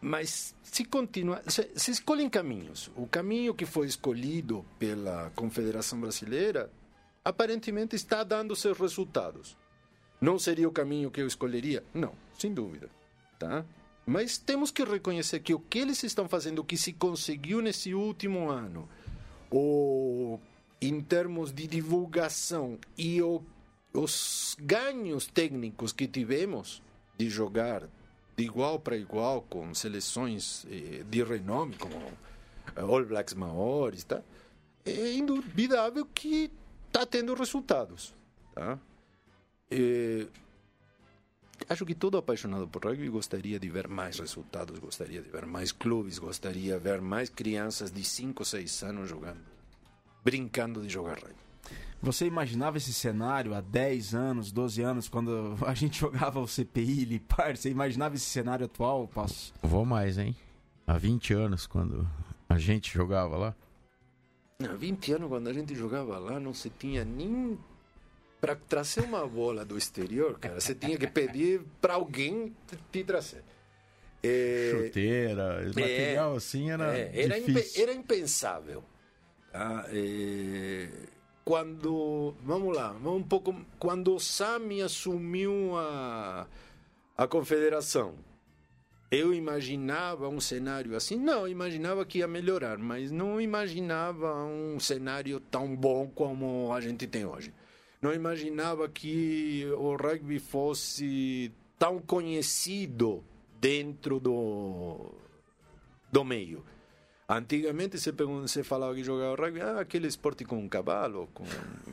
Mas 0.00 0.54
se 0.62 0.84
continua, 0.84 1.42
se, 1.46 1.70
se 1.74 1.90
escolhem 1.90 2.28
caminhos. 2.28 2.90
O 2.96 3.06
caminho 3.06 3.54
que 3.54 3.66
foi 3.66 3.86
escolhido 3.86 4.64
pela 4.78 5.30
Confederação 5.34 6.00
Brasileira 6.00 6.70
aparentemente 7.24 7.94
está 7.94 8.24
dando 8.24 8.56
seus 8.56 8.78
resultados. 8.78 9.56
Não 10.20 10.38
seria 10.38 10.68
o 10.68 10.72
caminho 10.72 11.10
que 11.10 11.20
eu 11.20 11.26
escolheria? 11.26 11.84
Não, 11.92 12.12
sem 12.38 12.52
dúvida, 12.52 12.88
tá? 13.38 13.64
Mas 14.06 14.38
temos 14.38 14.70
que 14.70 14.82
reconhecer 14.84 15.40
que 15.40 15.54
o 15.54 15.60
que 15.60 15.78
eles 15.78 16.02
estão 16.02 16.28
fazendo, 16.28 16.60
o 16.60 16.64
que 16.64 16.76
se 16.76 16.92
conseguiu 16.92 17.60
nesse 17.60 17.94
último 17.94 18.50
ano, 18.50 18.88
ou 19.50 20.40
em 20.80 21.00
termos 21.00 21.52
de 21.52 21.66
divulgação 21.66 22.78
e 22.96 23.20
o, 23.20 23.42
os 23.92 24.56
ganhos 24.58 25.26
técnicos 25.26 25.92
que 25.92 26.06
tivemos 26.06 26.82
de 27.18 27.28
jogar 27.28 27.86
de 28.40 28.46
igual 28.46 28.80
para 28.80 28.96
igual 28.96 29.42
com 29.42 29.74
seleções 29.74 30.66
eh, 30.70 31.04
de 31.08 31.22
renome 31.22 31.76
como 31.76 31.94
eh, 32.74 32.80
All 32.80 33.04
Blacks 33.04 33.34
maiores, 33.34 34.04
tá? 34.04 34.22
É 34.84 35.12
indubitável 35.12 36.06
que 36.06 36.50
está 36.86 37.04
tendo 37.04 37.34
resultados, 37.34 38.14
tá? 38.54 38.78
Acho 41.68 41.84
que 41.84 41.94
todo 41.94 42.16
apaixonado 42.16 42.66
por 42.66 42.84
rugby 42.84 43.08
gostaria 43.08 43.60
de 43.60 43.68
ver 43.68 43.86
mais 43.86 44.18
resultados, 44.18 44.78
gostaria 44.78 45.20
de 45.20 45.28
ver 45.28 45.44
mais 45.44 45.70
clubes, 45.70 46.18
gostaria 46.18 46.78
de 46.78 46.80
ver 46.80 47.00
mais 47.02 47.28
crianças 47.28 47.92
de 47.92 48.02
5, 48.02 48.44
6 48.44 48.82
anos 48.84 49.08
jogando, 49.08 49.40
brincando 50.24 50.82
de 50.82 50.88
jogar 50.88 51.18
rugby. 51.18 51.49
Você 52.02 52.24
imaginava 52.24 52.78
esse 52.78 52.94
cenário 52.94 53.54
há 53.54 53.60
10 53.60 54.14
anos, 54.14 54.50
12 54.50 54.82
anos, 54.82 55.08
quando 55.08 55.56
a 55.66 55.74
gente 55.74 56.00
jogava 56.00 56.40
o 56.40 56.48
CPI, 56.48 57.04
Lipar? 57.04 57.56
Você 57.56 57.68
imaginava 57.68 58.14
esse 58.14 58.24
cenário 58.24 58.64
atual, 58.64 59.06
Passo? 59.06 59.52
Vou 59.62 59.84
mais, 59.84 60.16
hein? 60.16 60.34
Há 60.86 60.96
20 60.96 61.34
anos, 61.34 61.66
quando 61.66 62.08
a 62.48 62.58
gente 62.58 62.92
jogava 62.92 63.36
lá. 63.36 63.54
Há 64.62 64.74
20 64.74 65.12
anos, 65.12 65.28
quando 65.28 65.48
a 65.48 65.52
gente 65.52 65.74
jogava 65.74 66.18
lá, 66.18 66.40
não 66.40 66.54
se 66.54 66.70
tinha 66.70 67.04
nem. 67.04 67.58
Para 68.40 68.56
trazer 68.56 69.02
uma 69.02 69.26
bola 69.26 69.66
do 69.66 69.76
exterior, 69.76 70.38
cara, 70.38 70.58
você 70.58 70.74
tinha 70.74 70.96
que 70.96 71.06
pedir 71.06 71.60
para 71.78 71.94
alguém 71.94 72.56
te 72.90 73.04
trazer. 73.04 73.44
É... 74.22 74.70
Chuteira, 74.72 75.62
material 75.66 76.32
é... 76.32 76.36
assim 76.38 76.70
era. 76.70 76.96
É, 76.96 77.24
era, 77.24 77.38
imp... 77.38 77.58
era 77.76 77.92
impensável. 77.92 78.82
Ah, 79.52 79.84
é 79.88 80.88
quando 81.50 82.32
vamos 82.44 82.76
lá, 82.76 82.92
vamos 82.92 83.22
um 83.22 83.24
pouco 83.24 83.52
quando 83.76 84.14
o 84.14 84.20
Sami 84.20 84.80
assumiu 84.82 85.76
a 85.76 86.46
a 87.16 87.26
confederação. 87.26 88.14
Eu 89.10 89.34
imaginava 89.34 90.28
um 90.28 90.38
cenário 90.38 90.94
assim, 90.94 91.16
não, 91.16 91.48
imaginava 91.48 92.06
que 92.06 92.18
ia 92.18 92.28
melhorar, 92.28 92.78
mas 92.78 93.10
não 93.10 93.40
imaginava 93.40 94.32
um 94.44 94.78
cenário 94.78 95.40
tão 95.40 95.74
bom 95.74 96.06
como 96.06 96.72
a 96.72 96.80
gente 96.80 97.04
tem 97.08 97.26
hoje. 97.26 97.52
Não 98.00 98.14
imaginava 98.14 98.88
que 98.88 99.66
o 99.76 99.96
rugby 99.96 100.38
fosse 100.38 101.52
tão 101.76 101.98
conhecido 101.98 103.24
dentro 103.60 104.20
do 104.20 105.12
do 106.12 106.22
meio. 106.22 106.64
Antigamente 107.30 107.96
você, 107.96 108.10
você 108.10 108.64
falava 108.64 108.92
que 108.92 109.04
jogava 109.04 109.36
rugby, 109.40 109.60
ah, 109.60 109.78
aquele 109.78 110.08
esporte 110.08 110.44
com 110.44 110.58
um 110.58 110.68
cavalo, 110.68 111.28
com... 111.32 111.44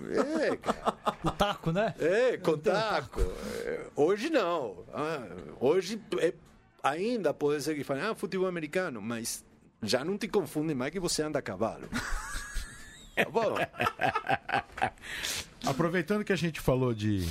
É, 0.09 0.55
cara. 0.55 0.97
o 1.23 1.29
taco, 1.29 1.71
né? 1.71 1.93
É, 1.99 2.37
com 2.37 2.57
taco. 2.57 3.21
É, 3.63 3.85
hoje 3.95 4.31
não. 4.31 4.83
Ah, 4.91 5.27
hoje 5.59 6.01
é, 6.17 6.33
ainda 6.81 7.35
pode 7.35 7.61
ser 7.61 7.75
que 7.75 7.83
falem, 7.83 8.01
ah, 8.01 8.15
futebol 8.15 8.47
americano, 8.47 8.99
mas 8.99 9.45
já 9.83 10.03
não 10.03 10.17
te 10.17 10.27
confunde 10.27 10.73
mais 10.73 10.91
que 10.91 10.99
você 10.99 11.21
anda 11.21 11.37
a 11.37 11.41
cavalo. 11.43 11.87
tá 13.15 13.29
bom? 13.29 13.57
Aproveitando 15.67 16.23
que 16.23 16.33
a 16.33 16.37
gente 16.37 16.59
falou 16.59 16.95
de 16.95 17.29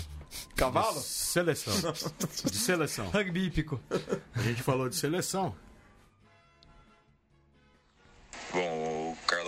Cavalo? 0.55 0.95
De 0.95 1.07
seleção. 1.07 1.75
De 2.45 2.57
seleção. 2.57 3.09
Rugby 3.09 3.47
hípico. 3.47 3.81
A 4.33 4.43
gente 4.43 4.63
falou 4.63 4.89
de 4.89 4.95
seleção. 4.95 5.57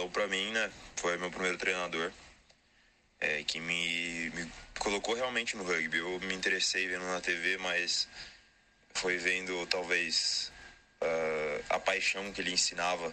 Falou 0.09 0.11
pra 0.11 0.27
mim, 0.27 0.51
né? 0.53 0.71
Foi 0.97 1.17
meu 1.17 1.31
primeiro 1.31 1.59
treinador. 1.59 2.13
É, 3.21 3.43
que 3.43 3.59
me, 3.59 4.31
me 4.31 4.53
colocou 4.79 5.15
realmente 5.15 5.57
no 5.57 5.65
rugby. 5.65 5.99
Eu 5.99 6.21
me 6.21 6.35
interessei 6.35 6.87
vendo 6.87 7.05
na 7.05 7.21
TV, 7.21 7.57
mas 7.59 8.09
foi 8.95 9.19
vendo 9.19 9.67
talvez 9.67 10.53
uh, 11.03 11.65
a 11.69 11.81
paixão 11.81 12.33
que 12.33 12.41
ele 12.41 12.53
ensinava 12.53 13.13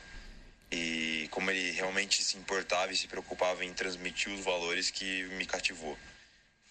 e 0.71 1.27
como 1.31 1.49
ele 1.49 1.71
realmente 1.71 2.23
se 2.23 2.37
importava 2.37 2.91
e 2.91 2.97
se 2.97 3.07
preocupava 3.07 3.63
em 3.63 3.73
transmitir 3.73 4.31
os 4.31 4.41
valores 4.41 4.91
que 4.91 5.23
me 5.37 5.45
cativou. 5.45 5.97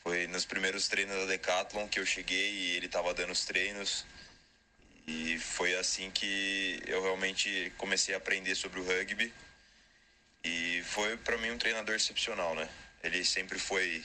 Foi 0.03 0.27
nos 0.29 0.45
primeiros 0.45 0.87
treinos 0.87 1.16
da 1.16 1.27
Decathlon 1.27 1.89
que 1.89 1.99
eu 1.99 2.07
cheguei 2.07 2.53
e 2.53 2.77
ele 2.77 2.87
estava 2.87 3.14
dando 3.14 3.33
os 3.33 3.45
treinos 3.45 4.05
e 5.07 5.39
foi 5.39 5.75
assim 5.77 6.11
que 6.11 6.81
eu 6.87 7.03
realmente 7.03 7.73
comecei 7.77 8.15
a 8.15 8.19
aprender 8.19 8.55
sobre 8.55 8.81
o 8.81 8.85
rugby 8.85 9.33
e 10.43 10.83
foi 10.85 11.17
para 11.19 11.39
mim 11.39 11.51
um 11.51 11.59
treinador 11.59 11.95
excepcional, 11.95 12.55
né? 12.55 12.69
Ele 13.03 13.25
sempre 13.25 13.59
foi 13.59 14.05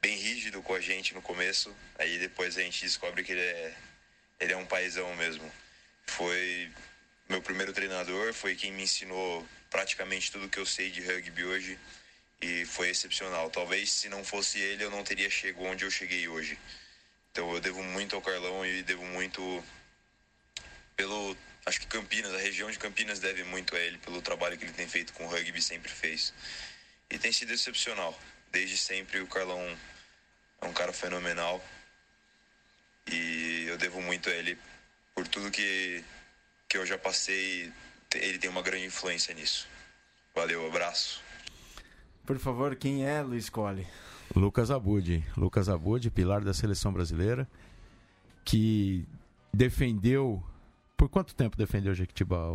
bem 0.00 0.16
rígido 0.16 0.62
com 0.62 0.74
a 0.74 0.80
gente 0.80 1.14
no 1.14 1.22
começo, 1.22 1.74
aí 1.98 2.18
depois 2.18 2.56
a 2.56 2.62
gente 2.62 2.82
descobre 2.82 3.22
que 3.22 3.32
ele 3.32 3.40
é 3.40 3.76
ele 4.40 4.52
é 4.54 4.56
um 4.56 4.66
paizão 4.66 5.14
mesmo. 5.16 5.50
Foi 6.06 6.70
meu 7.28 7.42
primeiro 7.42 7.72
treinador, 7.72 8.32
foi 8.32 8.56
quem 8.56 8.72
me 8.72 8.82
ensinou 8.82 9.46
praticamente 9.70 10.32
tudo 10.32 10.48
que 10.48 10.58
eu 10.58 10.66
sei 10.66 10.90
de 10.90 11.02
rugby 11.02 11.44
hoje 11.44 11.78
e 12.40 12.64
foi 12.64 12.88
excepcional. 12.88 13.50
Talvez 13.50 13.92
se 13.92 14.08
não 14.08 14.24
fosse 14.24 14.58
ele 14.58 14.84
eu 14.84 14.90
não 14.90 15.04
teria 15.04 15.30
chegado 15.30 15.64
onde 15.64 15.84
eu 15.84 15.90
cheguei 15.90 16.26
hoje. 16.28 16.58
Então 17.30 17.52
eu 17.54 17.60
devo 17.60 17.82
muito 17.82 18.16
ao 18.16 18.22
Carlão 18.22 18.66
e 18.66 18.82
devo 18.82 19.04
muito 19.04 19.64
pelo 21.00 21.34
acho 21.64 21.80
que 21.80 21.86
Campinas, 21.86 22.34
a 22.34 22.38
região 22.38 22.70
de 22.70 22.78
Campinas 22.78 23.18
deve 23.18 23.42
muito 23.44 23.74
a 23.74 23.78
ele 23.78 23.96
pelo 23.98 24.20
trabalho 24.20 24.58
que 24.58 24.64
ele 24.64 24.72
tem 24.74 24.86
feito 24.86 25.14
com 25.14 25.24
o 25.24 25.28
rugby 25.28 25.62
sempre 25.62 25.90
fez. 25.90 26.34
E 27.10 27.18
tem 27.18 27.32
sido 27.32 27.54
excepcional. 27.54 28.14
Desde 28.52 28.76
sempre 28.76 29.18
o 29.20 29.26
Carlão 29.26 29.58
é 30.60 30.66
um 30.66 30.74
cara 30.74 30.92
fenomenal. 30.92 31.64
E 33.10 33.64
eu 33.66 33.78
devo 33.78 34.02
muito 34.02 34.28
a 34.28 34.32
ele 34.32 34.58
por 35.14 35.26
tudo 35.26 35.50
que 35.50 36.04
que 36.68 36.76
eu 36.76 36.86
já 36.86 36.98
passei, 36.98 37.72
ele 38.14 38.38
tem 38.38 38.48
uma 38.48 38.62
grande 38.62 38.84
influência 38.84 39.34
nisso. 39.34 39.66
Valeu, 40.34 40.64
abraço. 40.66 41.20
Por 42.24 42.38
favor, 42.38 42.76
quem 42.76 43.04
é 43.04 43.22
Luiz 43.22 43.48
Colli? 43.48 43.86
Lucas 44.36 44.70
Abud. 44.70 45.24
Lucas 45.36 45.68
Abud, 45.68 46.08
pilar 46.10 46.42
da 46.42 46.54
seleção 46.54 46.92
brasileira, 46.92 47.48
que 48.44 49.04
defendeu. 49.52 50.44
Por 51.00 51.08
quanto 51.08 51.34
tempo 51.34 51.56
defendeu 51.56 51.92
o 51.92 51.94
Jequitibá? 51.94 52.54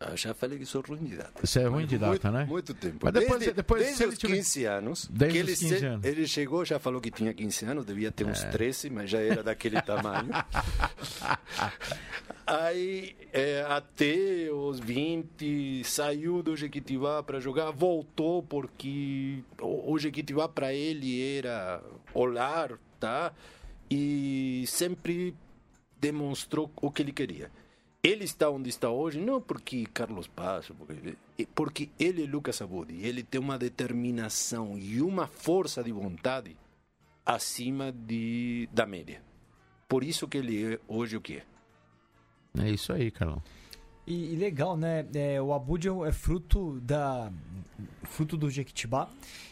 Ah, 0.00 0.16
já 0.16 0.32
falei 0.32 0.58
que 0.58 0.64
sou 0.64 0.80
ruim 0.80 1.04
de 1.04 1.16
data. 1.16 1.32
Você 1.46 1.60
é 1.60 1.66
ruim 1.66 1.84
de 1.84 1.98
data, 1.98 2.08
muito, 2.12 2.30
né? 2.30 2.44
Muito 2.46 2.72
tempo. 2.72 2.98
Mas 3.02 3.12
depois, 3.12 3.38
desde 3.40 3.52
depois 3.56 3.82
desde 3.84 4.04
os 4.06 4.16
tiver- 4.16 4.36
15 4.36 4.64
anos. 4.64 5.08
Desde 5.10 5.38
ele, 5.38 5.48
15 5.56 5.78
se- 5.78 5.84
anos. 5.84 6.06
ele 6.06 6.26
chegou, 6.26 6.64
já 6.64 6.78
falou 6.78 6.98
que 6.98 7.10
tinha 7.10 7.34
15 7.34 7.66
anos, 7.66 7.84
devia 7.84 8.10
ter 8.10 8.24
uns 8.24 8.42
13, 8.44 8.88
mas 8.88 9.10
já 9.10 9.18
era 9.20 9.42
daquele 9.42 9.78
tamanho. 9.82 10.30
Aí, 12.46 13.14
é, 13.32 13.66
até 13.68 14.48
os 14.50 14.80
20, 14.80 15.82
saiu 15.84 16.42
do 16.42 16.56
Jequitibá 16.56 17.22
para 17.22 17.38
jogar, 17.40 17.70
voltou 17.70 18.42
porque 18.42 19.40
o, 19.60 19.92
o 19.92 19.98
Jequitibá 19.98 20.48
para 20.48 20.72
ele 20.72 21.36
era 21.36 21.82
olhar, 22.14 22.78
tá? 22.98 23.32
E 23.90 24.64
sempre 24.66 25.34
demonstrou 26.00 26.70
o 26.76 26.90
que 26.90 27.02
ele 27.02 27.12
queria. 27.12 27.50
Ele 28.02 28.24
está 28.24 28.48
onde 28.48 28.68
está 28.68 28.90
hoje, 28.90 29.18
não 29.18 29.40
porque 29.40 29.84
Carlos 29.86 30.28
Passo, 30.28 30.74
porque, 30.74 31.16
porque 31.54 31.90
ele 31.98 32.24
é 32.24 32.26
Lucas 32.26 32.62
Abudi. 32.62 33.04
Ele 33.04 33.22
tem 33.22 33.40
uma 33.40 33.58
determinação 33.58 34.78
e 34.78 35.02
uma 35.02 35.26
força 35.26 35.82
de 35.82 35.90
vontade 35.90 36.56
acima 37.26 37.92
de, 37.92 38.68
da 38.72 38.86
média. 38.86 39.20
Por 39.88 40.04
isso 40.04 40.28
que 40.28 40.38
ele 40.38 40.74
é 40.74 40.80
hoje 40.86 41.16
o 41.16 41.20
que 41.20 41.38
é. 41.38 41.44
É 42.62 42.70
isso 42.70 42.92
aí, 42.92 43.10
Carlão. 43.10 43.42
E, 44.08 44.32
e 44.32 44.36
legal, 44.36 44.74
né? 44.74 45.06
É, 45.14 45.40
o 45.40 45.52
Abud 45.52 45.86
é 46.06 46.12
fruto 46.12 46.80
da 46.80 47.30
fruto 48.04 48.38
do 48.38 48.48
Jequitibá. 48.48 49.06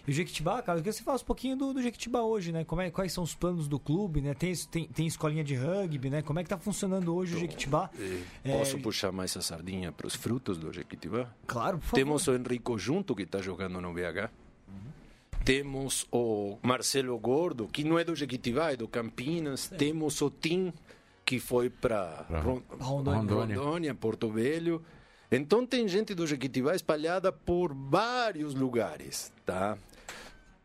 E 0.07 0.11
o 0.11 0.14
Jequitibá, 0.14 0.62
cara, 0.62 0.78
eu 0.78 0.82
queria 0.82 0.92
que 0.92 0.98
você 0.98 1.04
falasse 1.04 1.22
um 1.22 1.26
pouquinho 1.26 1.57
do, 1.57 1.74
do 1.74 1.82
Jequitibá 1.82 2.22
hoje, 2.22 2.52
né? 2.52 2.64
Como 2.64 2.80
é, 2.80 2.90
quais 2.90 3.12
são 3.12 3.22
os 3.22 3.34
planos 3.34 3.68
do 3.68 3.78
clube, 3.78 4.22
né? 4.22 4.32
Tem, 4.32 4.54
tem, 4.70 4.88
tem 4.88 5.07
escolinha 5.07 5.44
de 5.44 5.54
rugby, 5.54 6.09
né? 6.09 6.22
Como 6.22 6.38
é 6.38 6.42
que 6.42 6.48
tá 6.48 6.57
funcionando 6.57 7.14
hoje 7.14 7.36
o 7.36 7.38
Jequitibá? 7.38 7.90
É, 8.42 8.59
Posso 8.59 8.78
puxar 8.78 9.12
mais 9.12 9.32
essa 9.32 9.42
sardinha 9.42 9.92
para 9.92 10.07
os 10.07 10.14
frutos 10.14 10.57
do 10.57 10.72
Jequitibá? 10.72 11.30
Claro, 11.46 11.76
por 11.78 11.84
favor. 11.84 11.96
Temos 11.96 12.26
o 12.26 12.34
Henrico 12.34 12.78
Junto, 12.78 13.14
que 13.14 13.24
está 13.24 13.42
jogando 13.42 13.78
no 13.78 13.92
BH. 13.92 14.30
Temos 15.44 16.07
o 16.11 16.59
Marcelo 16.62 17.16
Gordo, 17.18 17.68
que 17.68 17.84
não 17.84 17.98
é 17.98 18.04
do 18.04 18.16
Jequitibá, 18.16 18.72
é 18.72 18.76
do 18.76 18.88
Campinas. 18.88 19.68
Temos 19.68 20.20
o 20.22 20.30
Tim, 20.30 20.72
que 21.26 21.40
foi 21.40 21.68
para 21.68 22.24
Rondônia. 22.30 23.18
Rondônia. 23.18 23.56
Rondônia, 23.58 23.94
Porto 23.94 24.30
Velho. 24.30 24.82
Então 25.30 25.66
tem 25.66 25.88
gente 25.88 26.14
do 26.14 26.24
Jequitibá 26.24 26.76
espalhada 26.76 27.32
por 27.32 27.74
vários 27.74 28.54
lugares, 28.54 29.32
tá? 29.44 29.76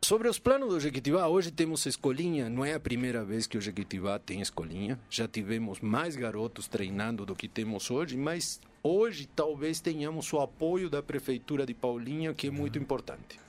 Sobre 0.04 0.28
os 0.28 0.38
planos 0.40 0.70
do 0.70 0.80
Jequitibá, 0.80 1.28
hoje 1.28 1.52
temos 1.52 1.86
escolinha, 1.86 2.50
não 2.50 2.64
é 2.64 2.74
a 2.74 2.80
primeira 2.80 3.24
vez 3.26 3.48
que 3.48 3.58
o 3.58 3.62
Jequitibá 3.62 4.20
tem 4.20 4.40
escolinha. 4.42 5.00
Já 5.10 5.28
tivemos 5.28 5.80
mais 5.80 6.16
garotos 6.16 6.68
treinando 6.68 7.26
do 7.26 7.36
que 7.36 7.48
temos 7.48 7.90
hoje, 7.90 8.16
mas 8.18 8.60
hoje 8.84 9.28
talvez 9.28 9.80
tenhamos 9.80 10.32
o 10.34 10.40
apoio 10.40 10.90
da 10.90 11.02
prefeitura 11.04 11.66
de 11.66 11.74
Paulinha, 11.74 12.34
que 12.34 12.48
é 12.48 12.52
muito 12.52 12.78
importante. 12.78 13.40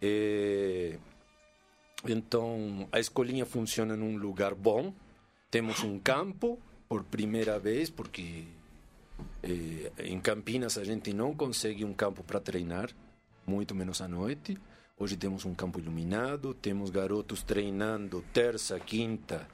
É, 0.00 0.98
Então, 2.06 2.86
a 2.92 3.00
escolinha 3.00 3.46
funciona 3.46 3.96
num 3.96 4.16
lugar 4.18 4.54
bom. 4.54 4.92
Temos 5.54 5.84
um 5.84 6.00
campo 6.00 6.58
por 6.88 7.04
primeira 7.04 7.60
vez, 7.60 7.88
porque 7.88 8.42
eh, 9.40 9.92
em 9.98 10.18
Campinas 10.18 10.76
a 10.76 10.82
gente 10.82 11.12
não 11.12 11.32
consegue 11.32 11.84
um 11.84 11.94
campo 11.94 12.24
para 12.24 12.40
treinar, 12.40 12.90
muito 13.46 13.72
menos 13.72 14.00
à 14.00 14.08
noite. 14.08 14.58
Hoje 14.98 15.16
temos 15.16 15.44
um 15.44 15.54
campo 15.54 15.78
iluminado, 15.78 16.54
temos 16.54 16.90
garotos 16.90 17.44
treinando 17.44 18.24
terça, 18.32 18.80
quinta 18.80 19.46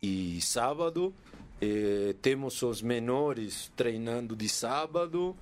e 0.00 0.40
sábado. 0.40 1.12
Eh, 1.60 2.14
temos 2.22 2.62
os 2.62 2.80
menores 2.80 3.72
treinando 3.74 4.36
de 4.36 4.48
sábado. 4.48 5.36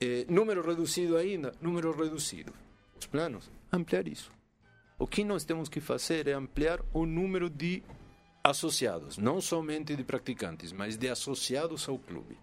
Eh, 0.00 0.24
número 0.26 0.66
reduzido 0.66 1.18
ainda, 1.18 1.52
número 1.60 1.92
reduzido. 1.94 2.50
Os 2.98 3.06
planos, 3.06 3.50
ampliar 3.70 4.08
isso. 4.08 4.32
O 4.98 5.06
que 5.06 5.22
nós 5.22 5.44
temos 5.44 5.68
que 5.68 5.82
fazer 5.82 6.28
é 6.28 6.32
ampliar 6.32 6.80
o 6.94 7.04
número 7.04 7.50
de 7.50 7.82
associados, 8.44 9.16
não 9.16 9.40
somente 9.40 9.96
de 9.96 10.04
praticantes, 10.04 10.70
mas 10.70 10.98
de 10.98 11.08
associados 11.08 11.88
ao 11.88 11.98
clube. 11.98 12.36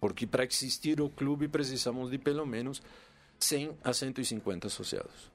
Porque 0.00 0.24
para 0.24 0.44
existir 0.44 1.00
o 1.00 1.10
clube 1.10 1.48
precisamos 1.48 2.10
de 2.10 2.18
pelo 2.18 2.46
menos 2.46 2.80
100 3.40 3.76
a 3.82 3.92
150 3.92 4.68
associados. 4.68 5.32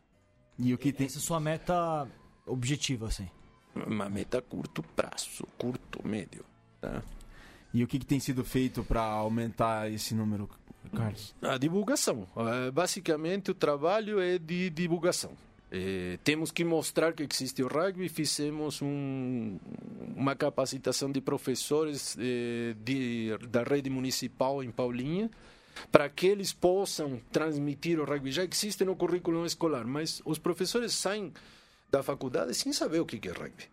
E 0.58 0.74
o 0.74 0.78
que 0.78 0.94
tem. 0.94 1.08
Essa 1.08 1.18
é 1.18 1.20
a 1.20 1.22
sua 1.22 1.40
meta 1.40 2.08
objetiva, 2.46 3.08
assim. 3.08 3.30
Uma 3.76 4.08
meta 4.08 4.38
a 4.38 4.42
curto 4.42 4.82
prazo, 4.82 5.46
curto, 5.58 6.08
médio. 6.08 6.46
Tá? 6.80 7.04
E 7.74 7.84
o 7.84 7.88
que, 7.88 8.00
que 8.00 8.06
tem 8.06 8.20
sido 8.20 8.46
feito 8.46 8.84
para 8.84 9.02
aumentar 9.02 9.92
esse 9.92 10.14
número, 10.14 10.50
Carlos? 10.96 11.36
A 11.42 11.58
divulgação. 11.58 12.28
Eh, 12.38 12.72
Basicamente, 12.72 13.52
o 13.52 13.56
trabalho 13.56 14.22
é 14.22 14.38
de 14.38 14.70
divulgação. 14.70 15.32
Eh, 15.76 16.20
temos 16.24 16.52
que 16.52 16.64
mostrar 16.64 17.14
que 17.14 17.24
existe 17.24 17.64
o 17.64 17.68
rugby. 17.68 18.08
Fizemos 18.08 18.80
um, 18.80 19.58
uma 20.16 20.36
capacitação 20.36 21.12
de 21.12 21.20
professores 21.20 22.16
eh, 22.20 22.76
de, 22.78 23.36
da 23.50 23.64
rede 23.64 23.90
municipal 23.90 24.64
em 24.64 24.70
Paulinha 24.70 25.32
para 25.92 26.08
que 26.08 26.28
eles 26.28 26.54
possam 26.54 27.20
transmitir 27.32 28.00
o 28.00 28.06
rugby. 28.06 28.32
Já 28.32 28.44
existe 28.44 28.86
no 28.86 28.96
currículo 28.96 29.44
escolar, 29.48 29.84
mas 29.88 30.22
os 30.24 30.38
professores 30.38 30.94
saem 30.94 31.34
da 31.90 32.04
faculdade 32.04 32.54
sem 32.54 32.72
saber 32.72 33.00
o 33.00 33.06
que 33.06 33.28
é 33.28 33.32
rugby. 33.32 33.64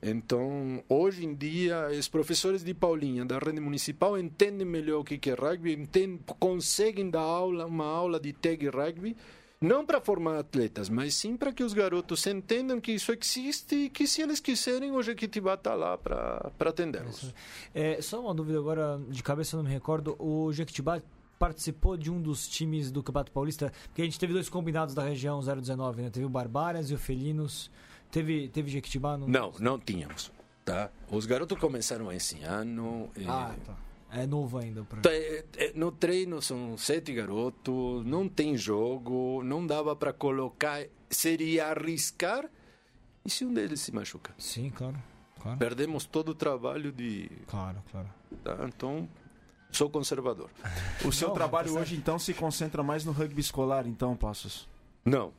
Então, 0.00 0.82
hoje 0.88 1.24
em 1.24 1.34
dia, 1.34 1.88
os 1.88 2.08
professores 2.08 2.62
de 2.62 2.72
Paulinha, 2.72 3.24
da 3.24 3.38
rede 3.38 3.60
municipal, 3.60 4.16
entendem 4.16 4.66
melhor 4.66 5.00
o 5.00 5.04
que 5.04 5.30
é 5.30 5.34
rugby, 5.34 5.72
entendem, 5.72 6.20
conseguem 6.38 7.10
dar 7.10 7.20
aula, 7.20 7.66
uma 7.66 7.86
aula 7.86 8.20
de 8.20 8.32
tag 8.32 8.68
rugby, 8.68 9.16
não 9.62 9.86
para 9.86 10.00
formar 10.00 10.38
atletas, 10.38 10.88
mas 10.88 11.14
sim 11.14 11.36
para 11.36 11.52
que 11.52 11.62
os 11.62 11.72
garotos 11.72 12.26
entendam 12.26 12.80
que 12.80 12.92
isso 12.92 13.12
existe 13.12 13.74
e 13.74 13.88
que, 13.90 14.06
se 14.06 14.20
eles 14.20 14.40
quiserem, 14.40 14.90
o 14.90 15.02
Jequitibá 15.02 15.54
está 15.54 15.74
lá 15.74 15.96
para 15.96 16.52
atendê-los. 16.68 17.32
É, 17.74 18.02
só 18.02 18.20
uma 18.20 18.34
dúvida 18.34 18.58
agora, 18.58 19.00
de 19.08 19.22
cabeça 19.22 19.56
não 19.56 19.64
me 19.64 19.70
recordo. 19.70 20.16
O 20.18 20.52
Jequitibá 20.52 21.00
participou 21.38 21.96
de 21.96 22.10
um 22.10 22.20
dos 22.20 22.46
times 22.46 22.90
do 22.90 23.02
Campeonato 23.02 23.32
Paulista, 23.32 23.72
porque 23.86 24.02
a 24.02 24.04
gente 24.04 24.18
teve 24.18 24.32
dois 24.32 24.48
combinados 24.48 24.94
da 24.94 25.02
região 25.02 25.40
019, 25.40 26.02
né? 26.02 26.10
Teve 26.10 26.26
o 26.26 26.28
Barbárias 26.28 26.90
e 26.90 26.94
o 26.94 26.98
Felinos. 26.98 27.70
Teve, 28.10 28.48
teve 28.48 28.70
Jequitibá 28.70 29.16
no... 29.16 29.26
Não, 29.26 29.52
não 29.58 29.78
tínhamos. 29.78 30.30
Tá? 30.64 30.90
Os 31.10 31.26
garotos 31.26 31.58
começaram 31.58 32.12
esse 32.12 32.40
ano. 32.42 33.10
eh, 33.16 33.24
Ah, 33.26 33.54
tá. 33.64 33.74
É 34.12 34.26
novo 34.26 34.58
ainda. 34.58 34.84
Pra... 34.84 35.00
Tá, 35.00 35.10
é, 35.12 35.44
é, 35.56 35.72
No 35.74 35.90
treino 35.90 36.42
são 36.42 36.76
sete 36.76 37.14
garotos, 37.14 38.04
não 38.04 38.28
tem 38.28 38.56
jogo, 38.56 39.42
não 39.42 39.66
dava 39.66 39.96
para 39.96 40.12
colocar. 40.12 40.84
Seria 41.08 41.68
arriscar. 41.68 42.48
E 43.24 43.30
se 43.30 43.44
um 43.44 43.52
deles 43.52 43.80
se 43.80 43.92
machuca? 43.92 44.34
Sim, 44.36 44.70
claro. 44.70 44.96
claro. 45.40 45.58
Perdemos 45.58 46.04
todo 46.04 46.30
o 46.30 46.34
trabalho 46.34 46.92
de. 46.92 47.30
Claro, 47.46 47.82
claro. 47.90 48.08
tá? 48.44 48.58
Então, 48.66 49.08
sou 49.70 49.88
conservador. 49.88 50.50
O 51.04 51.12
seu 51.12 51.28
Não, 51.28 51.34
trabalho 51.34 51.72
tá 51.72 51.80
hoje, 51.80 51.96
então, 51.96 52.18
se 52.18 52.34
concentra 52.34 52.82
mais 52.82 53.04
no 53.04 53.12
rugby 53.12 53.40
escolar, 53.40 53.86
então, 53.86 54.16
Passos? 54.16 54.68
Não. 55.04 55.32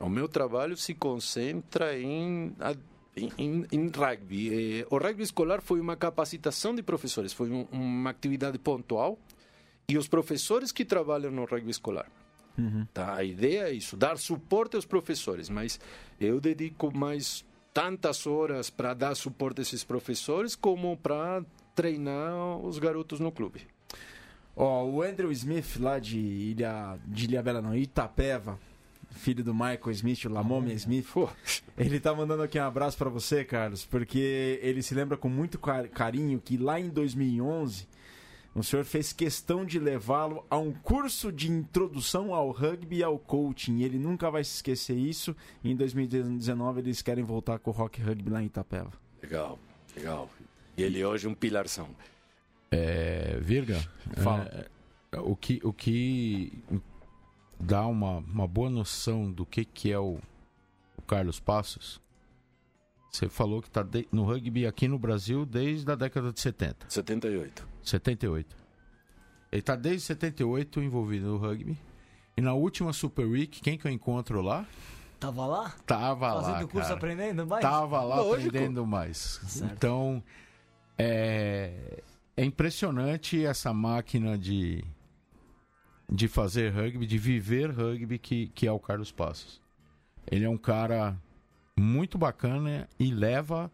O 0.00 0.08
meu 0.08 0.28
trabalho 0.28 0.76
se 0.76 0.94
concentra 0.94 1.98
em, 1.98 2.54
em, 3.16 3.30
em- 3.38 3.66
em 3.72 3.88
rugby. 3.88 4.80
Eh, 4.80 4.86
O 4.90 4.98
rugby 4.98 5.22
escolar 5.22 5.60
foi 5.62 5.80
uma 5.80 5.96
capacitação 5.96 6.74
de 6.74 6.82
professores, 6.82 7.32
foi 7.32 7.50
um- 7.50 7.66
uma 7.72 8.10
atividade 8.10 8.58
pontual. 8.58 9.18
E 9.88 9.98
os 9.98 10.08
professores 10.08 10.72
que 10.72 10.84
trabalham 10.84 11.30
no 11.30 11.44
rugby 11.44 11.70
escolar. 11.70 12.10
Tá? 12.94 13.16
A 13.16 13.24
ideia 13.24 13.68
é 13.68 13.72
isso, 13.72 13.96
dar 13.96 14.16
suporte 14.16 14.76
aos 14.76 14.86
professores, 14.86 15.50
mas 15.50 15.78
eu 16.20 16.40
dedico 16.40 16.96
mais 16.96 17.44
tantas 17.72 18.26
horas 18.26 18.70
para 18.70 18.94
dar 18.94 19.14
suporte 19.16 19.60
a 19.60 19.62
esses 19.62 19.82
professores 19.84 20.54
como 20.54 20.96
para 20.96 21.44
treinar 21.74 22.58
os 22.64 22.78
garotos 22.78 23.18
no 23.20 23.32
clube. 23.32 23.62
Ó, 24.56 24.84
o 24.84 25.02
Andrew 25.02 25.32
Smith, 25.32 25.76
lá 25.80 25.98
de 25.98 26.18
Ilha, 26.18 26.96
de 27.06 27.24
Ilha 27.24 27.42
Bela, 27.42 27.60
não, 27.60 27.74
Itapeva, 27.74 28.58
filho 29.14 29.42
do 29.44 29.54
Michael 29.54 29.90
Smith, 29.92 30.24
o 30.24 30.28
Lamome 30.28 30.72
Smith, 30.74 31.06
ele 31.78 31.98
tá 32.00 32.14
mandando 32.14 32.42
aqui 32.42 32.58
um 32.58 32.64
abraço 32.64 32.96
pra 32.98 33.08
você, 33.08 33.44
Carlos, 33.44 33.84
porque 33.86 34.58
ele 34.62 34.82
se 34.82 34.94
lembra 34.94 35.16
com 35.16 35.28
muito 35.28 35.58
car- 35.58 35.88
carinho 35.88 36.40
que 36.40 36.56
lá 36.56 36.78
em 36.80 36.88
2011 36.88 37.86
o 38.54 38.62
senhor 38.62 38.84
fez 38.84 39.12
questão 39.12 39.64
de 39.64 39.78
levá-lo 39.80 40.44
a 40.48 40.56
um 40.58 40.70
curso 40.72 41.32
de 41.32 41.50
introdução 41.50 42.32
ao 42.32 42.50
rugby 42.52 42.98
e 42.98 43.02
ao 43.02 43.18
coaching. 43.18 43.78
E 43.78 43.84
ele 43.84 43.98
nunca 43.98 44.30
vai 44.30 44.44
se 44.44 44.54
esquecer 44.54 44.94
isso. 44.96 45.34
E 45.64 45.72
em 45.72 45.74
2019 45.76 46.80
eles 46.80 47.02
querem 47.02 47.24
voltar 47.24 47.58
com 47.58 47.70
o 47.70 47.74
Rock 47.74 48.00
Rugby 48.00 48.30
lá 48.30 48.40
em 48.40 48.46
Itapeva. 48.46 48.92
Legal, 49.20 49.58
legal. 49.96 50.30
E 50.76 50.82
ele 50.84 51.04
hoje 51.04 51.26
é 51.26 51.30
um 51.30 51.34
pilarzão. 51.34 51.88
É, 52.70 53.38
Virga, 53.40 53.80
Fala. 54.22 54.44
é, 55.12 55.18
o, 55.20 55.34
que, 55.34 55.60
o 55.64 55.72
que 55.72 56.52
dá 57.58 57.86
uma, 57.86 58.18
uma 58.18 58.46
boa 58.46 58.70
noção 58.70 59.30
do 59.30 59.44
que, 59.46 59.64
que 59.64 59.90
é 59.90 59.98
o, 59.98 60.18
o 60.96 61.02
Carlos 61.02 61.40
Passos, 61.40 62.00
você 63.10 63.28
falou 63.28 63.62
que 63.62 63.68
está 63.68 63.86
no 64.10 64.24
rugby 64.24 64.66
aqui 64.66 64.88
no 64.88 64.98
Brasil 64.98 65.46
desde 65.46 65.90
a 65.90 65.94
década 65.94 66.32
de 66.32 66.40
70, 66.40 66.86
78. 66.88 67.68
78. 67.82 68.56
Ele 69.52 69.60
está 69.60 69.76
desde 69.76 70.00
78 70.06 70.82
envolvido 70.82 71.26
no 71.26 71.36
rugby. 71.36 71.78
E 72.36 72.40
na 72.40 72.54
última 72.54 72.92
Super 72.92 73.24
Week, 73.24 73.60
quem 73.60 73.78
que 73.78 73.86
eu 73.86 73.92
encontro 73.92 74.42
lá? 74.42 74.66
Tava 75.20 75.46
lá? 75.46 75.74
Tava 75.86 76.32
Fazendo 76.34 76.54
lá, 76.54 76.60
curso, 76.66 76.88
cara. 76.88 76.94
aprendendo 76.94 77.46
mais? 77.46 77.62
Tava 77.62 78.02
lá 78.02 78.16
Lógico. 78.16 78.48
aprendendo 78.48 78.84
mais. 78.84 79.16
Certo. 79.46 79.72
Então, 79.72 80.22
é, 80.98 82.02
é 82.36 82.44
impressionante 82.44 83.44
essa 83.44 83.72
máquina 83.72 84.36
de, 84.36 84.84
de 86.10 86.28
fazer 86.28 86.70
rugby, 86.70 87.06
de 87.06 87.18
viver 87.18 87.70
rugby, 87.70 88.18
que, 88.18 88.48
que 88.48 88.66
é 88.66 88.72
o 88.72 88.78
Carlos 88.78 89.10
Passos. 89.10 89.60
Ele 90.30 90.44
é 90.44 90.48
um 90.48 90.58
cara 90.58 91.16
muito 91.76 92.16
bacana 92.16 92.88
e 92.98 93.10
leva 93.10 93.70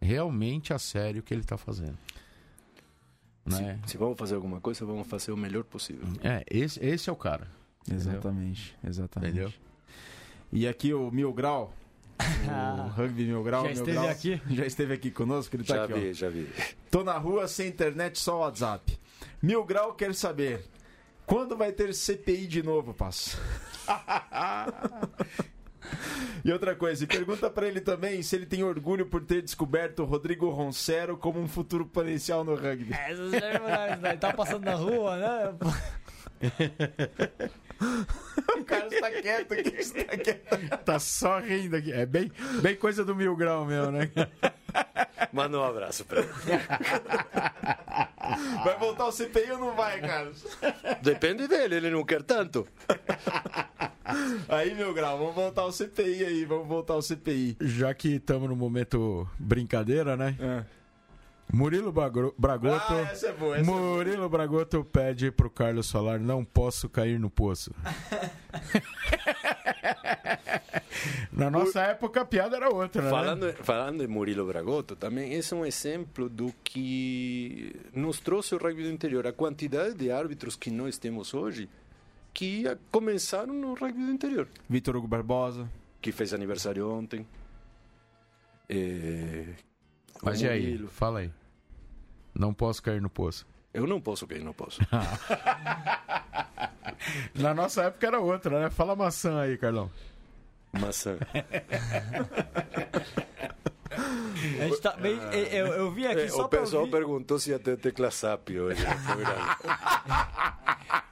realmente 0.00 0.72
a 0.72 0.78
sério 0.78 1.20
o 1.20 1.22
que 1.22 1.32
ele 1.32 1.42
está 1.42 1.56
fazendo. 1.56 1.96
Né? 3.44 3.78
Se, 3.84 3.92
se 3.92 3.96
vamos 3.96 4.18
fazer 4.18 4.34
alguma 4.34 4.60
coisa, 4.60 4.84
vamos 4.84 5.06
fazer 5.06 5.32
o 5.32 5.36
melhor 5.36 5.64
possível. 5.64 6.06
É, 6.22 6.44
esse, 6.50 6.84
esse 6.84 7.08
é 7.08 7.12
o 7.12 7.16
cara. 7.16 7.48
Exatamente, 7.90 8.76
exatamente. 8.84 9.32
Entendeu? 9.32 9.52
E 10.52 10.66
aqui 10.66 10.92
o 10.92 11.10
Mil 11.10 11.32
Grau, 11.32 11.72
o 12.18 12.88
Rugby 12.90 13.24
Mil 13.24 13.42
Grau. 13.42 13.62
Já 13.62 13.68
Mil 13.68 13.78
esteve 13.78 13.98
Grau, 13.98 14.08
aqui? 14.08 14.42
Já 14.50 14.66
esteve 14.66 14.94
aqui 14.94 15.10
conosco, 15.10 15.54
ele 15.54 15.64
tá 15.64 15.76
já 15.76 15.84
aqui, 15.84 15.92
ó. 15.92 15.96
vi, 15.96 16.12
já 16.12 16.28
vi. 16.28 16.48
Tô 16.90 17.04
na 17.04 17.16
rua, 17.16 17.46
sem 17.46 17.68
internet, 17.68 18.18
só 18.18 18.40
WhatsApp. 18.40 18.98
Mil 19.40 19.64
Grau 19.64 19.94
quer 19.94 20.14
saber, 20.14 20.64
quando 21.26 21.56
vai 21.56 21.72
ter 21.72 21.92
CPI 21.94 22.46
de 22.46 22.62
novo, 22.62 22.94
Passo? 22.94 23.38
E 26.44 26.50
outra 26.52 26.74
coisa, 26.74 27.04
e 27.04 27.06
pergunta 27.06 27.48
pra 27.48 27.66
ele 27.66 27.80
também 27.80 28.20
se 28.22 28.34
ele 28.34 28.44
tem 28.46 28.62
orgulho 28.64 29.06
por 29.06 29.22
ter 29.24 29.40
descoberto 29.42 30.00
o 30.00 30.04
Rodrigo 30.04 30.48
Roncero 30.50 31.16
como 31.16 31.40
um 31.40 31.46
futuro 31.46 31.86
potencial 31.86 32.42
no 32.44 32.54
rugby. 32.54 32.92
É, 32.92 33.12
Essas 33.12 33.30
verdades, 33.30 34.00
né? 34.00 34.16
Tá 34.16 34.32
passando 34.32 34.64
na 34.64 34.74
rua, 34.74 35.16
né? 35.16 35.54
O 38.58 38.64
cara 38.64 38.86
está 38.88 39.10
quieto 39.10 39.52
aqui, 39.52 39.68
está 39.76 40.16
quieto. 40.16 40.78
Tá 40.84 40.98
só 40.98 41.38
rindo 41.38 41.76
aqui. 41.76 41.92
É 41.92 42.04
bem, 42.06 42.32
bem 42.60 42.74
coisa 42.76 43.04
do 43.04 43.14
mil 43.14 43.36
grau 43.36 43.64
meu, 43.64 43.90
né? 43.90 44.10
Manda 45.32 45.58
um 45.58 45.64
abraço 45.64 46.04
pra 46.04 46.20
ele. 46.20 46.28
O 49.08 49.12
CPI 49.12 49.52
ou 49.52 49.58
não 49.58 49.76
vai, 49.76 50.00
Carlos? 50.00 50.44
Depende 51.02 51.46
dele, 51.46 51.76
ele 51.76 51.90
não 51.90 52.04
quer 52.04 52.22
tanto. 52.22 52.66
Aí, 54.48 54.74
Mil 54.74 54.92
Grau, 54.94 55.18
vamos 55.18 55.34
voltar 55.34 55.62
ao 55.62 55.72
CPI 55.72 56.24
aí, 56.24 56.44
vamos 56.44 56.66
voltar 56.66 56.94
ao 56.94 57.02
CPI. 57.02 57.56
Já 57.60 57.92
que 57.94 58.16
estamos 58.16 58.48
no 58.48 58.56
momento 58.56 59.28
brincadeira, 59.38 60.16
né? 60.16 60.64
Murilo 61.52 61.92
Bagro- 61.92 62.34
Bragotto. 62.36 62.92
Ah, 62.92 63.08
essa 63.12 63.28
é 63.28 63.32
boa, 63.32 63.56
essa 63.56 63.62
é 63.62 63.64
boa. 63.72 63.80
Murilo 63.96 64.28
Bragotto 64.28 64.84
pede 64.84 65.30
pro 65.30 65.48
Carlos 65.48 65.88
falar: 65.90 66.18
não 66.18 66.44
posso 66.44 66.88
cair 66.88 67.20
no 67.20 67.30
poço. 67.30 67.72
Na 71.32 71.50
nossa 71.50 71.80
época 71.80 72.20
a 72.20 72.24
piada 72.24 72.56
era 72.56 72.68
outra, 72.68 73.02
né? 73.02 73.10
Falando, 73.10 73.52
falando 73.62 74.00
de 74.00 74.06
Murilo 74.06 74.46
Bragotto, 74.46 74.96
também 74.96 75.32
esse 75.34 75.52
é 75.52 75.56
um 75.56 75.66
exemplo 75.66 76.28
do 76.28 76.52
que 76.64 77.74
nos 77.94 78.20
trouxe 78.20 78.54
o 78.54 78.58
rugby 78.58 78.82
do 78.84 78.90
interior. 78.90 79.26
A 79.26 79.32
quantidade 79.32 79.94
de 79.94 80.10
árbitros 80.10 80.56
que 80.56 80.70
nós 80.70 80.98
temos 80.98 81.34
hoje 81.34 81.68
que 82.32 82.64
começaram 82.90 83.54
no 83.54 83.74
rugby 83.74 84.04
do 84.04 84.12
interior. 84.12 84.48
Vitor 84.68 84.96
Hugo 84.96 85.08
Barbosa. 85.08 85.68
Que 86.00 86.12
fez 86.12 86.34
aniversário 86.34 86.90
ontem. 86.90 87.26
É, 88.68 89.46
Mas 90.22 90.40
e 90.40 90.48
aí? 90.48 90.78
Fala 90.88 91.20
aí. 91.20 91.30
Não 92.34 92.52
posso 92.52 92.82
cair 92.82 93.00
no 93.00 93.08
poço. 93.08 93.46
Eu 93.72 93.86
não 93.86 94.00
posso, 94.00 94.26
quem 94.26 94.40
não 94.40 94.52
posso. 94.52 94.80
Na 97.34 97.54
nossa 97.54 97.84
época 97.84 98.06
era 98.06 98.20
outra, 98.20 98.60
né? 98.60 98.70
Fala 98.70 98.96
maçã 98.96 99.40
aí, 99.40 99.56
Carlão. 99.58 99.90
Maçã. 100.78 101.18
A 103.90 104.64
gente 104.68 104.80
tá 104.80 104.92
bem, 104.92 105.18
eu, 105.52 105.66
eu 105.68 105.90
vim 105.90 106.06
aqui 106.06 106.22
É, 106.22 106.28
só 106.28 106.44
o 106.44 106.48
pessoal 106.48 106.82
ouvir... 106.82 106.92
perguntou 106.92 107.38
se 107.38 107.50
ia 107.50 107.58
ter 107.58 107.76
tecla 107.78 108.10
SAP 108.10 108.50
hoje. 108.50 108.84
Grande. 108.84 109.46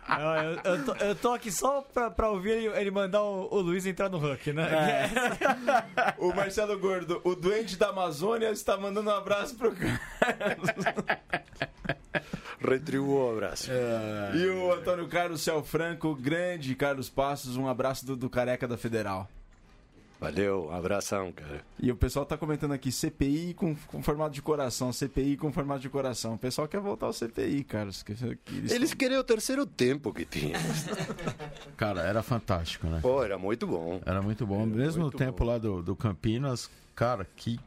Não, 0.06 0.36
eu, 0.36 0.60
eu 0.64 0.84
tô, 0.84 0.94
eu 0.96 1.14
tô 1.16 1.32
aqui 1.32 1.50
só 1.50 1.80
pra, 1.80 2.10
pra 2.10 2.30
ouvir 2.30 2.50
ele, 2.50 2.66
ele 2.68 2.90
mandar 2.90 3.22
o, 3.22 3.48
o 3.52 3.60
Luiz 3.60 3.84
entrar 3.84 4.08
no 4.08 4.18
Huck, 4.18 4.52
né? 4.52 5.10
O 6.18 6.32
Marcelo 6.32 6.78
Gordo, 6.78 7.20
o 7.24 7.34
doente 7.34 7.76
da 7.76 7.88
Amazônia, 7.88 8.50
está 8.50 8.76
mandando 8.76 9.10
um 9.10 9.14
abraço 9.14 9.56
pro 9.56 9.72
Carlos. 9.74 10.70
Retribuo 12.60 13.26
o 13.26 13.32
abraço. 13.32 13.70
E 14.34 14.46
o 14.46 14.72
Antônio 14.72 15.08
Carlos 15.08 15.42
Céu 15.42 15.62
Franco, 15.62 16.14
grande 16.14 16.74
Carlos 16.74 17.10
Passos, 17.10 17.56
um 17.56 17.68
abraço 17.68 18.06
do, 18.06 18.16
do 18.16 18.30
Careca 18.30 18.68
da 18.68 18.76
Federal. 18.78 19.28
Valeu, 20.20 20.68
um 20.70 20.74
abração, 20.74 21.30
cara. 21.32 21.62
E 21.78 21.90
o 21.90 21.96
pessoal 21.96 22.24
tá 22.24 22.36
comentando 22.38 22.72
aqui 22.72 22.90
CPI 22.90 23.52
com, 23.54 23.74
com 23.74 24.02
formato 24.02 24.30
de 24.34 24.40
coração, 24.40 24.92
CPI 24.92 25.36
com 25.36 25.52
formato 25.52 25.80
de 25.80 25.88
coração. 25.90 26.34
O 26.34 26.38
pessoal 26.38 26.66
quer 26.66 26.80
voltar 26.80 27.06
ao 27.06 27.12
CPI, 27.12 27.64
que 27.64 27.76
eles- 27.76 28.04
Eles 28.72 28.94
queriam 28.94 29.20
o 29.20 29.24
terceiro 29.24 29.66
tempo 29.66 30.12
que 30.14 30.24
tinha. 30.24 30.56
Cara, 31.76 32.02
era 32.02 32.22
fantástico, 32.22 32.86
né? 32.86 33.00
Pô, 33.02 33.22
era 33.22 33.36
muito 33.36 33.66
bom. 33.66 34.00
Era 34.06 34.22
muito 34.22 34.46
bom. 34.46 34.64
Mesmo 34.64 34.98
no 34.98 35.04
muito 35.06 35.18
tempo 35.18 35.38
bom. 35.44 35.50
lá 35.50 35.58
do, 35.58 35.82
do 35.82 35.96
Campinas, 35.96 36.70
cara, 36.94 37.26
que 37.36 37.58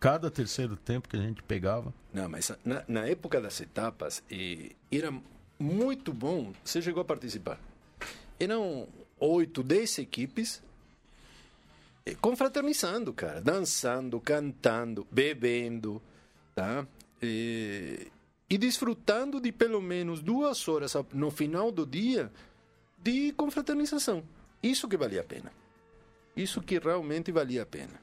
cada 0.00 0.30
terceiro 0.30 0.76
tempo 0.76 1.08
que 1.08 1.16
a 1.16 1.20
gente 1.20 1.42
pegava. 1.42 1.92
Não, 2.12 2.28
mas 2.28 2.50
na, 2.64 2.82
na 2.88 3.06
época 3.06 3.40
das 3.40 3.60
etapas, 3.60 4.22
eh, 4.30 4.70
era 4.90 5.12
muito 5.58 6.12
bom. 6.12 6.52
Você 6.64 6.80
chegou 6.80 7.02
a 7.02 7.04
participar. 7.04 7.60
Eram 8.38 8.88
oito, 9.18 9.62
dez 9.62 9.98
equipes 9.98 10.62
confraternizando, 12.14 13.12
cara. 13.12 13.40
Dançando, 13.40 14.20
cantando, 14.20 15.06
bebendo, 15.10 16.00
tá? 16.54 16.86
Eh, 17.22 18.06
e 18.48 18.58
desfrutando 18.58 19.40
de 19.40 19.52
pelo 19.52 19.80
menos 19.80 20.20
duas 20.22 20.66
horas 20.68 20.96
a- 20.96 21.04
no 21.12 21.30
final 21.30 21.70
do 21.70 21.86
dia 21.86 22.32
de 23.02 23.32
confraternização. 23.32 24.22
Isso 24.62 24.88
que 24.88 24.96
valia 24.96 25.20
a 25.20 25.24
pena. 25.24 25.52
Isso 26.36 26.60
que 26.60 26.78
realmente 26.78 27.30
valia 27.30 27.62
a 27.62 27.66
pena. 27.66 28.00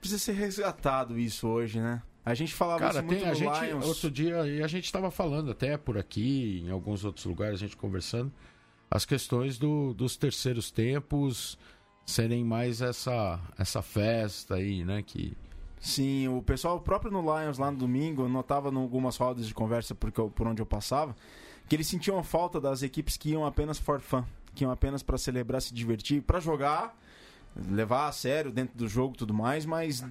Precisa 0.00 0.18
ser 0.22 0.32
resgatado 0.32 1.18
isso 1.18 1.48
hoje, 1.48 1.80
né? 1.80 2.02
A 2.24 2.34
gente 2.34 2.54
falava 2.54 2.80
Cara, 2.80 2.98
isso 2.98 3.04
muito 3.04 3.18
tem 3.20 3.26
a 3.28 3.30
no 3.30 3.34
gente. 3.36 3.64
Lions. 3.66 3.86
Outro 3.86 4.10
dia, 4.10 4.46
e 4.46 4.62
a 4.62 4.66
gente 4.66 4.84
estava 4.84 5.10
falando 5.10 5.50
até 5.50 5.76
por 5.76 5.96
aqui, 5.96 6.62
em 6.64 6.70
alguns 6.70 7.04
outros 7.04 7.24
lugares, 7.24 7.54
a 7.54 7.58
gente 7.64 7.76
conversando, 7.76 8.32
as 8.90 9.04
questões 9.04 9.58
do- 9.58 9.94
dos 9.94 10.16
terceiros 10.16 10.70
tempos 10.70 11.56
serem 12.06 12.44
mais 12.44 12.80
essa, 12.80 13.38
essa 13.58 13.82
festa 13.82 14.54
aí, 14.54 14.84
né? 14.84 15.02
Que, 15.02 15.36
Sim, 15.78 16.26
o 16.28 16.40
pessoal 16.40 16.80
próprio 16.80 17.10
no 17.12 17.20
Lions 17.20 17.58
lá 17.58 17.70
no 17.70 17.76
domingo, 17.76 18.22
eu 18.22 18.28
notava 18.28 18.70
em 18.70 18.76
algumas 18.76 19.16
rodas 19.16 19.46
de 19.46 19.52
conversa 19.52 19.94
porque 19.94 20.18
eu- 20.18 20.30
por 20.30 20.46
onde 20.46 20.62
eu 20.62 20.66
passava, 20.66 21.14
que 21.68 21.76
eles 21.76 21.86
sentiam 21.86 22.22
falta 22.22 22.60
das 22.60 22.82
equipes 22.82 23.16
que 23.16 23.30
iam 23.30 23.44
apenas 23.44 23.78
for 23.78 24.00
fun, 24.00 24.24
que 24.54 24.64
iam 24.64 24.70
apenas 24.70 25.02
para 25.02 25.18
celebrar, 25.18 25.60
se 25.60 25.74
divertir, 25.74 26.22
para 26.22 26.40
jogar, 26.40 26.96
levar 27.68 28.08
a 28.08 28.12
sério 28.12 28.50
dentro 28.50 28.76
do 28.76 28.88
jogo 28.88 29.14
e 29.14 29.18
tudo 29.18 29.34
mais, 29.34 29.66
mas 29.66 30.04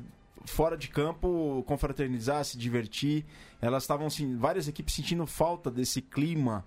fora 0.45 0.77
de 0.77 0.87
campo, 0.87 1.63
confraternizar, 1.65 2.43
se 2.45 2.57
divertir. 2.57 3.25
Elas 3.59 3.83
estavam, 3.83 4.05
assim, 4.07 4.37
várias 4.37 4.67
equipes 4.67 4.93
sentindo 4.93 5.25
falta 5.25 5.71
desse 5.71 6.01
clima 6.01 6.63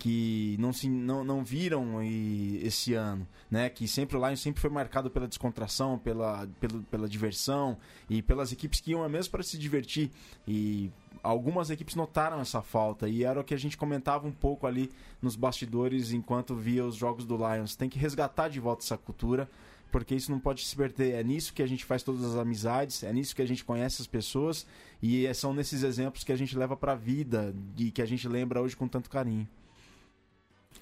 que 0.00 0.56
não, 0.58 0.72
se, 0.72 0.88
não, 0.88 1.22
não 1.22 1.44
viram 1.44 2.02
e, 2.02 2.58
esse 2.64 2.94
ano, 2.94 3.28
né? 3.50 3.68
Que 3.68 3.86
sempre 3.86 4.16
o 4.16 4.26
Lions 4.26 4.40
sempre 4.40 4.60
foi 4.60 4.70
marcado 4.70 5.10
pela 5.10 5.28
descontração, 5.28 5.98
pela, 5.98 6.48
pelo, 6.58 6.82
pela 6.84 7.08
diversão 7.08 7.76
e 8.08 8.22
pelas 8.22 8.50
equipes 8.50 8.80
que 8.80 8.92
iam 8.92 9.06
mesmo 9.08 9.30
para 9.30 9.42
se 9.42 9.58
divertir. 9.58 10.10
E 10.48 10.90
algumas 11.22 11.68
equipes 11.68 11.94
notaram 11.94 12.40
essa 12.40 12.62
falta 12.62 13.08
e 13.08 13.22
era 13.22 13.38
o 13.38 13.44
que 13.44 13.52
a 13.52 13.58
gente 13.58 13.76
comentava 13.76 14.26
um 14.26 14.32
pouco 14.32 14.66
ali 14.66 14.90
nos 15.20 15.36
bastidores 15.36 16.12
enquanto 16.12 16.54
via 16.56 16.84
os 16.84 16.96
jogos 16.96 17.26
do 17.26 17.36
Lions. 17.36 17.76
Tem 17.76 17.88
que 17.88 17.98
resgatar 17.98 18.48
de 18.48 18.58
volta 18.58 18.82
essa 18.82 18.96
cultura 18.96 19.48
porque 19.92 20.14
isso 20.14 20.30
não 20.30 20.40
pode 20.40 20.64
se 20.64 20.74
perder. 20.74 21.12
É 21.12 21.22
nisso 21.22 21.52
que 21.52 21.62
a 21.62 21.66
gente 21.66 21.84
faz 21.84 22.02
todas 22.02 22.24
as 22.24 22.36
amizades, 22.36 23.02
é 23.02 23.12
nisso 23.12 23.36
que 23.36 23.42
a 23.42 23.46
gente 23.46 23.64
conhece 23.64 24.00
as 24.00 24.08
pessoas 24.08 24.66
e 25.02 25.26
é- 25.26 25.34
são 25.34 25.52
nesses 25.52 25.82
exemplos 25.82 26.24
que 26.24 26.32
a 26.32 26.36
gente 26.36 26.56
leva 26.56 26.74
para 26.76 26.92
a 26.92 26.96
vida 26.96 27.54
e 27.76 27.90
que 27.90 28.00
a 28.00 28.06
gente 28.06 28.26
lembra 28.26 28.62
hoje 28.62 28.74
com 28.74 28.88
tanto 28.88 29.10
carinho. 29.10 29.46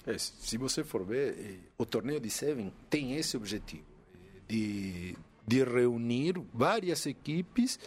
É, 0.09 0.17
se 0.17 0.57
você 0.57 0.83
for 0.83 1.05
ver, 1.05 1.37
eh, 1.37 1.57
o 1.77 1.85
torneio 1.85 2.19
de 2.19 2.31
Seven 2.31 2.73
tem 2.89 3.13
esse 3.13 3.37
objetivo 3.37 3.83
eh, 4.11 4.41
de, 4.47 5.15
de 5.45 5.63
reunir 5.63 6.33
várias 6.51 7.05
equipes 7.05 7.79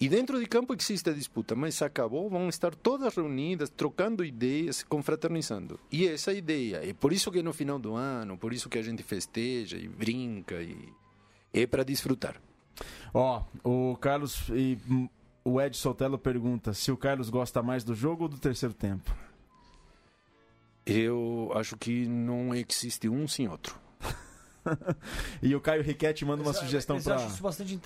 e 0.00 0.08
dentro 0.08 0.40
de 0.40 0.46
campo 0.46 0.74
existe 0.74 1.10
a 1.10 1.12
disputa, 1.12 1.54
mas 1.54 1.82
acabou, 1.82 2.30
vão 2.30 2.48
estar 2.48 2.74
todas 2.74 3.14
reunidas, 3.14 3.68
trocando 3.68 4.24
ideias, 4.24 4.82
confraternizando. 4.82 5.78
E 5.92 6.08
essa 6.08 6.32
é 6.32 6.36
ideia, 6.36 6.80
é 6.82 6.94
por 6.94 7.12
isso 7.12 7.30
que 7.30 7.42
no 7.42 7.52
final 7.52 7.78
do 7.78 7.94
ano, 7.94 8.38
por 8.38 8.54
isso 8.54 8.70
que 8.70 8.78
a 8.78 8.82
gente 8.82 9.02
festeja 9.02 9.76
e 9.76 9.86
brinca 9.86 10.62
e 10.62 10.88
é 11.52 11.66
para 11.66 11.84
desfrutar. 11.84 12.40
Ó, 13.12 13.42
o 13.62 13.98
Carlos 13.98 14.48
e 14.48 14.78
hum, 14.88 15.10
o 15.44 15.60
Ed 15.60 15.76
Sotelo 15.76 16.18
pergunta 16.18 16.72
se 16.72 16.90
o 16.90 16.96
Carlos 16.96 17.28
gosta 17.28 17.62
mais 17.62 17.84
do 17.84 17.94
jogo 17.94 18.22
ou 18.22 18.28
do 18.30 18.38
terceiro 18.38 18.74
tempo. 18.74 19.14
Eu 20.86 21.50
acho 21.54 21.76
que 21.76 22.06
não 22.06 22.54
existe 22.54 23.08
um 23.08 23.26
sem 23.26 23.48
outro. 23.48 23.74
E 25.40 25.54
o 25.54 25.60
Caio 25.60 25.80
Riquetti 25.80 26.24
manda 26.24 26.42
uma 26.42 26.50
Mas, 26.52 26.56
sugestão 26.60 26.96
mas 26.96 27.06
eu 27.06 27.14
para 27.14 27.22
acho 27.24 27.34
isso 27.34 27.42
bastante 27.42 27.78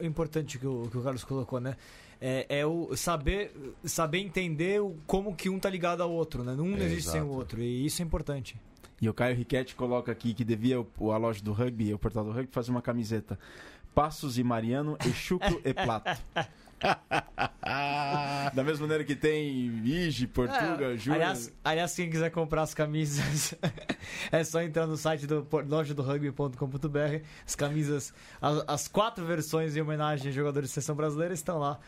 importante 0.00 0.56
que 0.56 0.66
o, 0.66 0.88
que 0.88 0.96
o 0.96 1.02
Carlos 1.02 1.24
colocou, 1.24 1.58
né? 1.60 1.76
É, 2.20 2.46
é 2.60 2.64
o 2.66 2.94
saber, 2.96 3.52
saber 3.82 4.18
entender 4.18 4.80
o- 4.80 4.96
como 5.04 5.34
que 5.34 5.48
um 5.48 5.58
tá 5.58 5.68
ligado 5.68 6.00
ao 6.00 6.12
outro, 6.12 6.44
né? 6.44 6.52
Um 6.52 6.68
não 6.70 6.78
É, 6.78 6.84
existe 6.84 7.10
sem 7.10 7.20
o 7.20 7.24
exato. 7.24 7.36
outro. 7.36 7.60
E 7.60 7.84
isso 7.84 8.00
é 8.00 8.04
importante. 8.04 8.56
E 9.00 9.08
o 9.08 9.14
Caio 9.14 9.34
Riquetti 9.34 9.74
coloca 9.74 10.12
aqui 10.12 10.32
que 10.32 10.44
devia 10.44 10.76
a 10.78 11.16
loja 11.16 11.42
do 11.42 11.52
rugby, 11.52 11.92
o 11.92 11.98
portal 11.98 12.24
do 12.24 12.30
rugby, 12.30 12.52
fazer 12.52 12.70
uma 12.70 12.82
camiseta. 12.82 13.36
Passos 13.92 14.38
e 14.38 14.44
Mariano, 14.44 14.96
e 15.04 15.10
Chucro 15.12 15.60
e 15.64 15.74
Plato. 15.74 16.16
da 18.54 18.62
mesma 18.64 18.82
maneira 18.82 19.04
que 19.04 19.14
tem 19.14 19.80
Ige, 19.84 20.26
Portuga, 20.26 20.94
É, 20.94 20.96
Júnior. 20.96 21.22
aliás, 21.22 21.52
aliás, 21.64 21.94
quem 21.94 22.10
quiser 22.10 22.30
comprar 22.30 22.62
as 22.62 22.74
camisas, 22.74 23.54
é 24.30 24.44
só 24.44 24.60
entrar 24.62 24.86
no 24.86 24.96
site 24.96 25.26
do 25.26 25.42
por- 25.44 25.66
loja 25.66 25.94
do 25.94 26.02
rugby.com.br. 26.02 27.22
As 27.46 27.54
camisas, 27.54 28.12
as, 28.40 28.64
as 28.66 28.88
quatro 28.88 29.24
versões 29.24 29.76
em 29.76 29.80
homenagem 29.80 30.28
a 30.30 30.32
jogadores 30.32 30.68
de 30.68 30.74
seleção 30.74 30.94
brasileira 30.94 31.34
estão 31.34 31.58
lá 31.58 31.78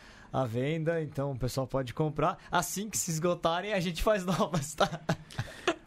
à 0.41 0.45
venda, 0.45 1.01
então 1.01 1.31
o 1.31 1.37
pessoal 1.39 1.65
pode 1.67 1.93
comprar. 1.93 2.37
Assim 2.51 2.89
que 2.89 2.97
se 2.97 3.11
esgotarem, 3.11 3.73
a 3.73 3.79
gente 3.79 4.03
faz 4.03 4.23
novas, 4.25 4.73
tá? 4.75 4.99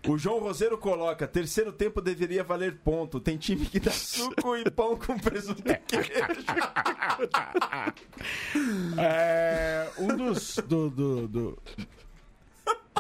O 0.07 0.17
João 0.17 0.39
Roseiro 0.41 0.79
coloca: 0.79 1.27
terceiro 1.29 1.71
tempo 1.73 2.01
deveria 2.01 2.43
valer 2.43 2.79
ponto. 2.79 3.21
Tem 3.21 3.37
time 3.37 3.67
que 3.67 3.79
dá 3.79 3.91
suco 3.91 4.57
e 4.57 4.65
pão 4.71 4.97
com 4.97 5.19
presunto 5.19 5.63
e 5.71 5.75
queijo. 5.77 6.09
É, 8.99 9.89
um 9.99 10.17
dos, 10.17 10.57
do- 10.67 10.91
do- 10.91 11.29
do- 11.29 11.59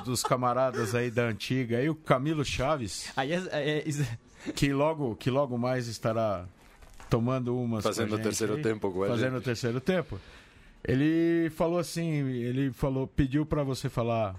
dos 0.05 0.22
camaradas 0.22 0.94
aí 0.94 1.11
da 1.11 1.22
antiga, 1.24 1.78
aí 1.78 1.88
o 1.88 1.94
Camilo 1.94 2.44
Chaves, 2.44 3.11
Aí 3.16 3.32
é, 3.32 3.42
é- 3.51 3.78
é- 3.88 4.53
que 4.53 4.72
logo, 4.72 5.16
que 5.16 5.30
logo 5.30 5.59
mais 5.59 5.88
estará 5.88 6.44
tomando 7.11 7.57
umas 7.59 7.82
Fazendo 7.82 8.14
o 8.14 8.18
terceiro 8.18 8.55
aí, 8.57 8.62
tempo 8.62 8.90
com 8.90 9.07
fazendo 9.07 9.38
o 9.38 9.40
terceiro 9.40 9.80
tempo. 9.80 10.20
Ele 10.89 11.51
falou 11.51 11.78
assim, 11.78 12.09
ele 12.11 12.72
falou, 12.72 13.07
pediu 13.07 13.45
pra 13.45 13.62
você 13.62 13.91
falar 13.91 14.34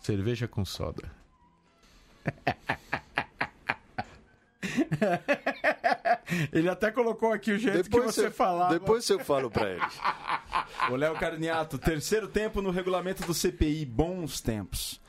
cerveja 0.00 0.48
com 0.48 0.64
soda. 0.64 1.12
ele 6.52 6.68
até 6.68 6.90
colocou 6.90 7.32
aqui 7.32 7.52
o 7.52 7.58
jeito 7.58 7.88
que 7.90 8.00
você 8.00 8.26
eu- 8.26 8.32
falava. 8.32 8.72
depois 8.72 9.08
eu 9.10 9.18
falo 9.18 9.50
para 9.50 9.70
ele. 9.70 9.82
O 10.90 10.96
Léo 10.96 11.14
Carniato, 11.14 11.78
terceiro 11.78 12.26
tempo 12.26 12.60
no 12.62 12.70
regulamento 12.70 13.24
do 13.26 13.34
CPI, 13.34 13.84
bons 13.84 14.40
tempos. 14.40 15.00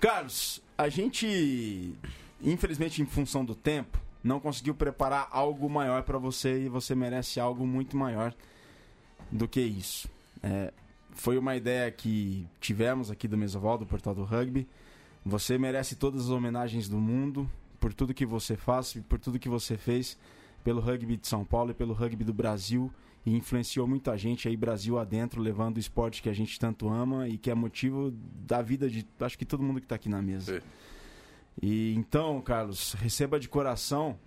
Carlos, 0.00 0.60
a 0.76 0.88
gente, 0.88 1.94
infelizmente, 2.42 3.00
em 3.00 3.06
função 3.06 3.44
do 3.44 3.54
tempo, 3.54 3.98
não 4.22 4.40
conseguiu 4.40 4.74
preparar 4.74 5.28
algo 5.30 5.70
maior 5.70 6.02
para 6.02 6.18
você 6.18 6.64
e 6.64 6.68
você 6.68 6.94
merece 6.94 7.38
algo 7.40 7.66
muito 7.66 7.96
maior 7.96 8.34
do 9.30 9.46
que 9.48 9.60
isso. 9.60 10.08
É, 10.42 10.72
foi 11.10 11.38
uma 11.38 11.54
ideia 11.54 11.90
que 11.90 12.46
tivemos 12.60 13.10
aqui 13.10 13.28
do 13.28 13.36
Mesoval, 13.36 13.78
do 13.78 13.86
Portal 13.86 14.14
do 14.14 14.24
Rugby. 14.24 14.66
Você 15.24 15.56
merece 15.56 15.96
todas 15.96 16.22
as 16.22 16.30
homenagens 16.30 16.88
do 16.88 16.98
mundo 16.98 17.48
por 17.78 17.92
tudo 17.92 18.14
que 18.14 18.26
você 18.26 18.56
faz 18.56 18.94
e 18.96 19.00
por 19.00 19.18
tudo 19.18 19.38
que 19.38 19.48
você 19.48 19.76
fez 19.76 20.18
pelo 20.64 20.80
rugby 20.80 21.16
de 21.16 21.26
São 21.26 21.44
Paulo 21.44 21.72
e 21.72 21.74
pelo 21.74 21.92
rugby 21.92 22.24
do 22.24 22.32
Brasil 22.32 22.92
e 23.24 23.36
influenciou 23.36 23.86
muita 23.86 24.16
gente 24.16 24.48
aí 24.48 24.56
Brasil 24.56 24.98
adentro, 24.98 25.40
levando 25.40 25.76
o 25.76 25.80
esporte 25.80 26.22
que 26.22 26.28
a 26.28 26.32
gente 26.32 26.58
tanto 26.58 26.88
ama 26.88 27.28
e 27.28 27.38
que 27.38 27.50
é 27.50 27.54
motivo 27.54 28.12
da 28.46 28.60
vida 28.62 28.88
de 28.88 29.06
acho 29.20 29.38
que 29.38 29.44
todo 29.44 29.62
mundo 29.62 29.80
que 29.80 29.86
está 29.86 29.96
aqui 29.96 30.08
na 30.08 30.20
mesa. 30.20 30.60
Sim. 30.60 30.66
E 31.60 31.94
então, 31.94 32.40
Carlos, 32.40 32.94
receba 32.94 33.38
de 33.38 33.48
coração. 33.48 34.18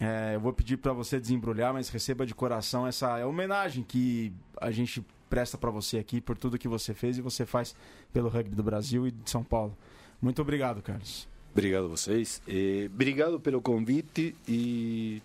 é, 0.00 0.34
eu 0.34 0.40
vou 0.40 0.52
pedir 0.52 0.76
para 0.76 0.92
você 0.92 1.20
desembrulhar, 1.20 1.72
mas 1.72 1.88
receba 1.88 2.26
de 2.26 2.34
coração 2.34 2.86
essa 2.86 3.24
homenagem 3.26 3.84
que 3.84 4.32
a 4.60 4.70
gente 4.70 5.04
presta 5.32 5.56
para 5.56 5.70
você 5.70 5.96
aqui 5.96 6.20
por 6.20 6.36
tudo 6.36 6.58
que 6.58 6.68
você 6.68 6.92
fez 6.92 7.16
e 7.16 7.22
você 7.22 7.46
faz 7.46 7.74
pelo 8.12 8.28
rugby 8.28 8.54
do 8.54 8.62
Brasil 8.62 9.06
e 9.06 9.10
de 9.10 9.30
São 9.30 9.42
Paulo. 9.42 9.74
Muito 10.20 10.42
obrigado, 10.42 10.82
Carlos. 10.82 11.26
Obrigado 11.52 11.86
a 11.86 11.88
vocês. 11.88 12.42
Eh, 12.46 12.84
obrigado 12.92 13.40
pelo 13.40 13.62
convite 13.62 14.36
e 14.46 15.22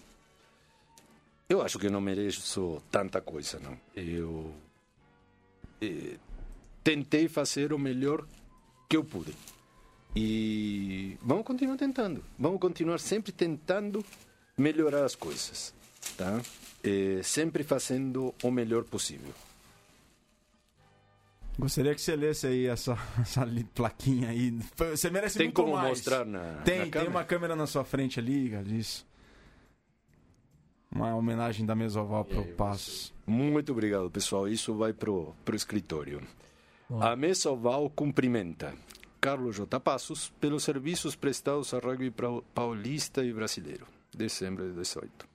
eu 1.49 1.61
acho 1.61 1.77
que 1.77 1.89
não 1.89 1.99
mereço 1.99 2.81
tanta 2.89 3.19
coisa, 3.19 3.59
não. 3.59 3.77
Eu 3.93 4.53
eh, 5.81 6.15
tentei 6.85 7.27
fazer 7.27 7.73
o 7.73 7.77
melhor 7.77 8.25
que 8.87 8.95
eu 8.95 9.03
pude. 9.03 9.33
E 10.15 11.17
vamos 11.21 11.43
continuar 11.43 11.75
tentando. 11.75 12.23
Vamos 12.39 12.61
continuar 12.61 13.01
sempre 13.01 13.33
tentando 13.33 14.05
melhorar 14.57 15.03
as 15.03 15.15
coisas, 15.15 15.73
tá? 16.15 16.41
Eh, 16.81 17.19
sempre 17.23 17.61
fazendo 17.65 18.33
o 18.41 18.49
melhor 18.49 18.85
possível. 18.85 19.33
Gostaria 21.59 21.95
que 21.95 22.01
você 22.01 22.15
lesse 22.15 22.45
aí 22.47 22.67
essa, 22.67 22.97
essa 23.19 23.47
plaquinha 23.73 24.29
aí. 24.29 24.57
Você 24.75 25.09
merece 25.09 25.37
Tem 25.37 25.47
muito 25.47 25.55
como 25.55 25.73
mais. 25.73 25.89
mostrar 25.89 26.25
na, 26.25 26.61
Tem, 26.63 26.77
na 26.77 26.81
tem 26.83 26.91
câmera? 26.91 27.09
uma 27.11 27.23
câmera 27.23 27.55
na 27.55 27.65
sua 27.65 27.83
frente 27.83 28.19
ali, 28.19 28.49
cara, 28.51 28.67
isso. 28.69 29.05
Uma 30.91 31.15
homenagem 31.15 31.65
da 31.65 31.75
Mesoval 31.75 32.23
pro 32.25 32.39
aí, 32.39 32.53
Passos. 32.53 33.13
Muito 33.25 33.71
obrigado, 33.71 34.09
pessoal. 34.09 34.47
Isso 34.47 34.73
vai 34.75 34.93
pro, 34.93 35.33
pro 35.43 35.55
escritório. 35.55 36.21
Bom. 36.89 37.01
A 37.01 37.15
mesa 37.15 37.51
oval 37.51 37.89
cumprimenta 37.89 38.73
Carlos 39.19 39.55
J. 39.57 39.79
Passos 39.79 40.29
pelos 40.39 40.63
serviços 40.63 41.15
prestados 41.15 41.73
ao 41.73 41.81
rugby 41.81 42.13
paulista 42.53 43.23
e 43.25 43.33
brasileiro, 43.33 43.85
dezembro 44.15 44.65
de 44.69 44.73
18. 44.75 45.27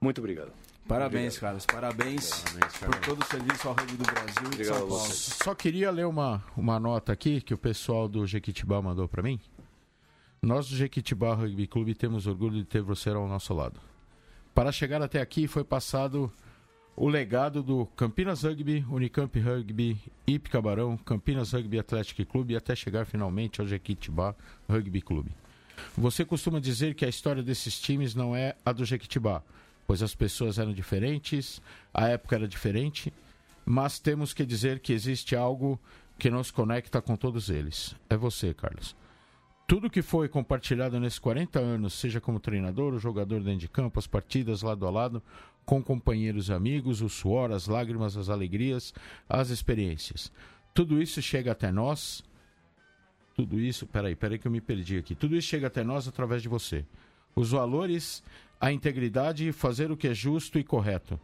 Muito 0.00 0.18
obrigado. 0.18 0.50
Parabéns, 0.86 1.38
Carlos. 1.38 1.66
Parabéns, 1.66 2.44
por 2.78 2.94
todo 3.00 3.22
o 3.22 3.26
serviço 3.26 3.66
ao 3.66 3.74
rugby 3.74 3.96
do 3.96 4.04
Brasil 4.04 4.34
e 4.34 4.38
de 4.38 4.46
Obrigado 4.46 4.78
São 4.78 4.88
Paulo. 4.88 5.12
Só 5.12 5.54
queria 5.54 5.90
ler 5.90 6.06
uma, 6.06 6.44
uma 6.56 6.78
nota 6.78 7.12
aqui 7.12 7.40
que 7.40 7.52
o 7.52 7.58
pessoal 7.58 8.08
do 8.08 8.24
Jequitibá 8.24 8.80
mandou 8.80 9.08
para 9.08 9.22
mim. 9.22 9.40
Nós 10.40 10.68
do 10.68 10.76
Jequitibá 10.76 11.34
Rugby 11.34 11.66
Clube 11.66 11.94
temos 11.94 12.26
orgulho 12.28 12.54
de 12.54 12.64
ter 12.64 12.82
você 12.82 13.10
ao 13.10 13.26
nosso 13.26 13.52
lado. 13.52 13.80
Para 14.54 14.70
chegar 14.70 15.02
até 15.02 15.20
aqui 15.20 15.48
foi 15.48 15.64
passado 15.64 16.32
o 16.94 17.08
legado 17.08 17.64
do 17.64 17.84
Campinas 17.96 18.44
Rugby, 18.44 18.86
Unicamp 18.88 19.38
Rugby, 19.40 20.00
IP 20.26 20.48
Cabarão, 20.48 20.96
Campinas 20.96 21.52
Rugby 21.52 21.80
Atlético 21.80 22.24
Clube 22.24 22.56
até 22.56 22.76
chegar 22.76 23.06
finalmente 23.06 23.60
ao 23.60 23.66
Jequitibá 23.66 24.36
Rugby 24.68 25.02
Clube. 25.02 25.32
Você 25.98 26.24
costuma 26.24 26.60
dizer 26.60 26.94
que 26.94 27.04
a 27.04 27.08
história 27.08 27.42
desses 27.42 27.78
times 27.78 28.14
não 28.14 28.34
é 28.34 28.54
a 28.64 28.72
do 28.72 28.84
Jequitibá, 28.84 29.42
pois 29.86 30.02
as 30.02 30.14
pessoas 30.14 30.58
eram 30.58 30.72
diferentes, 30.72 31.60
a 31.92 32.08
época 32.08 32.36
era 32.36 32.48
diferente, 32.48 33.12
mas 33.64 33.98
temos 33.98 34.32
que 34.32 34.44
dizer 34.44 34.80
que 34.80 34.92
existe 34.92 35.36
algo 35.36 35.80
que 36.18 36.30
nos 36.30 36.50
conecta 36.50 37.00
com 37.00 37.16
todos 37.16 37.50
eles. 37.50 37.94
É 38.08 38.16
você, 38.16 38.54
Carlos. 38.54 38.96
Tudo 39.66 39.90
que 39.90 40.00
foi 40.00 40.28
compartilhado 40.28 41.00
nesses 41.00 41.18
40 41.18 41.58
anos, 41.58 41.94
seja 41.94 42.20
como 42.20 42.38
treinador, 42.38 42.94
o 42.94 43.00
jogador 43.00 43.42
dentro 43.42 43.60
de 43.60 43.68
campo, 43.68 43.98
as 43.98 44.06
partidas 44.06 44.62
lado 44.62 44.86
a 44.86 44.90
lado, 44.90 45.20
com 45.64 45.82
companheiros 45.82 46.50
amigos, 46.50 47.02
o 47.02 47.08
suor, 47.08 47.50
as 47.50 47.66
lágrimas, 47.66 48.16
as 48.16 48.28
alegrias, 48.28 48.94
as 49.28 49.50
experiências. 49.50 50.30
Tudo 50.72 51.02
isso 51.02 51.20
chega 51.20 51.50
até 51.50 51.72
nós. 51.72 52.22
Tudo 53.34 53.58
isso, 53.58 53.86
peraí, 53.86 54.14
peraí 54.14 54.38
que 54.38 54.46
eu 54.46 54.52
me 54.52 54.60
perdi 54.60 54.98
aqui. 54.98 55.14
Tudo 55.16 55.36
isso 55.36 55.48
chega 55.48 55.66
até 55.66 55.82
nós 55.82 56.06
através 56.06 56.40
de 56.42 56.48
você. 56.48 56.84
Os 57.34 57.50
valores, 57.50 58.22
a 58.60 58.72
integridade 58.72 59.48
e 59.48 59.52
fazer 59.52 59.90
o 59.90 59.96
que 59.96 60.08
é 60.08 60.14
justo 60.14 60.58
e 60.58 60.64
correto. 60.64 61.18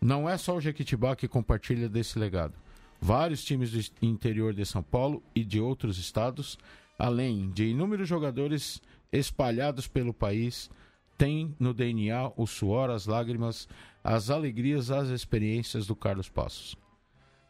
Não 0.00 0.28
é 0.28 0.36
só 0.36 0.56
o 0.56 0.60
Jequitibá 0.60 1.16
que 1.16 1.26
compartilha 1.26 1.88
desse 1.88 2.18
legado. 2.18 2.54
Vários 3.00 3.44
times 3.44 3.72
do 3.72 4.06
interior 4.06 4.52
de 4.52 4.64
São 4.64 4.82
Paulo 4.82 5.22
e 5.34 5.44
de 5.44 5.60
outros 5.60 5.98
estados 5.98 6.58
além 6.98 7.50
de 7.50 7.66
inúmeros 7.66 8.08
jogadores 8.08 8.82
espalhados 9.12 9.86
pelo 9.86 10.12
país, 10.12 10.68
tem 11.16 11.54
no 11.58 11.72
DNA 11.72 12.32
o 12.36 12.46
suor, 12.46 12.90
as 12.90 13.06
lágrimas, 13.06 13.68
as 14.02 14.30
alegrias, 14.30 14.90
as 14.90 15.08
experiências 15.08 15.86
do 15.86 15.94
Carlos 15.94 16.28
Passos. 16.28 16.76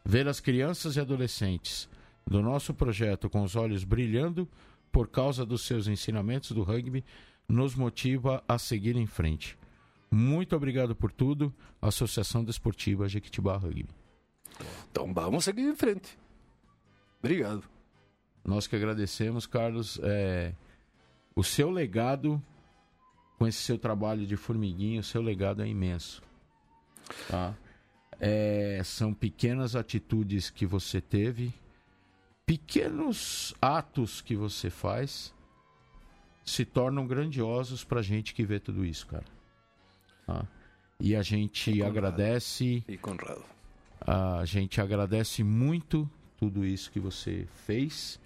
Ver 0.05 0.27
as 0.27 0.39
crianças 0.39 0.95
e 0.95 0.99
adolescentes 0.99 1.89
do 2.25 2.41
nosso 2.41 2.73
projeto 2.73 3.29
com 3.29 3.43
os 3.43 3.55
olhos 3.55 3.83
brilhando 3.83 4.47
por 4.91 5.07
causa 5.07 5.45
dos 5.45 5.63
seus 5.63 5.87
ensinamentos 5.87 6.51
do 6.51 6.63
rugby 6.63 7.03
nos 7.49 7.73
motiva 7.73 8.43
a 8.47 8.59
seguir 8.59 8.95
em 8.95 9.07
frente. 9.07 9.57
Muito 10.11 10.55
obrigado 10.55 10.95
por 10.95 11.11
tudo, 11.11 11.53
Associação 11.81 12.43
Desportiva 12.43 13.09
Jequitibá 13.09 13.57
Rugby. 13.57 13.89
Então 14.91 15.11
vamos 15.13 15.43
seguir 15.43 15.63
em 15.63 15.75
frente. 15.75 16.17
Obrigado. 17.19 17.63
Nós 18.45 18.67
que 18.67 18.75
agradecemos, 18.75 19.45
Carlos. 19.45 19.99
É, 20.03 20.53
o 21.35 21.43
seu 21.43 21.69
legado, 21.69 22.41
com 23.37 23.47
esse 23.47 23.59
seu 23.59 23.77
trabalho 23.77 24.25
de 24.25 24.35
formiguinha, 24.35 25.01
o 25.01 25.03
seu 25.03 25.21
legado 25.21 25.61
é 25.61 25.67
imenso. 25.67 26.21
Tá? 27.27 27.55
É, 28.19 28.81
são 28.83 29.13
pequenas 29.13 29.75
atitudes 29.75 30.49
que 30.49 30.65
você 30.65 30.99
teve, 30.99 31.53
pequenos 32.45 33.53
atos 33.61 34.21
que 34.21 34.35
você 34.35 34.69
faz, 34.69 35.33
se 36.49 36.65
tornam 36.65 37.05
grandiosos 37.07 37.83
pra 37.83 38.01
gente 38.01 38.33
que 38.33 38.43
vê 38.45 38.59
tudo 38.59 38.85
isso, 38.85 39.05
cara. 39.07 39.25
Tá? 40.25 40.45
E 40.99 41.15
a 41.15 41.21
gente 41.21 41.71
E 41.71 41.83
agradece. 41.83 42.83
E 42.87 42.97
Conrado. 42.97 43.43
A 44.05 44.43
gente 44.45 44.79
agradece 44.81 45.43
muito 45.43 46.09
tudo 46.37 46.65
isso 46.65 46.89
que 46.91 46.99
você 46.99 47.47
fez 47.65 48.19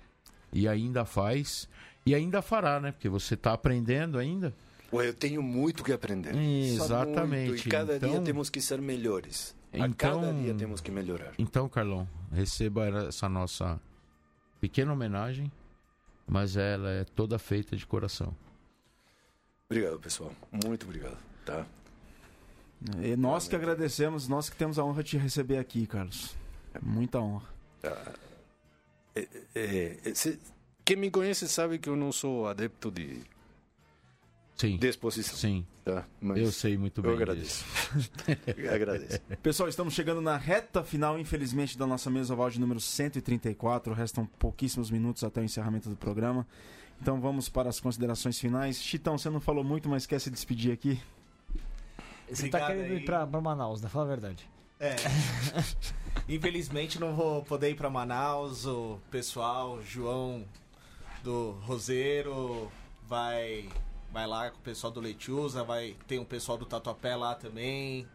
e 0.51 0.67
ainda 0.67 1.03
faz 1.05 1.67
e 2.05 2.13
ainda 2.13 2.41
fará, 2.41 2.79
né? 2.79 2.91
Porque 2.91 3.09
você 3.09 3.33
está 3.33 3.53
aprendendo 3.53 4.17
ainda. 4.19 4.53
Ué, 4.91 5.07
eu 5.07 5.13
tenho 5.13 5.41
muito 5.41 5.83
que 5.83 5.91
aprender. 5.91 6.35
Exatamente. 6.35 7.49
Muito, 7.49 7.67
e 7.67 7.71
cada 7.71 7.97
dia 7.99 8.09
Então- 8.09 8.23
temos 8.23 8.49
que 8.49 8.61
ser 8.61 8.79
melhores. 8.81 9.55
A 9.73 9.87
Então- 9.87 10.21
cada 10.21 10.33
dia 10.33 10.53
temos 10.53 10.79
que 10.81 10.91
melhorar. 10.91 11.33
Então, 11.39 11.67
Carlão, 11.67 12.07
receba 12.31 12.85
essa 13.07 13.27
nossa 13.27 13.79
pequena 14.61 14.93
homenagem, 14.93 15.51
mas 16.27 16.55
ela 16.57 16.89
é 16.89 17.03
toda 17.03 17.37
feita 17.39 17.75
de 17.75 17.85
coração. 17.85 18.35
Obrigado, 19.69 19.99
pessoal. 19.99 20.31
Muito 20.65 20.85
obrigado. 20.85 21.17
Tá? 21.45 21.65
E 23.01 23.15
nós 23.15 23.47
que 23.47 23.55
agradecemos, 23.55 24.27
nós 24.27 24.49
que 24.49 24.55
temos 24.55 24.77
a 24.77 24.83
honra 24.83 25.03
de 25.03 25.11
te 25.11 25.17
receber 25.17 25.57
aqui, 25.57 25.87
Carlos. 25.87 26.35
É 26.73 26.79
muita 26.81 27.19
honra. 27.19 27.47
É, 29.15 29.27
é, 29.55 30.13
se- 30.13 30.39
quem 30.83 30.97
me 30.97 31.09
conhece 31.11 31.47
sabe 31.47 31.77
que 31.79 31.87
eu 31.89 31.95
não 31.95 32.11
sou 32.11 32.47
adepto 32.47 32.91
de, 32.91 33.21
Sim. 34.55 34.77
de 34.77 34.87
exposição. 34.87 35.35
Sim, 35.35 35.65
Tá? 35.83 36.05
Mas 36.21 36.37
eu 36.37 36.51
sei 36.51 36.77
muito 36.77 37.01
bem. 37.01 37.11
eu 37.11 37.17
agradeço. 37.17 37.65
agradeço. 38.73 39.19
Pessoal, 39.43 39.67
estamos 39.67 39.93
chegando 39.93 40.21
na 40.21 40.37
reta 40.37 40.81
final, 40.81 41.19
infelizmente, 41.19 41.77
da 41.77 41.85
nossa 41.85 42.09
mesa 42.09 42.33
oval 42.33 42.49
de 42.49 42.59
número 42.59 42.79
134. 42.79 43.93
Restam 43.93 44.25
pouquíssimos 44.25 44.89
minutos 44.89 45.23
até 45.25 45.41
o 45.41 45.43
encerramento 45.43 45.89
do 45.89 45.97
programa. 45.97 46.47
Então 47.01 47.19
vamos 47.19 47.49
para 47.49 47.67
as 47.67 47.81
considerações 47.81 48.39
finais. 48.39 48.81
Chitão, 48.81 49.17
você 49.17 49.29
não 49.29 49.41
falou 49.41 49.63
muito, 49.63 49.89
mas 49.89 50.05
quer 50.05 50.19
se 50.19 50.29
despedir 50.29 50.71
aqui? 50.71 51.01
Você 52.29 52.47
tá 52.47 52.59
Obrigado 52.59 52.67
querendo 52.77 52.91
aí. 52.93 53.03
ir 53.03 53.05
pra 53.05 53.25
Manaus, 53.25 53.81
né? 53.81 53.89
Fala 53.89 54.05
a 54.05 54.07
verdade. 54.07 54.49
É. 54.79 54.95
Infelizmente 56.29 56.97
não 56.97 57.13
vou 57.13 57.43
poder 57.43 57.71
ir 57.71 57.75
para 57.75 57.89
Manaus. 57.89 58.65
O 58.65 58.99
pessoal, 59.11 59.81
João 59.83 60.45
do 61.23 61.51
Roseiro, 61.63 62.71
vai 63.05 63.67
vai 64.13 64.27
lá 64.27 64.51
com 64.51 64.57
o 64.59 64.61
pessoal 64.61 64.93
do 64.93 65.01
Letiusa, 65.01 65.63
vai 65.63 65.97
tem 66.07 66.19
um 66.19 66.25
pessoal 66.25 66.55
do 66.55 66.65
Tatuapé 66.65 67.15
lá 67.15 67.33
também. 67.33 68.07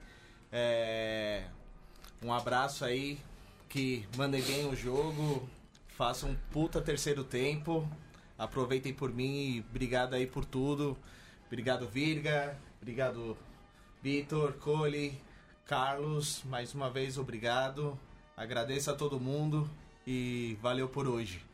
É, 0.51 1.45
um 2.23 2.33
abraço 2.33 2.85
aí, 2.85 3.19
que 3.69 4.09
mandem 4.17 4.41
bem 4.41 4.67
o 4.69 4.77
jogo, 4.77 5.47
façam 5.89 6.31
um 6.31 6.37
puta 6.53 6.81
terceiro 6.81 7.25
tempo. 7.25 7.87
Aproveitem 8.39 8.95
por 8.95 9.13
mim 9.13 9.57
e 9.57 9.65
obrigado 9.69 10.15
aí 10.15 10.25
por 10.25 10.45
tudo. 10.45 10.97
Obrigado 11.49 11.89
Virga, 11.89 12.57
obrigado 12.81 13.37
Vitor, 14.01 14.53
Cole, 14.53 15.21
Carlos, 15.67 16.43
mais 16.45 16.73
uma 16.73 16.89
vez 16.89 17.19
obrigado. 17.19 17.99
Agradeço 18.37 18.93
a 18.93 18.95
todo 18.95 19.19
mundo 19.19 19.69
e 20.07 20.57
valeu 20.63 20.89
por 20.89 21.09
hoje. 21.09 21.45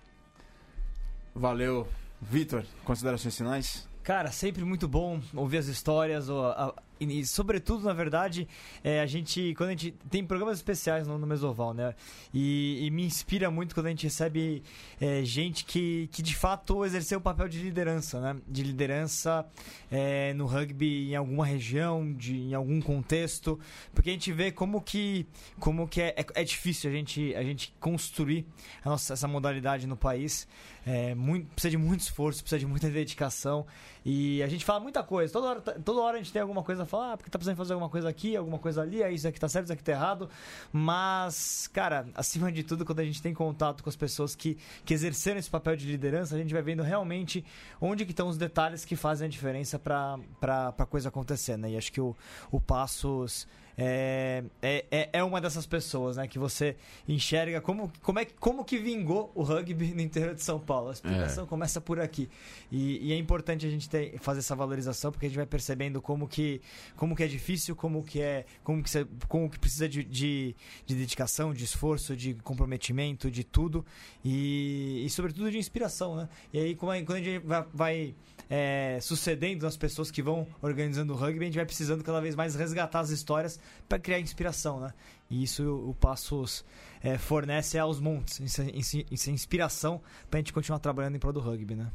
Valeu. 1.35 1.89
Vitor, 2.21 2.65
considerações 2.85 3.37
finais? 3.37 3.94
Cara, 4.05 4.31
sempre 4.31 4.63
muito 4.65 4.87
bom 4.87 5.19
ouvir 5.35 5.57
as 5.57 5.67
histórias, 5.67 6.29
a- 6.29 6.75
e, 7.01 7.27
sobretudo, 7.27 7.85
na 7.85 7.93
verdade, 7.93 8.47
é, 8.83 9.01
a 9.01 9.07
gente, 9.07 9.53
quando 9.57 9.71
a 9.71 9.73
gente 9.73 9.93
tem 10.11 10.25
programas 10.25 10.59
especiais 10.59 11.07
no, 11.09 11.19
no 11.19 11.27
Mesoval, 11.27 11.75
né? 11.75 11.95
E, 12.33 12.87
e 12.87 12.91
me 12.91 13.05
inspira 13.05 13.51
muito 13.51 13.75
quando 13.75 13.87
a 13.87 13.91
gente 13.91 14.05
recebe 14.05 14.63
é, 15.01 15.25
gente 15.25 15.65
que, 15.65 16.09
que 16.13 16.23
de 16.23 16.37
fato 16.37 16.85
exerceu 16.85 17.19
o 17.19 17.21
papel 17.21 17.49
de 17.49 17.59
liderança, 17.61 18.21
né? 18.21 18.37
De 18.47 18.63
liderança 18.63 19.45
é, 19.91 20.33
no 20.35 20.47
rugby 20.47 21.11
em 21.11 21.17
alguma 21.17 21.45
região, 21.45 22.13
de, 22.13 22.37
em 22.37 22.55
algum 22.55 22.81
contexto, 22.81 23.59
porque 23.93 24.11
a 24.11 24.13
gente 24.13 24.33
vê 24.33 24.53
como 24.53 24.81
que, 24.81 25.27
como 25.59 25.89
que 25.89 26.01
é, 26.01 26.15
é, 26.17 26.27
é 26.35 26.45
difícil 26.45 26.91
a 26.91 26.93
gente, 26.93 27.35
a 27.35 27.43
gente 27.43 27.75
construir 27.81 28.47
a 28.85 28.91
nossa, 28.91 29.15
essa 29.15 29.27
modalidade 29.27 29.87
no 29.87 29.97
país. 29.97 30.47
É, 30.87 31.15
muito, 31.15 31.47
precisa 31.55 31.71
de 31.71 31.79
muito 31.79 32.01
esforço, 32.01 32.43
precisa 32.43 32.59
de 32.59 32.67
muita 32.67 32.89
dedicação. 32.91 33.67
E 34.05 34.43
a 34.43 34.49
gente 34.49 34.65
fala 34.65 34.81
muita 34.81 35.03
coisa. 35.03 35.33
Toda 35.33 35.47
hora, 35.47 35.61
toda 35.61 36.01
hora 36.01 36.17
a 36.17 36.19
gente 36.19 36.33
tem 36.33 36.43
alguma 36.43 36.63
coisa 36.63 36.83
a 36.83 36.87
falar, 36.87 37.13
ah, 37.13 37.17
porque 37.17 37.31
tá 37.31 37.39
precisando 37.39 37.57
fazer 37.57 37.73
alguma 37.73 37.89
coisa 37.89 38.09
aqui, 38.09 38.37
alguma 38.37 38.59
coisa 38.59 38.83
ali, 38.83 39.03
aí 39.03 39.15
isso 39.15 39.27
aqui 39.27 39.41
tá 39.41 39.49
certo, 39.49 39.65
isso 39.65 39.73
aqui 39.73 39.83
tá 39.83 39.93
errado. 39.93 40.29
Mas, 40.71 41.69
cara, 41.73 42.07
acima 42.15 42.53
de 42.53 42.63
tudo, 42.63 42.85
quando 42.85 43.01
a 43.01 43.05
gente 43.05 43.23
tem 43.23 43.33
contato 43.33 43.83
com 43.83 43.89
as 43.89 43.97
pessoas 43.97 44.35
que, 44.35 44.59
que 44.85 44.93
exerceram 44.93 45.39
esse 45.39 45.49
papel 45.49 45.75
de 45.75 45.87
liderança, 45.87 46.35
a 46.35 46.39
gente 46.39 46.53
vai 46.53 46.63
vendo 46.63 46.83
realmente 46.83 47.45
onde 47.81 48.05
que 48.05 48.13
estão 48.13 48.29
os 48.29 48.37
detalhes 48.37 48.85
que 48.85 48.95
fazem 48.95 49.27
a 49.27 49.31
diferença 49.31 49.79
pra, 49.79 50.19
pra 50.39 50.87
coisa 50.87 51.09
acontecer, 51.09 51.57
né? 51.57 51.71
E 51.71 51.77
acho 51.77 51.91
que 51.91 52.01
o, 52.01 52.15
o 52.51 52.61
Passos 52.61 53.47
é, 53.77 54.45
é, 54.63 54.85
é- 54.91 55.11
é 55.15 55.25
uma 55.25 55.41
dessas 55.41 55.67
pessoas, 55.67 56.17
né? 56.17 56.27
Que 56.29 56.39
você 56.39 56.77
enxerga 57.09 57.61
como, 57.61 57.91
como, 58.03 58.19
é, 58.19 58.25
que- 58.25 58.35
como 58.35 58.65
que 58.65 58.79
vingou 58.79 59.31
o 59.35 59.43
rugby 59.43 59.93
no 59.95 60.01
interior 60.01 60.35
de 60.35 60.43
São 60.43 60.59
Paulo. 60.61 60.91
A 60.91 60.93
explicação 60.93 61.47
começa 61.47 61.81
por 61.81 61.99
aqui. 62.01 62.29
E, 62.71 63.09
e 63.09 63.13
é 63.13 63.17
importante 63.19 63.67
a 63.67 63.71
gente 63.71 63.89
ter, 63.89 64.19
fazer 64.21 64.41
essa 64.41 64.55
valorização, 64.55 65.11
porque 65.11 65.27
a 65.27 65.29
gente 65.29 65.37
vai 65.37 65.47
percebendo 65.47 66.01
como 66.01 66.29
que, 66.29 66.61
como 66.97 67.15
que 67.17 67.23
é 67.23 67.27
difícil, 67.27 67.75
como 67.75 68.03
que 68.03 68.21
é. 68.21 68.45
Como 68.63 68.83
que, 68.83 68.89
você- 68.91 69.07
como 69.29 69.51
que 69.51 69.59
precisa 69.59 69.89
de, 69.89 70.05
de, 70.05 70.55
de 70.87 70.95
dedicação, 70.95 71.53
de 71.53 71.65
esforço, 71.65 72.17
de 72.17 72.35
comprometimento, 72.35 73.31
de 73.31 73.43
tudo. 73.45 73.85
E, 74.25 75.03
e 75.05 75.11
sobretudo 75.11 75.51
de 75.51 75.59
inspiração, 75.59 76.17
né? 76.17 76.29
E 76.53 76.59
aí, 76.59 76.75
como 76.75 76.93
é- 76.93 77.03
quando 77.03 77.19
a 77.19 77.23
gente 77.23 77.39
vai, 77.45 77.65
vai, 77.75 78.15
é, 78.57 79.01
sucedendo 79.01 79.65
nas 79.65 79.77
pessoas 79.77 80.13
que 80.13 80.23
vão 80.23 80.47
organizando 80.63 81.13
o 81.13 81.17
rugby, 81.17 81.41
a 81.41 81.47
gente 81.47 81.57
vai 81.57 81.67
precisando 81.67 82.05
cada 82.05 82.21
vez 82.21 82.37
mais 82.37 82.55
resgatar 82.55 83.01
as 83.01 83.11
histórias 83.11 83.59
para 83.89 83.99
criar 83.99 84.21
inspiração, 84.21 84.79
né? 84.79 84.95
E 85.29 85.43
isso 85.43 85.65
o 85.69 85.93
Passos 85.93 86.65
é, 87.03 87.19
fornece 87.19 87.77
aos 87.81 87.99
montes, 87.99 88.39
isso, 88.39 88.63
é- 88.63 88.67
é 88.69 89.31
inspiração 89.33 90.01
para 90.31 90.39
a 90.39 90.41
gente 90.41 90.53
continuar 90.53 90.79
trabalhando 90.79 91.17
em 91.17 91.19
prol 91.19 91.33
do 91.33 91.41
rugby, 91.41 91.75
né? 91.75 91.91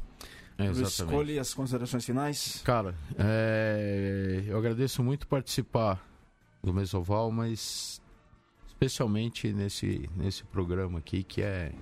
É. 0.58 0.70
Escolhe 0.70 1.38
as 1.38 1.54
considerações 1.54 2.04
finais. 2.04 2.60
Cara, 2.62 2.94
é, 3.18 4.44
eu 4.46 4.58
agradeço 4.58 5.02
muito 5.02 5.26
participar 5.26 6.06
do 6.62 6.74
Mesoval, 6.74 7.30
mas 7.30 8.02
especialmente 8.68 9.50
nesse, 9.50 10.10
nesse 10.14 10.44
programa 10.44 10.98
aqui, 10.98 11.22
que 11.22 11.40
é. 11.40 11.72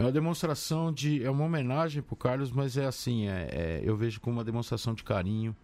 É 0.00 0.02
uma 0.02 0.10
demonstração 0.10 0.90
de. 0.90 1.22
É 1.22 1.30
uma 1.30 1.44
homenagem 1.44 2.00
pro 2.00 2.16
Carlos, 2.16 2.50
mas 2.50 2.78
é 2.78 2.86
assim, 2.86 3.28
é, 3.28 3.48
é- 3.52 3.80
eu 3.84 3.94
vejo 3.94 4.18
como 4.18 4.38
uma 4.38 4.44
demonstração 4.44 4.94
de 4.94 5.04
carinho 5.04 5.54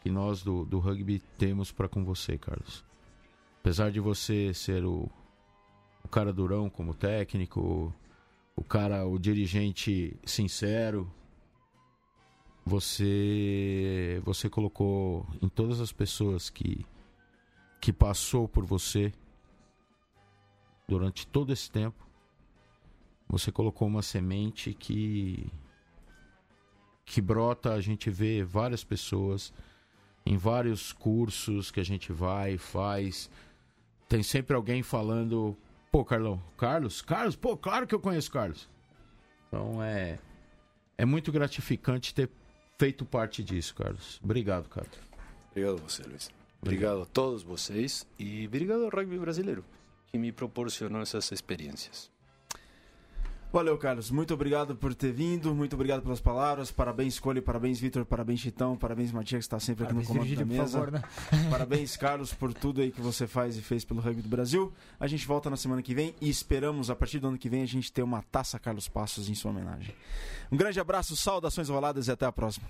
que 0.00 0.08
nós 0.10 0.42
do, 0.42 0.64
do 0.64 0.78
rugby 0.78 1.18
temos 1.36 1.70
para 1.70 1.90
com 1.90 2.02
você, 2.02 2.38
Carlos. 2.38 2.82
Apesar 3.60 3.90
de 3.90 4.00
você 4.00 4.54
ser 4.54 4.82
o, 4.82 5.10
o 6.02 6.08
cara 6.08 6.32
durão 6.32 6.70
como 6.70 6.94
técnico, 6.94 7.94
o 8.56 8.64
cara, 8.64 9.04
o 9.06 9.18
dirigente 9.18 10.18
sincero, 10.24 11.06
você 12.64 14.22
você 14.24 14.48
colocou 14.48 15.26
em 15.42 15.50
todas 15.50 15.82
as 15.82 15.92
pessoas 15.92 16.48
que 16.48 16.86
que 17.78 17.92
passou 17.92 18.48
por 18.48 18.64
você 18.64 19.12
durante 20.88 21.26
todo 21.26 21.52
esse 21.52 21.70
tempo, 21.70 22.07
você 23.28 23.52
colocou 23.52 23.86
uma 23.86 24.02
semente 24.02 24.72
que 24.72 25.50
que 27.04 27.22
brota, 27.22 27.72
a 27.72 27.80
gente 27.80 28.10
vê 28.10 28.44
várias 28.44 28.84
pessoas 28.84 29.52
em 30.26 30.36
vários 30.36 30.92
cursos 30.92 31.70
que 31.70 31.80
a 31.80 31.84
gente 31.84 32.12
vai 32.12 32.58
faz. 32.58 33.30
Tem 34.06 34.22
sempre 34.22 34.54
alguém 34.54 34.82
falando, 34.82 35.56
pô, 35.90 36.04
Carlão, 36.04 36.42
Carlos, 36.56 37.00
Carlos, 37.00 37.34
pô, 37.34 37.56
claro 37.56 37.86
que 37.86 37.94
eu 37.94 38.00
conheço 38.00 38.30
Carlos. 38.30 38.68
Então 39.48 39.82
é 39.82 40.18
é 40.98 41.04
muito 41.04 41.30
gratificante 41.30 42.12
ter 42.12 42.28
feito 42.76 43.04
parte 43.04 43.42
disso, 43.42 43.74
Carlos. 43.74 44.20
Obrigado, 44.22 44.68
Carlos. 44.68 44.98
Obrigado 45.50 45.78
a 45.78 45.82
você, 45.82 46.02
Luiz. 46.02 46.30
Obrigado 46.60 47.02
a 47.02 47.06
todos 47.06 47.42
vocês 47.42 48.06
e 48.18 48.46
obrigado 48.46 48.84
ao 48.84 48.90
rugby 48.90 49.16
brasileiro 49.16 49.64
que 50.08 50.18
me 50.18 50.32
proporcionou 50.32 51.00
essas 51.00 51.30
experiências. 51.30 52.10
Valeu, 53.50 53.78
Carlos. 53.78 54.10
Muito 54.10 54.34
obrigado 54.34 54.76
por 54.76 54.94
ter 54.94 55.10
vindo. 55.10 55.54
Muito 55.54 55.72
obrigado 55.72 56.02
pelas 56.02 56.20
palavras. 56.20 56.70
Parabéns, 56.70 57.18
Cole. 57.18 57.40
Parabéns, 57.40 57.80
Vitor. 57.80 58.04
Parabéns, 58.04 58.40
Chitão. 58.40 58.76
Parabéns, 58.76 59.10
Matias, 59.10 59.40
que 59.40 59.46
está 59.46 59.58
sempre 59.58 59.84
aqui 59.84 59.94
Parabéns, 59.94 60.08
no 60.08 60.14
comando 60.14 60.28
da 60.28 60.44
Virgílio, 60.44 60.46
por 60.46 60.62
mesa. 60.62 60.78
favor, 60.78 60.92
né? 60.92 61.02
Parabéns, 61.50 61.96
Carlos, 61.96 62.34
por 62.34 62.52
tudo 62.52 62.82
aí 62.82 62.92
que 62.92 63.00
você 63.00 63.26
faz 63.26 63.56
e 63.56 63.62
fez 63.62 63.86
pelo 63.86 64.00
rugby 64.00 64.20
do 64.20 64.28
Brasil. 64.28 64.70
A 65.00 65.06
gente 65.06 65.26
volta 65.26 65.48
na 65.48 65.56
semana 65.56 65.82
que 65.82 65.94
vem 65.94 66.14
e 66.20 66.28
esperamos, 66.28 66.90
a 66.90 66.94
partir 66.94 67.20
do 67.20 67.28
ano 67.28 67.38
que 67.38 67.48
vem, 67.48 67.62
a 67.62 67.66
gente 67.66 67.90
ter 67.90 68.02
uma 68.02 68.22
taça 68.30 68.58
Carlos 68.58 68.86
Passos 68.86 69.30
em 69.30 69.34
sua 69.34 69.50
homenagem. 69.50 69.94
Um 70.52 70.56
grande 70.56 70.78
abraço, 70.78 71.16
saudações 71.16 71.70
roladas 71.70 72.06
e 72.08 72.10
até 72.12 72.26
a 72.26 72.32
próxima. 72.32 72.68